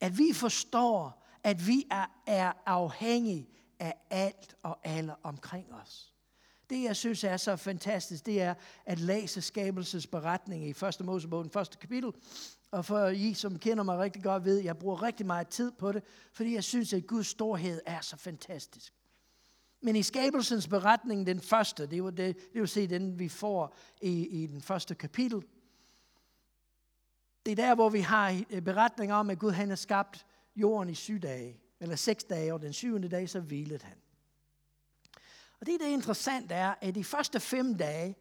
At 0.00 0.18
vi 0.18 0.32
forstår, 0.32 1.22
at 1.42 1.66
vi 1.66 1.86
er, 1.90 2.06
er 2.26 2.52
afhængige 2.66 3.48
af 3.78 3.94
alt 4.10 4.56
og 4.62 4.78
alle 4.82 5.24
omkring 5.24 5.74
os. 5.74 6.15
Det, 6.70 6.82
jeg 6.82 6.96
synes 6.96 7.24
er 7.24 7.36
så 7.36 7.56
fantastisk, 7.56 8.26
det 8.26 8.42
er 8.42 8.54
at 8.84 8.98
læse 8.98 9.42
skabelsesberetning 9.42 10.66
i 10.66 10.70
1. 10.70 11.00
Mosebog, 11.00 11.44
den 11.44 11.50
første 11.50 11.78
kapitel. 11.78 12.12
Og 12.70 12.84
for 12.84 13.06
I, 13.06 13.34
som 13.34 13.58
kender 13.58 13.84
mig 13.84 13.98
rigtig 13.98 14.22
godt, 14.22 14.44
ved, 14.44 14.58
at 14.58 14.64
jeg 14.64 14.78
bruger 14.78 15.02
rigtig 15.02 15.26
meget 15.26 15.48
tid 15.48 15.72
på 15.72 15.92
det, 15.92 16.02
fordi 16.32 16.54
jeg 16.54 16.64
synes, 16.64 16.92
at 16.92 17.06
Guds 17.06 17.26
storhed 17.26 17.80
er 17.86 18.00
så 18.00 18.16
fantastisk. 18.16 18.92
Men 19.80 19.96
i 19.96 20.02
skabelsens 20.02 20.68
beretning, 20.68 21.26
den 21.26 21.40
første, 21.40 21.82
det 21.82 21.92
er 21.92 21.96
jo, 21.96 22.10
det, 22.10 22.16
det 22.36 22.56
er 22.56 22.60
jo 22.60 22.66
se 22.66 22.86
den, 22.86 23.18
vi 23.18 23.28
får 23.28 23.76
i, 24.00 24.26
i 24.26 24.46
den 24.46 24.62
første 24.62 24.94
kapitel. 24.94 25.42
Det 27.46 27.52
er 27.52 27.56
der, 27.56 27.74
hvor 27.74 27.88
vi 27.88 28.00
har 28.00 28.42
eh, 28.50 28.62
beretninger 28.62 29.14
om, 29.14 29.30
at 29.30 29.38
Gud 29.38 29.50
han 29.50 29.68
har 29.68 29.76
skabt 29.76 30.26
jorden 30.56 30.88
i 30.88 30.94
syv 30.94 31.18
dage, 31.18 31.60
eller 31.80 31.96
seks 31.96 32.24
dage, 32.24 32.54
og 32.54 32.62
den 32.62 32.72
syvende 32.72 33.08
dag, 33.08 33.28
så 33.28 33.40
hvilede 33.40 33.84
han. 33.84 33.96
Og 35.60 35.66
det, 35.66 35.80
der 35.80 35.86
er 35.86 35.90
interessant, 35.90 36.52
er, 36.52 36.74
at 36.80 36.94
de 36.94 37.04
første 37.04 37.40
fem 37.40 37.74
dage, 37.74 38.16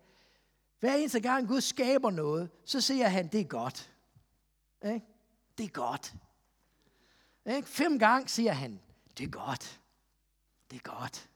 hver 0.79 0.95
eneste 0.95 1.19
gang 1.19 1.47
Gud 1.47 1.61
skaber 1.61 2.11
noget, 2.11 2.49
så 2.65 2.81
siger 2.81 3.07
han, 3.07 3.27
det 3.27 3.39
er 3.39 3.45
godt. 3.45 3.91
Ikke? 4.85 5.05
Det 5.57 5.63
er 5.63 5.69
godt. 5.69 6.13
Ikke? 7.45 7.67
Fem 7.67 7.99
gange 7.99 8.27
siger 8.27 8.51
han, 8.51 8.79
det 9.17 9.23
er 9.23 9.29
godt. 9.29 9.81
Det 10.71 10.77
er 10.77 10.97
godt. 10.99 11.29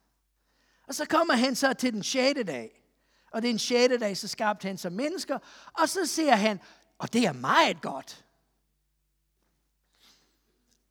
Og 0.88 0.95
så 0.95 1.06
kommer 1.06 1.34
han 1.34 1.56
så 1.56 1.74
til 1.74 1.93
den 1.93 2.04
sjette 2.04 2.43
dag. 2.43 2.84
Og 3.32 3.41
den 3.41 3.60
sjette 3.60 3.97
dag, 3.97 4.18
så 4.18 4.28
skabte 4.28 4.68
han 4.68 4.78
som 4.78 4.93
mennesker. 4.93 5.39
Og 5.74 5.89
så 5.89 6.06
siger 6.06 6.36
han, 6.36 6.60
og 6.97 7.14
det 7.14 7.26
er 7.26 7.34
meget 7.34 7.82
godt. 7.82 8.26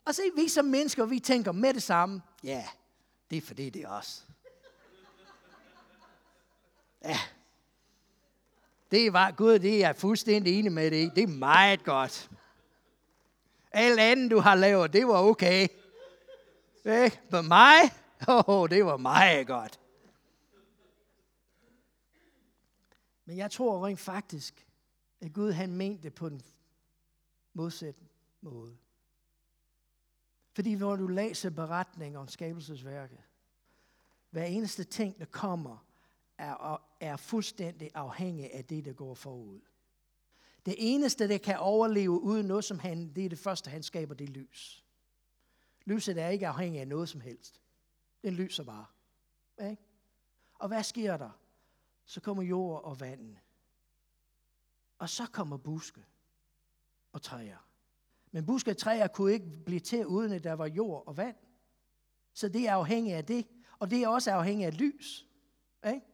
Og 0.04 0.14
så 0.14 0.22
vi 0.36 0.48
som 0.48 0.64
mennesker, 0.64 1.04
vi 1.04 1.20
tænker 1.20 1.52
med 1.52 1.74
det 1.74 1.82
samme, 1.82 2.22
ja, 2.44 2.68
det 3.30 3.38
er 3.38 3.42
fordi 3.42 3.70
det 3.70 3.82
er 3.82 3.88
os. 3.88 4.26
Ja. 7.08 7.18
Det 8.90 9.12
var 9.12 9.30
Gud, 9.30 9.58
det 9.58 9.74
er 9.74 9.78
jeg 9.78 9.96
fuldstændig 9.96 10.58
enig 10.58 10.72
med 10.72 10.90
det. 10.90 11.12
Det 11.14 11.22
er 11.22 11.28
meget 11.28 11.84
godt. 11.84 12.30
Alt 13.72 14.00
andet, 14.00 14.30
du 14.30 14.38
har 14.38 14.54
lavet, 14.54 14.92
det 14.92 15.06
var 15.06 15.22
okay. 15.22 15.68
Ikke? 16.84 17.20
Mig, 17.42 17.80
oh, 18.48 18.70
det 18.70 18.84
var 18.84 18.96
meget 18.96 19.46
godt. 19.46 19.80
Men 23.24 23.36
jeg 23.36 23.50
tror 23.50 23.86
rent 23.86 24.00
faktisk, 24.00 24.66
at 25.20 25.32
Gud 25.32 25.52
han 25.52 25.76
mente 25.76 26.02
det 26.02 26.14
på 26.14 26.26
en 26.26 26.42
modsatte 27.54 28.00
måde. 28.40 28.76
Fordi 30.52 30.74
når 30.74 30.96
du 30.96 31.06
læser 31.06 31.50
beretninger 31.50 32.20
om 32.20 32.28
skabelsesværket, 32.28 33.18
hver 34.30 34.44
eneste 34.44 34.84
ting, 34.84 35.18
der 35.18 35.24
kommer, 35.24 35.87
er, 36.38 36.82
er 37.00 37.16
fuldstændig 37.16 37.90
afhængig 37.94 38.54
af 38.54 38.64
det, 38.64 38.84
der 38.84 38.92
går 38.92 39.14
forud. 39.14 39.60
Det 40.66 40.74
eneste, 40.78 41.28
der 41.28 41.38
kan 41.38 41.58
overleve 41.58 42.20
uden 42.20 42.46
noget 42.46 42.64
som 42.64 42.78
han, 42.78 43.12
det 43.14 43.24
er 43.24 43.28
det 43.28 43.38
første, 43.38 43.70
han 43.70 43.82
skaber, 43.82 44.14
det 44.14 44.28
lys. 44.28 44.84
Lyset 45.84 46.18
er 46.18 46.28
ikke 46.28 46.48
afhængig 46.48 46.80
af 46.80 46.88
noget 46.88 47.08
som 47.08 47.20
helst. 47.20 47.62
Den 48.22 48.34
lyser 48.34 48.64
bare. 48.64 48.86
Ikke? 49.70 49.82
Og 50.54 50.68
hvad 50.68 50.82
sker 50.82 51.16
der? 51.16 51.30
Så 52.04 52.20
kommer 52.20 52.42
jord 52.42 52.84
og 52.84 53.00
vand. 53.00 53.36
Og 54.98 55.08
så 55.08 55.26
kommer 55.26 55.56
buske 55.56 56.04
og 57.12 57.22
træer. 57.22 57.68
Men 58.30 58.46
buske 58.46 58.70
og 58.70 58.76
træer 58.76 59.08
kunne 59.08 59.32
ikke 59.32 59.46
blive 59.66 59.80
til, 59.80 60.06
uden 60.06 60.32
at 60.32 60.44
der 60.44 60.52
var 60.52 60.66
jord 60.66 61.06
og 61.06 61.16
vand. 61.16 61.36
Så 62.32 62.48
det 62.48 62.68
er 62.68 62.72
afhængigt 62.72 63.16
af 63.16 63.24
det. 63.24 63.46
Og 63.78 63.90
det 63.90 64.02
er 64.02 64.08
også 64.08 64.30
afhængigt 64.30 64.66
af 64.66 64.78
lys. 64.78 65.26
Ikke? 65.86 66.06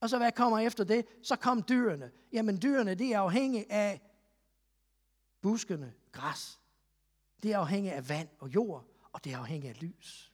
Og 0.00 0.10
så 0.10 0.18
hvad 0.18 0.32
kommer 0.32 0.58
efter 0.58 0.84
det? 0.84 1.06
Så 1.22 1.36
kom 1.36 1.62
dyrene. 1.62 2.10
Jamen 2.32 2.62
dyrene, 2.62 2.94
det 2.94 3.06
er 3.06 3.20
afhængige 3.20 3.72
af 3.72 4.00
buskene, 5.42 5.92
græs. 6.12 6.60
Det 7.42 7.52
er 7.52 7.58
afhængigt 7.58 7.94
af 7.94 8.08
vand 8.08 8.28
og 8.38 8.54
jord, 8.54 8.84
og 9.12 9.24
det 9.24 9.32
er 9.32 9.38
afhængigt 9.38 9.76
af 9.76 9.82
lys. 9.82 10.32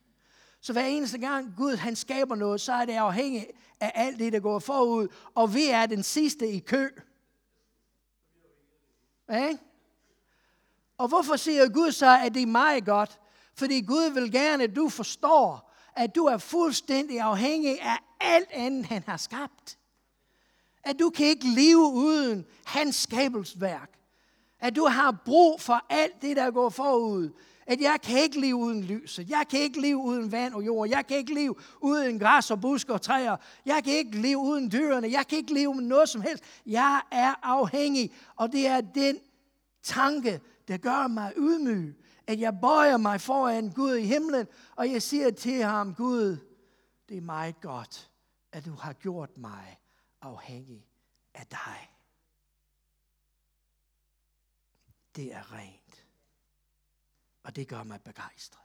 Så 0.61 0.73
hver 0.73 0.85
eneste 0.85 1.19
gang 1.19 1.55
Gud 1.57 1.77
han 1.77 1.97
skaber 1.97 2.35
noget, 2.35 2.61
så 2.61 2.73
er 2.73 2.85
det 2.85 2.93
afhængigt 2.93 3.47
af 3.81 3.93
alt 3.95 4.19
det, 4.19 4.33
der 4.33 4.41
går 4.41 4.59
forud, 4.59 5.09
og 5.35 5.55
vi 5.55 5.69
er 5.69 5.87
den 5.87 6.03
sidste 6.03 6.49
i 6.49 6.59
kø. 6.59 6.89
Ikke? 9.35 9.59
Og 10.99 11.09
hvorfor 11.09 11.37
siger 11.37 11.69
Gud 11.69 11.93
så, 11.93 12.19
at 12.25 12.35
det 12.35 12.43
er 12.43 12.47
meget 12.47 12.85
godt? 12.85 13.21
Fordi 13.55 13.81
Gud 13.81 14.11
vil 14.15 14.33
gerne, 14.33 14.65
at 14.65 14.77
du 14.77 14.89
forstår, 14.89 15.73
at 15.97 16.15
du 16.15 16.25
er 16.25 16.39
fuldstændig 16.39 17.21
afhængig 17.21 17.83
af 17.83 17.97
alt 18.21 18.49
andet, 18.53 18.87
han 18.87 19.03
har 19.07 19.17
skabt. 19.17 19.79
At 20.85 20.99
du 20.99 21.11
kan 21.11 21.27
ikke 21.27 21.49
leve 21.49 21.93
uden 21.93 22.47
hans 22.65 22.97
skabelsværk. 22.97 23.91
At 24.61 24.77
du 24.77 24.85
har 24.87 25.23
brug 25.25 25.61
for 25.61 25.87
alt 25.91 26.23
det, 26.23 26.37
der 26.37 26.51
går 26.51 26.69
forud. 26.69 27.31
At 27.67 27.81
jeg 27.81 27.99
kan 28.03 28.19
ikke 28.19 28.41
leve 28.41 28.57
uden 28.57 28.85
lyset. 28.85 29.31
Jeg 29.31 29.45
kan 29.51 29.61
ikke 29.61 29.81
leve 29.81 29.97
uden 29.97 30.33
vand 30.33 30.55
og 30.55 30.67
jord. 30.67 30.89
Jeg 30.89 31.07
kan 31.07 31.17
ikke 31.17 31.35
leve 31.35 31.55
uden 31.81 32.19
græs 32.19 32.51
og 32.51 32.61
busk 32.61 32.89
og 32.89 33.03
træer. 33.03 33.37
Jeg 33.67 33.85
kan 33.85 33.93
ikke 33.93 34.19
leve 34.21 34.39
uden 34.39 34.73
dyrene. 34.73 35.09
Jeg 35.11 35.27
kan 35.29 35.39
ikke 35.39 35.55
leve 35.55 35.75
med 35.75 35.85
noget 35.85 36.09
som 36.09 36.21
helst. 36.21 36.45
Jeg 36.67 37.03
er 37.11 37.35
afhængig. 37.43 38.13
Og 38.37 38.53
det 38.53 38.67
er 38.67 38.81
den 38.81 39.19
tanke, 39.83 40.41
der 40.69 40.77
gør 40.77 41.09
mig 41.09 41.33
ydmyg. 41.37 41.97
At 42.27 42.41
jeg 42.41 42.59
bøjer 42.61 42.97
mig 42.97 43.21
foran 43.21 43.73
Gud 43.73 43.95
i 43.95 44.07
himlen, 44.07 44.47
og 44.77 44.93
jeg 44.93 45.03
siger 45.03 45.31
til 45.31 45.63
ham, 45.63 45.95
Gud, 45.95 46.37
det 47.09 47.17
er 47.17 47.21
meget 47.21 47.61
godt, 47.61 48.11
at 48.53 48.65
du 48.65 48.73
har 48.75 48.93
gjort 48.93 49.39
mig 49.39 49.81
afhængig 50.21 50.87
af 51.35 51.47
dig. 51.47 51.97
det 55.17 55.33
er 55.33 55.53
rent. 55.53 56.07
Og 57.43 57.57
det 57.57 57.69
gør 57.69 57.83
mig 57.83 58.03
begejstret. 58.03 58.63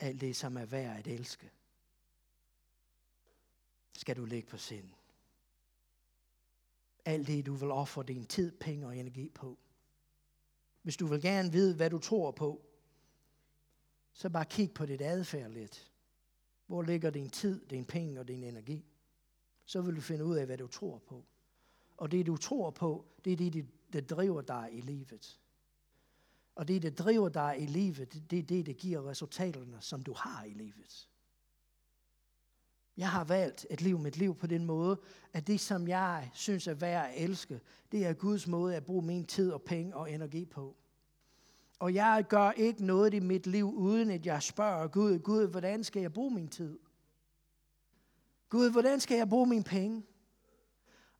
Alt 0.00 0.20
det, 0.20 0.36
som 0.36 0.56
er 0.56 0.64
værd 0.64 0.98
at 0.98 1.06
elske, 1.06 1.50
skal 3.92 4.16
du 4.16 4.24
lægge 4.24 4.48
på 4.48 4.58
sind. 4.58 4.90
Alt 7.04 7.26
det, 7.26 7.46
du 7.46 7.54
vil 7.54 7.70
ofre 7.70 8.02
din 8.02 8.26
tid, 8.26 8.58
penge 8.58 8.86
og 8.86 8.96
energi 8.96 9.28
på. 9.28 9.58
Hvis 10.86 10.96
du 10.96 11.06
vil 11.06 11.20
gerne 11.20 11.52
vide, 11.52 11.74
hvad 11.74 11.90
du 11.90 11.98
tror 11.98 12.30
på, 12.30 12.62
så 14.12 14.28
bare 14.28 14.44
kig 14.44 14.70
på 14.74 14.86
dit 14.86 15.00
adfærd 15.02 15.50
lidt. 15.50 15.92
Hvor 16.66 16.82
ligger 16.82 17.10
din 17.10 17.30
tid, 17.30 17.66
din 17.66 17.84
penge 17.84 18.20
og 18.20 18.28
din 18.28 18.44
energi? 18.44 18.84
Så 19.64 19.82
vil 19.82 19.96
du 19.96 20.00
finde 20.00 20.24
ud 20.24 20.36
af, 20.36 20.46
hvad 20.46 20.58
du 20.58 20.66
tror 20.66 20.98
på. 20.98 21.24
Og 21.96 22.10
det, 22.10 22.26
du 22.26 22.36
tror 22.36 22.70
på, 22.70 23.06
det 23.24 23.32
er 23.32 23.36
det, 23.36 23.66
der 23.92 24.00
driver 24.00 24.40
dig 24.40 24.68
i 24.72 24.80
livet. 24.80 25.40
Og 26.54 26.68
det, 26.68 26.82
der 26.82 26.90
driver 26.90 27.28
dig 27.28 27.56
i 27.58 27.66
livet, 27.66 28.30
det 28.30 28.38
er 28.38 28.42
det, 28.42 28.66
der 28.66 28.72
giver 28.72 29.10
resultaterne, 29.10 29.76
som 29.80 30.02
du 30.02 30.12
har 30.12 30.44
i 30.44 30.52
livet. 30.52 31.08
Jeg 32.96 33.10
har 33.10 33.24
valgt 33.24 33.66
at 33.70 33.82
leve 33.82 33.98
mit 33.98 34.16
liv 34.16 34.34
på 34.34 34.46
den 34.46 34.64
måde, 34.64 35.00
at 35.32 35.46
det, 35.46 35.60
som 35.60 35.88
jeg 35.88 36.30
synes 36.32 36.66
er 36.66 36.74
værd 36.74 37.06
at 37.06 37.24
elske, 37.24 37.60
det 37.92 38.06
er 38.06 38.12
Guds 38.12 38.46
måde 38.46 38.76
at 38.76 38.84
bruge 38.84 39.02
min 39.02 39.26
tid 39.26 39.52
og 39.52 39.62
penge 39.62 39.96
og 39.96 40.12
energi 40.12 40.44
på. 40.44 40.76
Og 41.78 41.94
jeg 41.94 42.24
gør 42.28 42.50
ikke 42.50 42.84
noget 42.84 43.14
i 43.14 43.20
mit 43.20 43.46
liv, 43.46 43.74
uden 43.74 44.10
at 44.10 44.26
jeg 44.26 44.42
spørger 44.42 44.88
Gud, 44.88 45.18
Gud, 45.18 45.48
hvordan 45.48 45.84
skal 45.84 46.02
jeg 46.02 46.12
bruge 46.12 46.34
min 46.34 46.48
tid? 46.48 46.78
Gud, 48.48 48.70
hvordan 48.70 49.00
skal 49.00 49.16
jeg 49.16 49.28
bruge 49.28 49.46
mine 49.46 49.64
penge? 49.64 50.02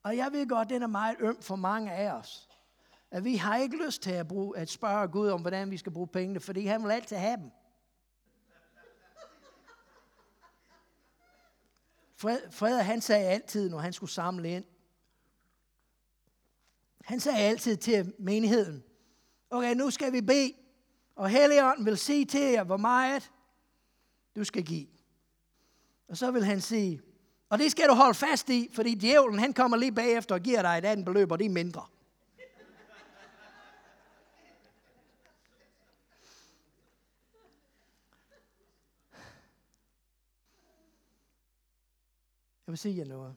Og 0.03 0.17
jeg 0.17 0.29
ved 0.31 0.47
godt, 0.47 0.69
den 0.69 0.83
er 0.83 0.87
meget 0.87 1.15
øm 1.19 1.41
for 1.41 1.55
mange 1.55 1.91
af 1.91 2.11
os. 2.11 2.49
At 3.11 3.23
vi 3.23 3.35
har 3.35 3.57
ikke 3.57 3.85
lyst 3.85 4.01
til 4.01 4.11
at, 4.11 4.27
bruge, 4.27 4.57
at 4.57 4.69
spørge 4.69 5.07
Gud 5.07 5.29
om, 5.29 5.41
hvordan 5.41 5.71
vi 5.71 5.77
skal 5.77 5.91
bruge 5.91 6.07
pengene, 6.07 6.39
fordi 6.39 6.65
han 6.65 6.83
vil 6.83 6.91
altid 6.91 7.17
have 7.17 7.37
dem. 7.37 7.51
Fred, 12.17 12.39
Fred 12.51 12.79
han 12.79 13.01
sagde 13.01 13.25
altid, 13.25 13.69
når 13.69 13.79
han 13.79 13.93
skulle 13.93 14.11
samle 14.11 14.51
ind, 14.51 14.65
han 17.01 17.19
sagde 17.19 17.39
altid 17.39 17.77
til 17.77 18.13
menigheden, 18.19 18.83
okay, 19.49 19.75
nu 19.75 19.89
skal 19.89 20.13
vi 20.13 20.21
bede, 20.21 20.53
og 21.15 21.29
Helligånden 21.29 21.85
vil 21.85 21.97
sige 21.97 22.25
til 22.25 22.41
jer, 22.41 22.63
hvor 22.63 22.77
meget 22.77 23.31
du 24.35 24.43
skal 24.43 24.63
give. 24.63 24.87
Og 26.07 26.17
så 26.17 26.31
vil 26.31 26.45
han 26.45 26.61
sige, 26.61 27.01
og 27.49 27.59
det 27.59 27.71
skal 27.71 27.89
du 27.89 27.93
holde 27.93 28.13
fast 28.13 28.49
i, 28.49 28.69
fordi 28.73 28.95
djævlen 28.95 29.39
han 29.39 29.53
kommer 29.53 29.77
lige 29.77 29.91
bagefter 29.91 30.35
og 30.35 30.41
giver 30.41 30.61
dig 30.61 30.77
et 30.77 30.85
andet 30.85 31.05
beløb, 31.05 31.31
og 31.31 31.39
det 31.39 31.45
er 31.45 31.49
mindre. 31.49 31.85
Jeg 42.67 42.71
vil 42.71 42.77
sige 42.77 42.97
jer 42.97 43.05
noget. 43.05 43.35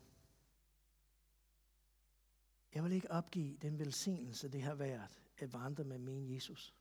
Jeg 2.75 2.85
vil 2.85 2.93
ikke 2.93 3.11
opgive 3.11 3.57
den 3.57 3.79
velsignelse, 3.79 4.49
det 4.49 4.63
har 4.63 4.75
været 4.75 5.09
at 5.39 5.53
vandre 5.53 5.85
med 5.85 5.99
min 5.99 6.35
Jesus. 6.35 6.75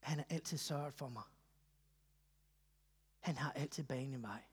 Han 0.00 0.18
har 0.18 0.26
altid 0.30 0.58
sørget 0.58 0.94
for 0.94 1.08
mig. 1.08 1.22
Han 3.20 3.36
har 3.36 3.52
altid 3.52 3.84
banet 3.84 4.20
mig. 4.20 4.48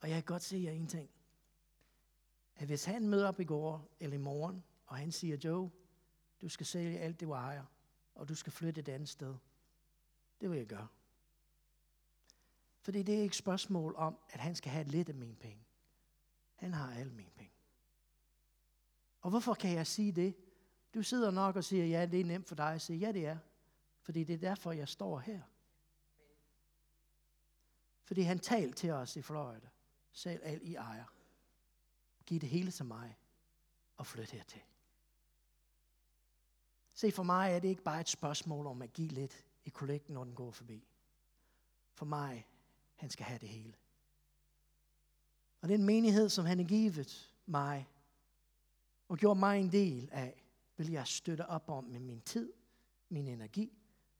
Og 0.00 0.08
jeg 0.08 0.16
kan 0.16 0.24
godt 0.24 0.42
se 0.42 0.56
jer 0.56 0.72
en 0.72 0.86
ting. 0.86 1.10
At 2.56 2.66
hvis 2.66 2.84
han 2.84 3.08
møder 3.08 3.28
op 3.28 3.40
i 3.40 3.44
går 3.44 3.88
eller 4.00 4.16
i 4.16 4.20
morgen, 4.20 4.64
og 4.86 4.96
han 4.96 5.12
siger, 5.12 5.36
Joe, 5.44 5.70
du 6.40 6.48
skal 6.48 6.66
sælge 6.66 6.98
alt 6.98 7.20
det, 7.20 7.26
du 7.28 7.32
ejer, 7.32 7.64
og 8.14 8.28
du 8.28 8.34
skal 8.34 8.52
flytte 8.52 8.80
et 8.80 8.88
andet 8.88 9.08
sted. 9.08 9.34
Det 10.40 10.50
vil 10.50 10.58
jeg 10.58 10.66
gøre. 10.66 10.88
Fordi 12.84 13.02
det 13.02 13.14
er 13.14 13.18
ikke 13.18 13.32
et 13.32 13.34
spørgsmål 13.34 13.94
om, 13.96 14.18
at 14.30 14.40
han 14.40 14.54
skal 14.54 14.72
have 14.72 14.86
lidt 14.86 15.08
af 15.08 15.14
mine 15.14 15.36
penge. 15.36 15.64
Han 16.54 16.74
har 16.74 16.94
alle 16.94 17.12
mine 17.12 17.30
penge. 17.30 17.54
Og 19.20 19.30
hvorfor 19.30 19.54
kan 19.54 19.72
jeg 19.72 19.86
sige 19.86 20.12
det? 20.12 20.36
Du 20.94 21.02
sidder 21.02 21.30
nok 21.30 21.56
og 21.56 21.64
siger, 21.64 21.86
ja, 21.86 22.06
det 22.06 22.20
er 22.20 22.24
nemt 22.24 22.48
for 22.48 22.54
dig 22.54 22.74
at 22.74 22.82
sige, 22.82 22.98
ja, 22.98 23.12
det 23.12 23.26
er. 23.26 23.38
Fordi 24.00 24.24
det 24.24 24.34
er 24.34 24.38
derfor, 24.38 24.72
jeg 24.72 24.88
står 24.88 25.18
her. 25.18 25.42
Fordi 28.02 28.20
han 28.20 28.38
talte 28.38 28.76
til 28.76 28.90
os 28.90 29.16
i 29.16 29.22
Florida. 29.22 29.68
Selv 30.12 30.40
alt 30.44 30.62
I 30.62 30.74
ejer. 30.74 31.04
Giv 32.26 32.40
det 32.40 32.48
hele 32.48 32.70
til 32.70 32.84
mig 32.84 33.16
og 33.96 34.06
flyt 34.06 34.30
hertil. 34.30 34.62
Se, 36.94 37.12
for 37.12 37.22
mig 37.22 37.52
er 37.52 37.58
det 37.58 37.68
ikke 37.68 37.82
bare 37.82 38.00
et 38.00 38.08
spørgsmål 38.08 38.66
om 38.66 38.82
at 38.82 38.92
give 38.92 39.08
lidt 39.08 39.46
i 39.64 39.70
kollekten, 39.70 40.14
når 40.14 40.24
den 40.24 40.34
går 40.34 40.50
forbi. 40.50 40.88
For 41.94 42.04
mig, 42.04 42.46
han 42.94 43.10
skal 43.10 43.26
have 43.26 43.38
det 43.38 43.48
hele. 43.48 43.74
Og 45.60 45.68
den 45.68 45.84
menighed, 45.84 46.28
som 46.28 46.44
han 46.44 46.58
har 46.58 46.66
givet 46.66 47.34
mig, 47.46 47.88
og 49.08 49.18
gjort 49.18 49.36
mig 49.36 49.60
en 49.60 49.72
del 49.72 50.08
af, 50.12 50.44
vil 50.76 50.90
jeg 50.90 51.06
støtte 51.06 51.46
op 51.46 51.68
om 51.68 51.84
med 51.84 52.00
min 52.00 52.20
tid, 52.20 52.52
min 53.08 53.28
energi 53.28 53.78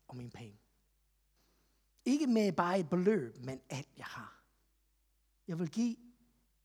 og 0.09 0.17
min 0.17 0.31
penge. 0.31 0.61
Ikke 2.05 2.27
med 2.27 2.53
bare 2.53 2.79
et 2.79 2.89
beløb, 2.89 3.37
men 3.39 3.61
alt 3.71 3.89
jeg 3.97 4.07
har. 4.07 4.43
Jeg 5.49 5.59
vil 5.59 5.71
give, 5.71 5.97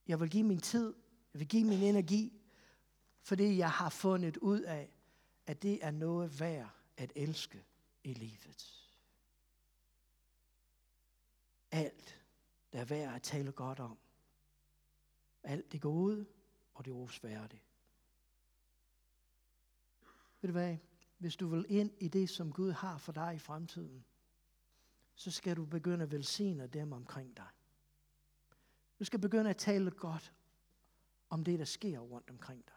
jeg 0.08 0.20
vil 0.20 0.30
give 0.30 0.44
min 0.44 0.60
tid, 0.60 0.94
jeg 1.34 1.40
vil 1.40 1.48
give 1.48 1.64
min 1.64 1.84
energi, 1.84 2.42
fordi 3.22 3.58
jeg 3.58 3.72
har 3.72 3.90
fundet 3.90 4.38
ud 4.38 4.62
af, 4.62 4.90
at 5.46 5.62
det 5.64 5.86
er 5.86 5.92
noget 5.92 6.40
værd 6.40 6.70
at 6.98 7.12
elske 7.16 7.66
i 8.04 8.14
livet. 8.14 8.89
Alt, 11.72 12.22
der 12.74 12.80
er 12.80 12.86
værd 12.86 13.16
at 13.16 13.22
tale 13.22 13.52
godt 13.52 13.80
om. 13.80 13.98
Alt 15.44 15.72
det 15.72 15.82
gode 15.82 16.26
og 16.74 16.86
det 16.86 16.94
rosværdige. 16.94 17.64
Ved 20.42 20.48
du 20.48 20.52
hvad? 20.52 20.78
Hvis 21.18 21.36
du 21.36 21.48
vil 21.48 21.66
ind 21.70 21.92
i 22.00 22.08
det, 22.08 22.30
som 22.30 22.52
Gud 22.52 22.72
har 22.72 22.98
for 22.98 23.12
dig 23.12 23.36
i 23.36 23.40
fremtiden, 23.40 24.06
så 25.16 25.32
skal 25.32 25.58
du 25.58 25.66
begynde 25.66 26.04
at 26.04 26.12
velsigne 26.12 26.68
dem 26.68 26.94
omkring 26.94 27.38
dig. 27.38 27.48
Du 29.00 29.04
skal 29.04 29.20
begynde 29.20 29.50
at 29.50 29.58
tale 29.58 29.92
godt 29.92 30.34
om 31.30 31.44
det, 31.44 31.60
der 31.60 31.66
sker 31.66 32.00
rundt 32.00 32.30
omkring 32.30 32.66
dig. 32.66 32.76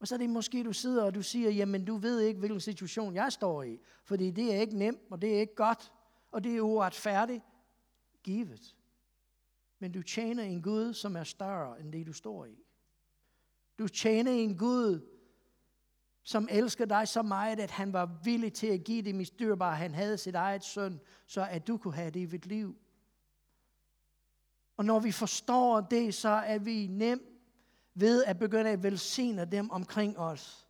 Og 0.00 0.08
så 0.08 0.14
er 0.14 0.18
det 0.18 0.30
måske, 0.30 0.64
du 0.64 0.72
sidder 0.72 1.04
og 1.04 1.14
du 1.14 1.22
siger, 1.22 1.50
jamen 1.50 1.84
du 1.84 1.96
ved 1.96 2.20
ikke, 2.20 2.38
hvilken 2.38 2.60
situation 2.60 3.14
jeg 3.14 3.32
står 3.32 3.62
i. 3.62 3.80
Fordi 4.04 4.30
det 4.30 4.54
er 4.54 4.60
ikke 4.60 4.76
nemt, 4.76 5.00
og 5.10 5.22
det 5.22 5.36
er 5.36 5.40
ikke 5.40 5.54
godt, 5.54 5.92
og 6.30 6.44
det 6.44 6.56
er 6.56 6.60
uretfærdigt. 6.60 7.44
Givet. 8.22 8.76
Men 9.78 9.92
du 9.92 10.02
tjener 10.02 10.42
en 10.42 10.62
Gud, 10.62 10.94
som 10.94 11.16
er 11.16 11.24
større 11.24 11.80
end 11.80 11.92
det, 11.92 12.06
du 12.06 12.12
står 12.12 12.44
i. 12.44 12.64
Du 13.78 13.88
tjener 13.88 14.32
en 14.32 14.58
Gud, 14.58 15.00
som 16.22 16.48
elsker 16.50 16.84
dig 16.84 17.08
så 17.08 17.22
meget, 17.22 17.60
at 17.60 17.70
han 17.70 17.92
var 17.92 18.20
villig 18.24 18.52
til 18.52 18.66
at 18.66 18.84
give 18.84 19.02
det 19.02 19.14
mest 19.14 19.38
dyrbare. 19.38 19.76
Han 19.76 19.94
havde 19.94 20.18
sit 20.18 20.34
eget 20.34 20.64
søn, 20.64 21.00
så 21.26 21.46
at 21.50 21.66
du 21.66 21.76
kunne 21.76 21.94
have 21.94 22.10
det 22.10 22.20
i 22.20 22.26
dit 22.26 22.46
liv. 22.46 22.76
Og 24.76 24.84
når 24.84 25.00
vi 25.00 25.12
forstår 25.12 25.80
det, 25.80 26.14
så 26.14 26.28
er 26.28 26.58
vi 26.58 26.86
nemt 26.86 27.22
ved 27.94 28.24
at 28.24 28.38
begynde 28.38 28.70
at 28.70 28.82
velsigne 28.82 29.44
dem 29.44 29.70
omkring 29.70 30.18
os. 30.18 30.68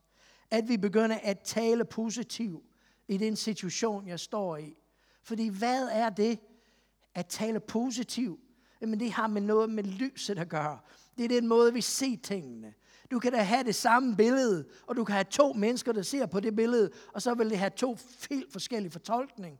At 0.50 0.68
vi 0.68 0.76
begynder 0.76 1.18
at 1.22 1.40
tale 1.40 1.84
positivt 1.84 2.64
i 3.08 3.16
den 3.16 3.36
situation, 3.36 4.08
jeg 4.08 4.20
står 4.20 4.56
i. 4.56 4.76
Fordi 5.22 5.48
hvad 5.48 5.88
er 5.92 6.10
det 6.10 6.40
at 7.14 7.26
tale 7.26 7.60
positivt? 7.60 8.40
men 8.86 9.00
det 9.00 9.12
har 9.12 9.26
med 9.26 9.40
noget 9.40 9.70
med 9.70 9.84
lyset 9.84 10.38
at 10.38 10.48
gøre. 10.48 10.78
Det 11.18 11.24
er 11.24 11.28
den 11.28 11.48
måde, 11.48 11.72
vi 11.72 11.80
ser 11.80 12.16
tingene. 12.22 12.74
Du 13.10 13.18
kan 13.18 13.32
da 13.32 13.42
have 13.42 13.64
det 13.64 13.74
samme 13.74 14.16
billede, 14.16 14.64
og 14.86 14.96
du 14.96 15.04
kan 15.04 15.12
have 15.12 15.24
to 15.24 15.52
mennesker, 15.52 15.92
der 15.92 16.02
ser 16.02 16.26
på 16.26 16.40
det 16.40 16.56
billede, 16.56 16.90
og 17.14 17.22
så 17.22 17.34
vil 17.34 17.50
det 17.50 17.58
have 17.58 17.70
to 17.70 17.98
helt 18.30 18.52
forskellige 18.52 18.92
fortolkninger. 18.92 19.58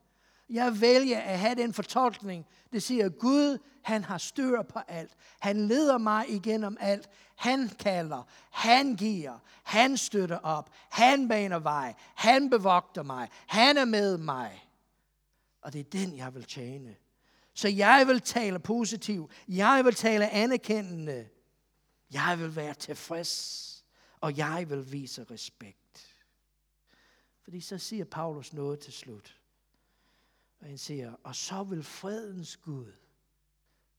Jeg 0.51 0.81
vælger 0.81 1.21
at 1.21 1.39
have 1.39 1.55
den 1.55 1.73
fortolkning, 1.73 2.47
det 2.73 2.83
siger, 2.83 3.09
Gud, 3.09 3.59
han 3.83 4.05
har 4.05 4.19
styr 4.19 4.63
på 4.63 4.79
alt. 4.89 5.13
Han 5.41 5.69
leder 5.69 5.99
mig 5.99 6.25
igennem 6.29 6.77
alt. 6.81 7.09
Han 7.37 7.69
kalder, 7.69 8.29
han 8.51 8.97
giver, 8.97 9.39
han 9.63 9.97
støtter 9.97 10.39
op, 10.39 10.71
han 10.91 11.29
baner 11.29 11.59
vej, 11.59 11.95
han 12.15 12.51
bevogter 12.51 13.03
mig, 13.03 13.29
han 13.47 13.77
er 13.77 13.85
med 13.85 14.19
mig. 14.19 14.69
Og 15.63 15.73
det 15.73 15.81
er 15.81 15.91
den, 15.93 16.17
jeg 16.17 16.35
vil 16.35 16.45
tjene. 16.45 16.97
Så 17.61 17.69
jeg 17.69 18.05
vil 18.07 18.21
tale 18.21 18.59
positivt, 18.59 19.33
jeg 19.49 19.83
vil 19.85 19.95
tale 19.95 20.31
anerkendende, 20.31 21.29
jeg 22.13 22.37
vil 22.39 22.57
være 22.57 22.75
tilfreds, 22.75 23.85
og 24.21 24.37
jeg 24.37 24.71
vil 24.71 24.93
vise 24.93 25.25
respekt. 25.25 26.17
Fordi 27.43 27.61
så 27.61 27.79
siger 27.79 28.05
Paulus 28.05 28.53
noget 28.53 28.81
til 28.81 28.93
slut. 28.93 29.41
Og 30.61 30.67
han 30.67 30.79
siger, 30.79 31.15
og 31.25 31.37
så 31.37 31.63
vil 31.63 31.83
fredens 31.83 32.57
Gud 32.57 32.93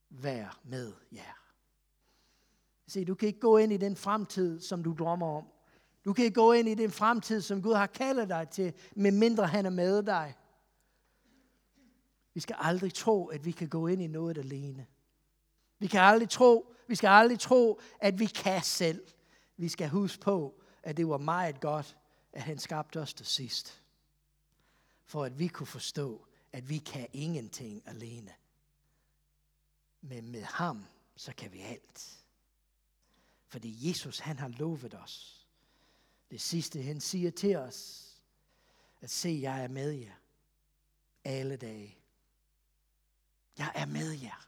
være 0.10 0.52
med 0.64 0.94
jer. 1.12 1.54
Se, 2.88 3.06
du 3.06 3.16
kan 3.16 3.28
ikke 3.28 3.40
gå 3.40 3.58
ind 3.58 3.74
i 3.74 3.78
den 3.78 3.96
fremtid, 3.96 4.62
som 4.62 4.84
du 4.84 4.96
drømmer 5.00 5.38
om, 5.38 5.46
Du 6.06 6.14
kan 6.14 6.26
ikke 6.26 6.36
gå 6.36 6.52
ind 6.52 6.70
i 6.70 6.74
den 6.74 6.92
fremtid, 6.92 7.42
som 7.42 7.62
Gud 7.62 7.74
har 7.74 7.88
kaldet 7.88 8.30
dig 8.30 8.50
til, 8.50 8.74
medmindre 8.96 9.48
han 9.48 9.66
er 9.66 9.70
med 9.70 10.04
dig. 10.04 10.36
Vi 12.34 12.40
skal 12.40 12.56
aldrig 12.60 12.94
tro, 12.94 13.28
at 13.28 13.46
vi 13.46 13.52
kan 13.52 13.70
gå 13.70 13.88
ind 13.88 14.02
i 14.02 14.08
noget 14.08 14.38
alene. 14.38 14.88
Vi 15.80 15.88
kan 15.88 16.02
aldrig 16.02 16.30
tro, 16.30 16.74
vi 16.88 16.96
skal 16.96 17.08
aldrig 17.08 17.40
tro, 17.40 17.80
at 18.00 18.20
vi 18.20 18.26
kan 18.26 18.64
selv. 18.64 19.08
Vi 19.58 19.70
skal 19.70 19.90
huske 19.90 20.22
på, 20.22 20.62
at 20.84 20.98
det 20.98 21.08
var 21.08 21.18
meget 21.18 21.60
godt, 21.60 21.98
at 22.34 22.42
han 22.42 22.60
skabte 22.60 23.00
os 23.02 23.14
til 23.14 23.26
sidst. 23.26 23.84
For 25.06 25.24
at 25.24 25.40
vi 25.40 25.48
kunne 25.48 25.68
forstå, 25.68 26.28
at 26.52 26.70
vi 26.70 26.78
kan 26.78 27.08
ingenting 27.14 27.84
alene. 27.86 28.34
Men 30.02 30.32
med 30.32 30.44
ham, 30.44 30.86
så 31.16 31.34
kan 31.38 31.54
vi 31.54 31.60
alt. 31.60 32.24
Fordi 33.48 33.90
Jesus, 33.90 34.20
han 34.20 34.40
har 34.40 34.48
lovet 34.48 34.94
os. 34.94 35.48
Det 36.32 36.42
sidste, 36.42 36.82
han 36.82 37.02
siger 37.02 37.32
til 37.32 37.56
os, 37.56 38.08
at 39.02 39.10
se, 39.10 39.40
jeg 39.42 39.64
er 39.64 39.68
med 39.68 39.92
jer 39.92 40.14
alle 41.24 41.56
dage. 41.56 42.01
Jeg 43.62 43.72
er 43.76 43.86
med 43.86 44.12
jer 44.12 44.48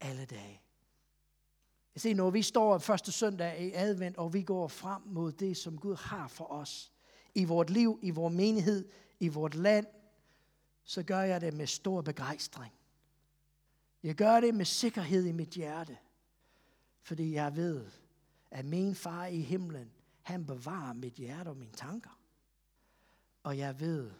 alle 0.00 0.24
dage. 0.24 0.60
Jeg 1.94 2.00
ser, 2.00 2.14
når 2.14 2.30
vi 2.30 2.42
står 2.42 2.78
første 2.78 3.12
søndag 3.12 3.60
i 3.60 3.72
advent, 3.74 4.16
og 4.16 4.34
vi 4.34 4.42
går 4.42 4.68
frem 4.68 5.02
mod 5.04 5.32
det, 5.32 5.56
som 5.56 5.78
Gud 5.78 5.96
har 5.96 6.28
for 6.28 6.52
os, 6.52 6.92
i 7.34 7.44
vort 7.44 7.70
liv, 7.70 7.98
i 8.02 8.10
vores 8.10 8.34
menighed, 8.34 8.88
i 9.20 9.28
vort 9.28 9.54
land, 9.54 9.86
så 10.84 11.02
gør 11.02 11.20
jeg 11.20 11.40
det 11.40 11.54
med 11.54 11.66
stor 11.66 12.02
begejstring. 12.02 12.74
Jeg 14.02 14.14
gør 14.14 14.40
det 14.40 14.54
med 14.54 14.64
sikkerhed 14.64 15.24
i 15.24 15.32
mit 15.32 15.50
hjerte, 15.50 15.98
fordi 17.02 17.32
jeg 17.32 17.56
ved, 17.56 17.86
at 18.50 18.64
min 18.64 18.94
far 18.94 19.26
i 19.26 19.40
himlen, 19.40 19.92
han 20.22 20.46
bevarer 20.46 20.92
mit 20.92 21.14
hjerte 21.14 21.48
og 21.48 21.56
mine 21.56 21.72
tanker. 21.72 22.20
Og 23.42 23.58
jeg 23.58 23.80
ved, 23.80 24.10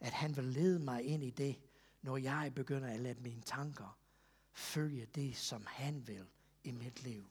at 0.00 0.12
han 0.12 0.36
vil 0.36 0.44
lede 0.44 0.78
mig 0.78 1.02
ind 1.02 1.24
i 1.24 1.30
det, 1.30 1.56
når 2.04 2.16
jeg 2.16 2.52
begynder 2.54 2.88
at 2.88 3.00
lade 3.00 3.20
mine 3.20 3.42
tanker 3.42 3.98
følge 4.52 5.06
det, 5.14 5.36
som 5.36 5.66
han 5.66 6.06
vil 6.06 6.26
i 6.64 6.72
mit 6.72 7.02
liv. 7.02 7.24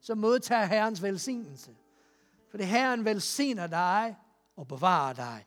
Så 0.00 0.14
modtager 0.14 0.64
Herrens 0.64 1.02
velsignelse. 1.02 1.76
For 2.50 2.58
det 2.58 2.66
Herren 2.66 3.04
velsigner 3.04 3.66
dig 3.66 4.16
og 4.56 4.68
bevarer 4.68 5.12
dig. 5.12 5.46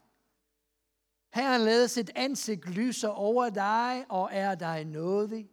Herren 1.33 1.61
lader 1.61 1.87
sit 1.87 2.11
ansigt 2.15 2.69
lyse 2.69 3.09
over 3.09 3.49
dig 3.49 4.05
og 4.09 4.29
er 4.31 4.55
dig 4.55 4.85
nådig. 4.85 5.49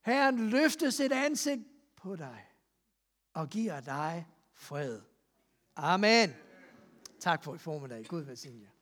Herren 0.00 0.50
løfter 0.50 0.90
sit 0.90 1.12
ansigt 1.12 1.62
på 1.96 2.16
dig 2.16 2.46
og 3.32 3.48
giver 3.48 3.80
dig 3.80 4.26
fred. 4.54 5.00
Amen. 5.76 6.34
Tak 7.20 7.44
for 7.44 7.54
i 7.54 7.58
formiddag. 7.58 8.04
Gud 8.04 8.22
velsigne 8.22 8.62
jer. 8.62 8.79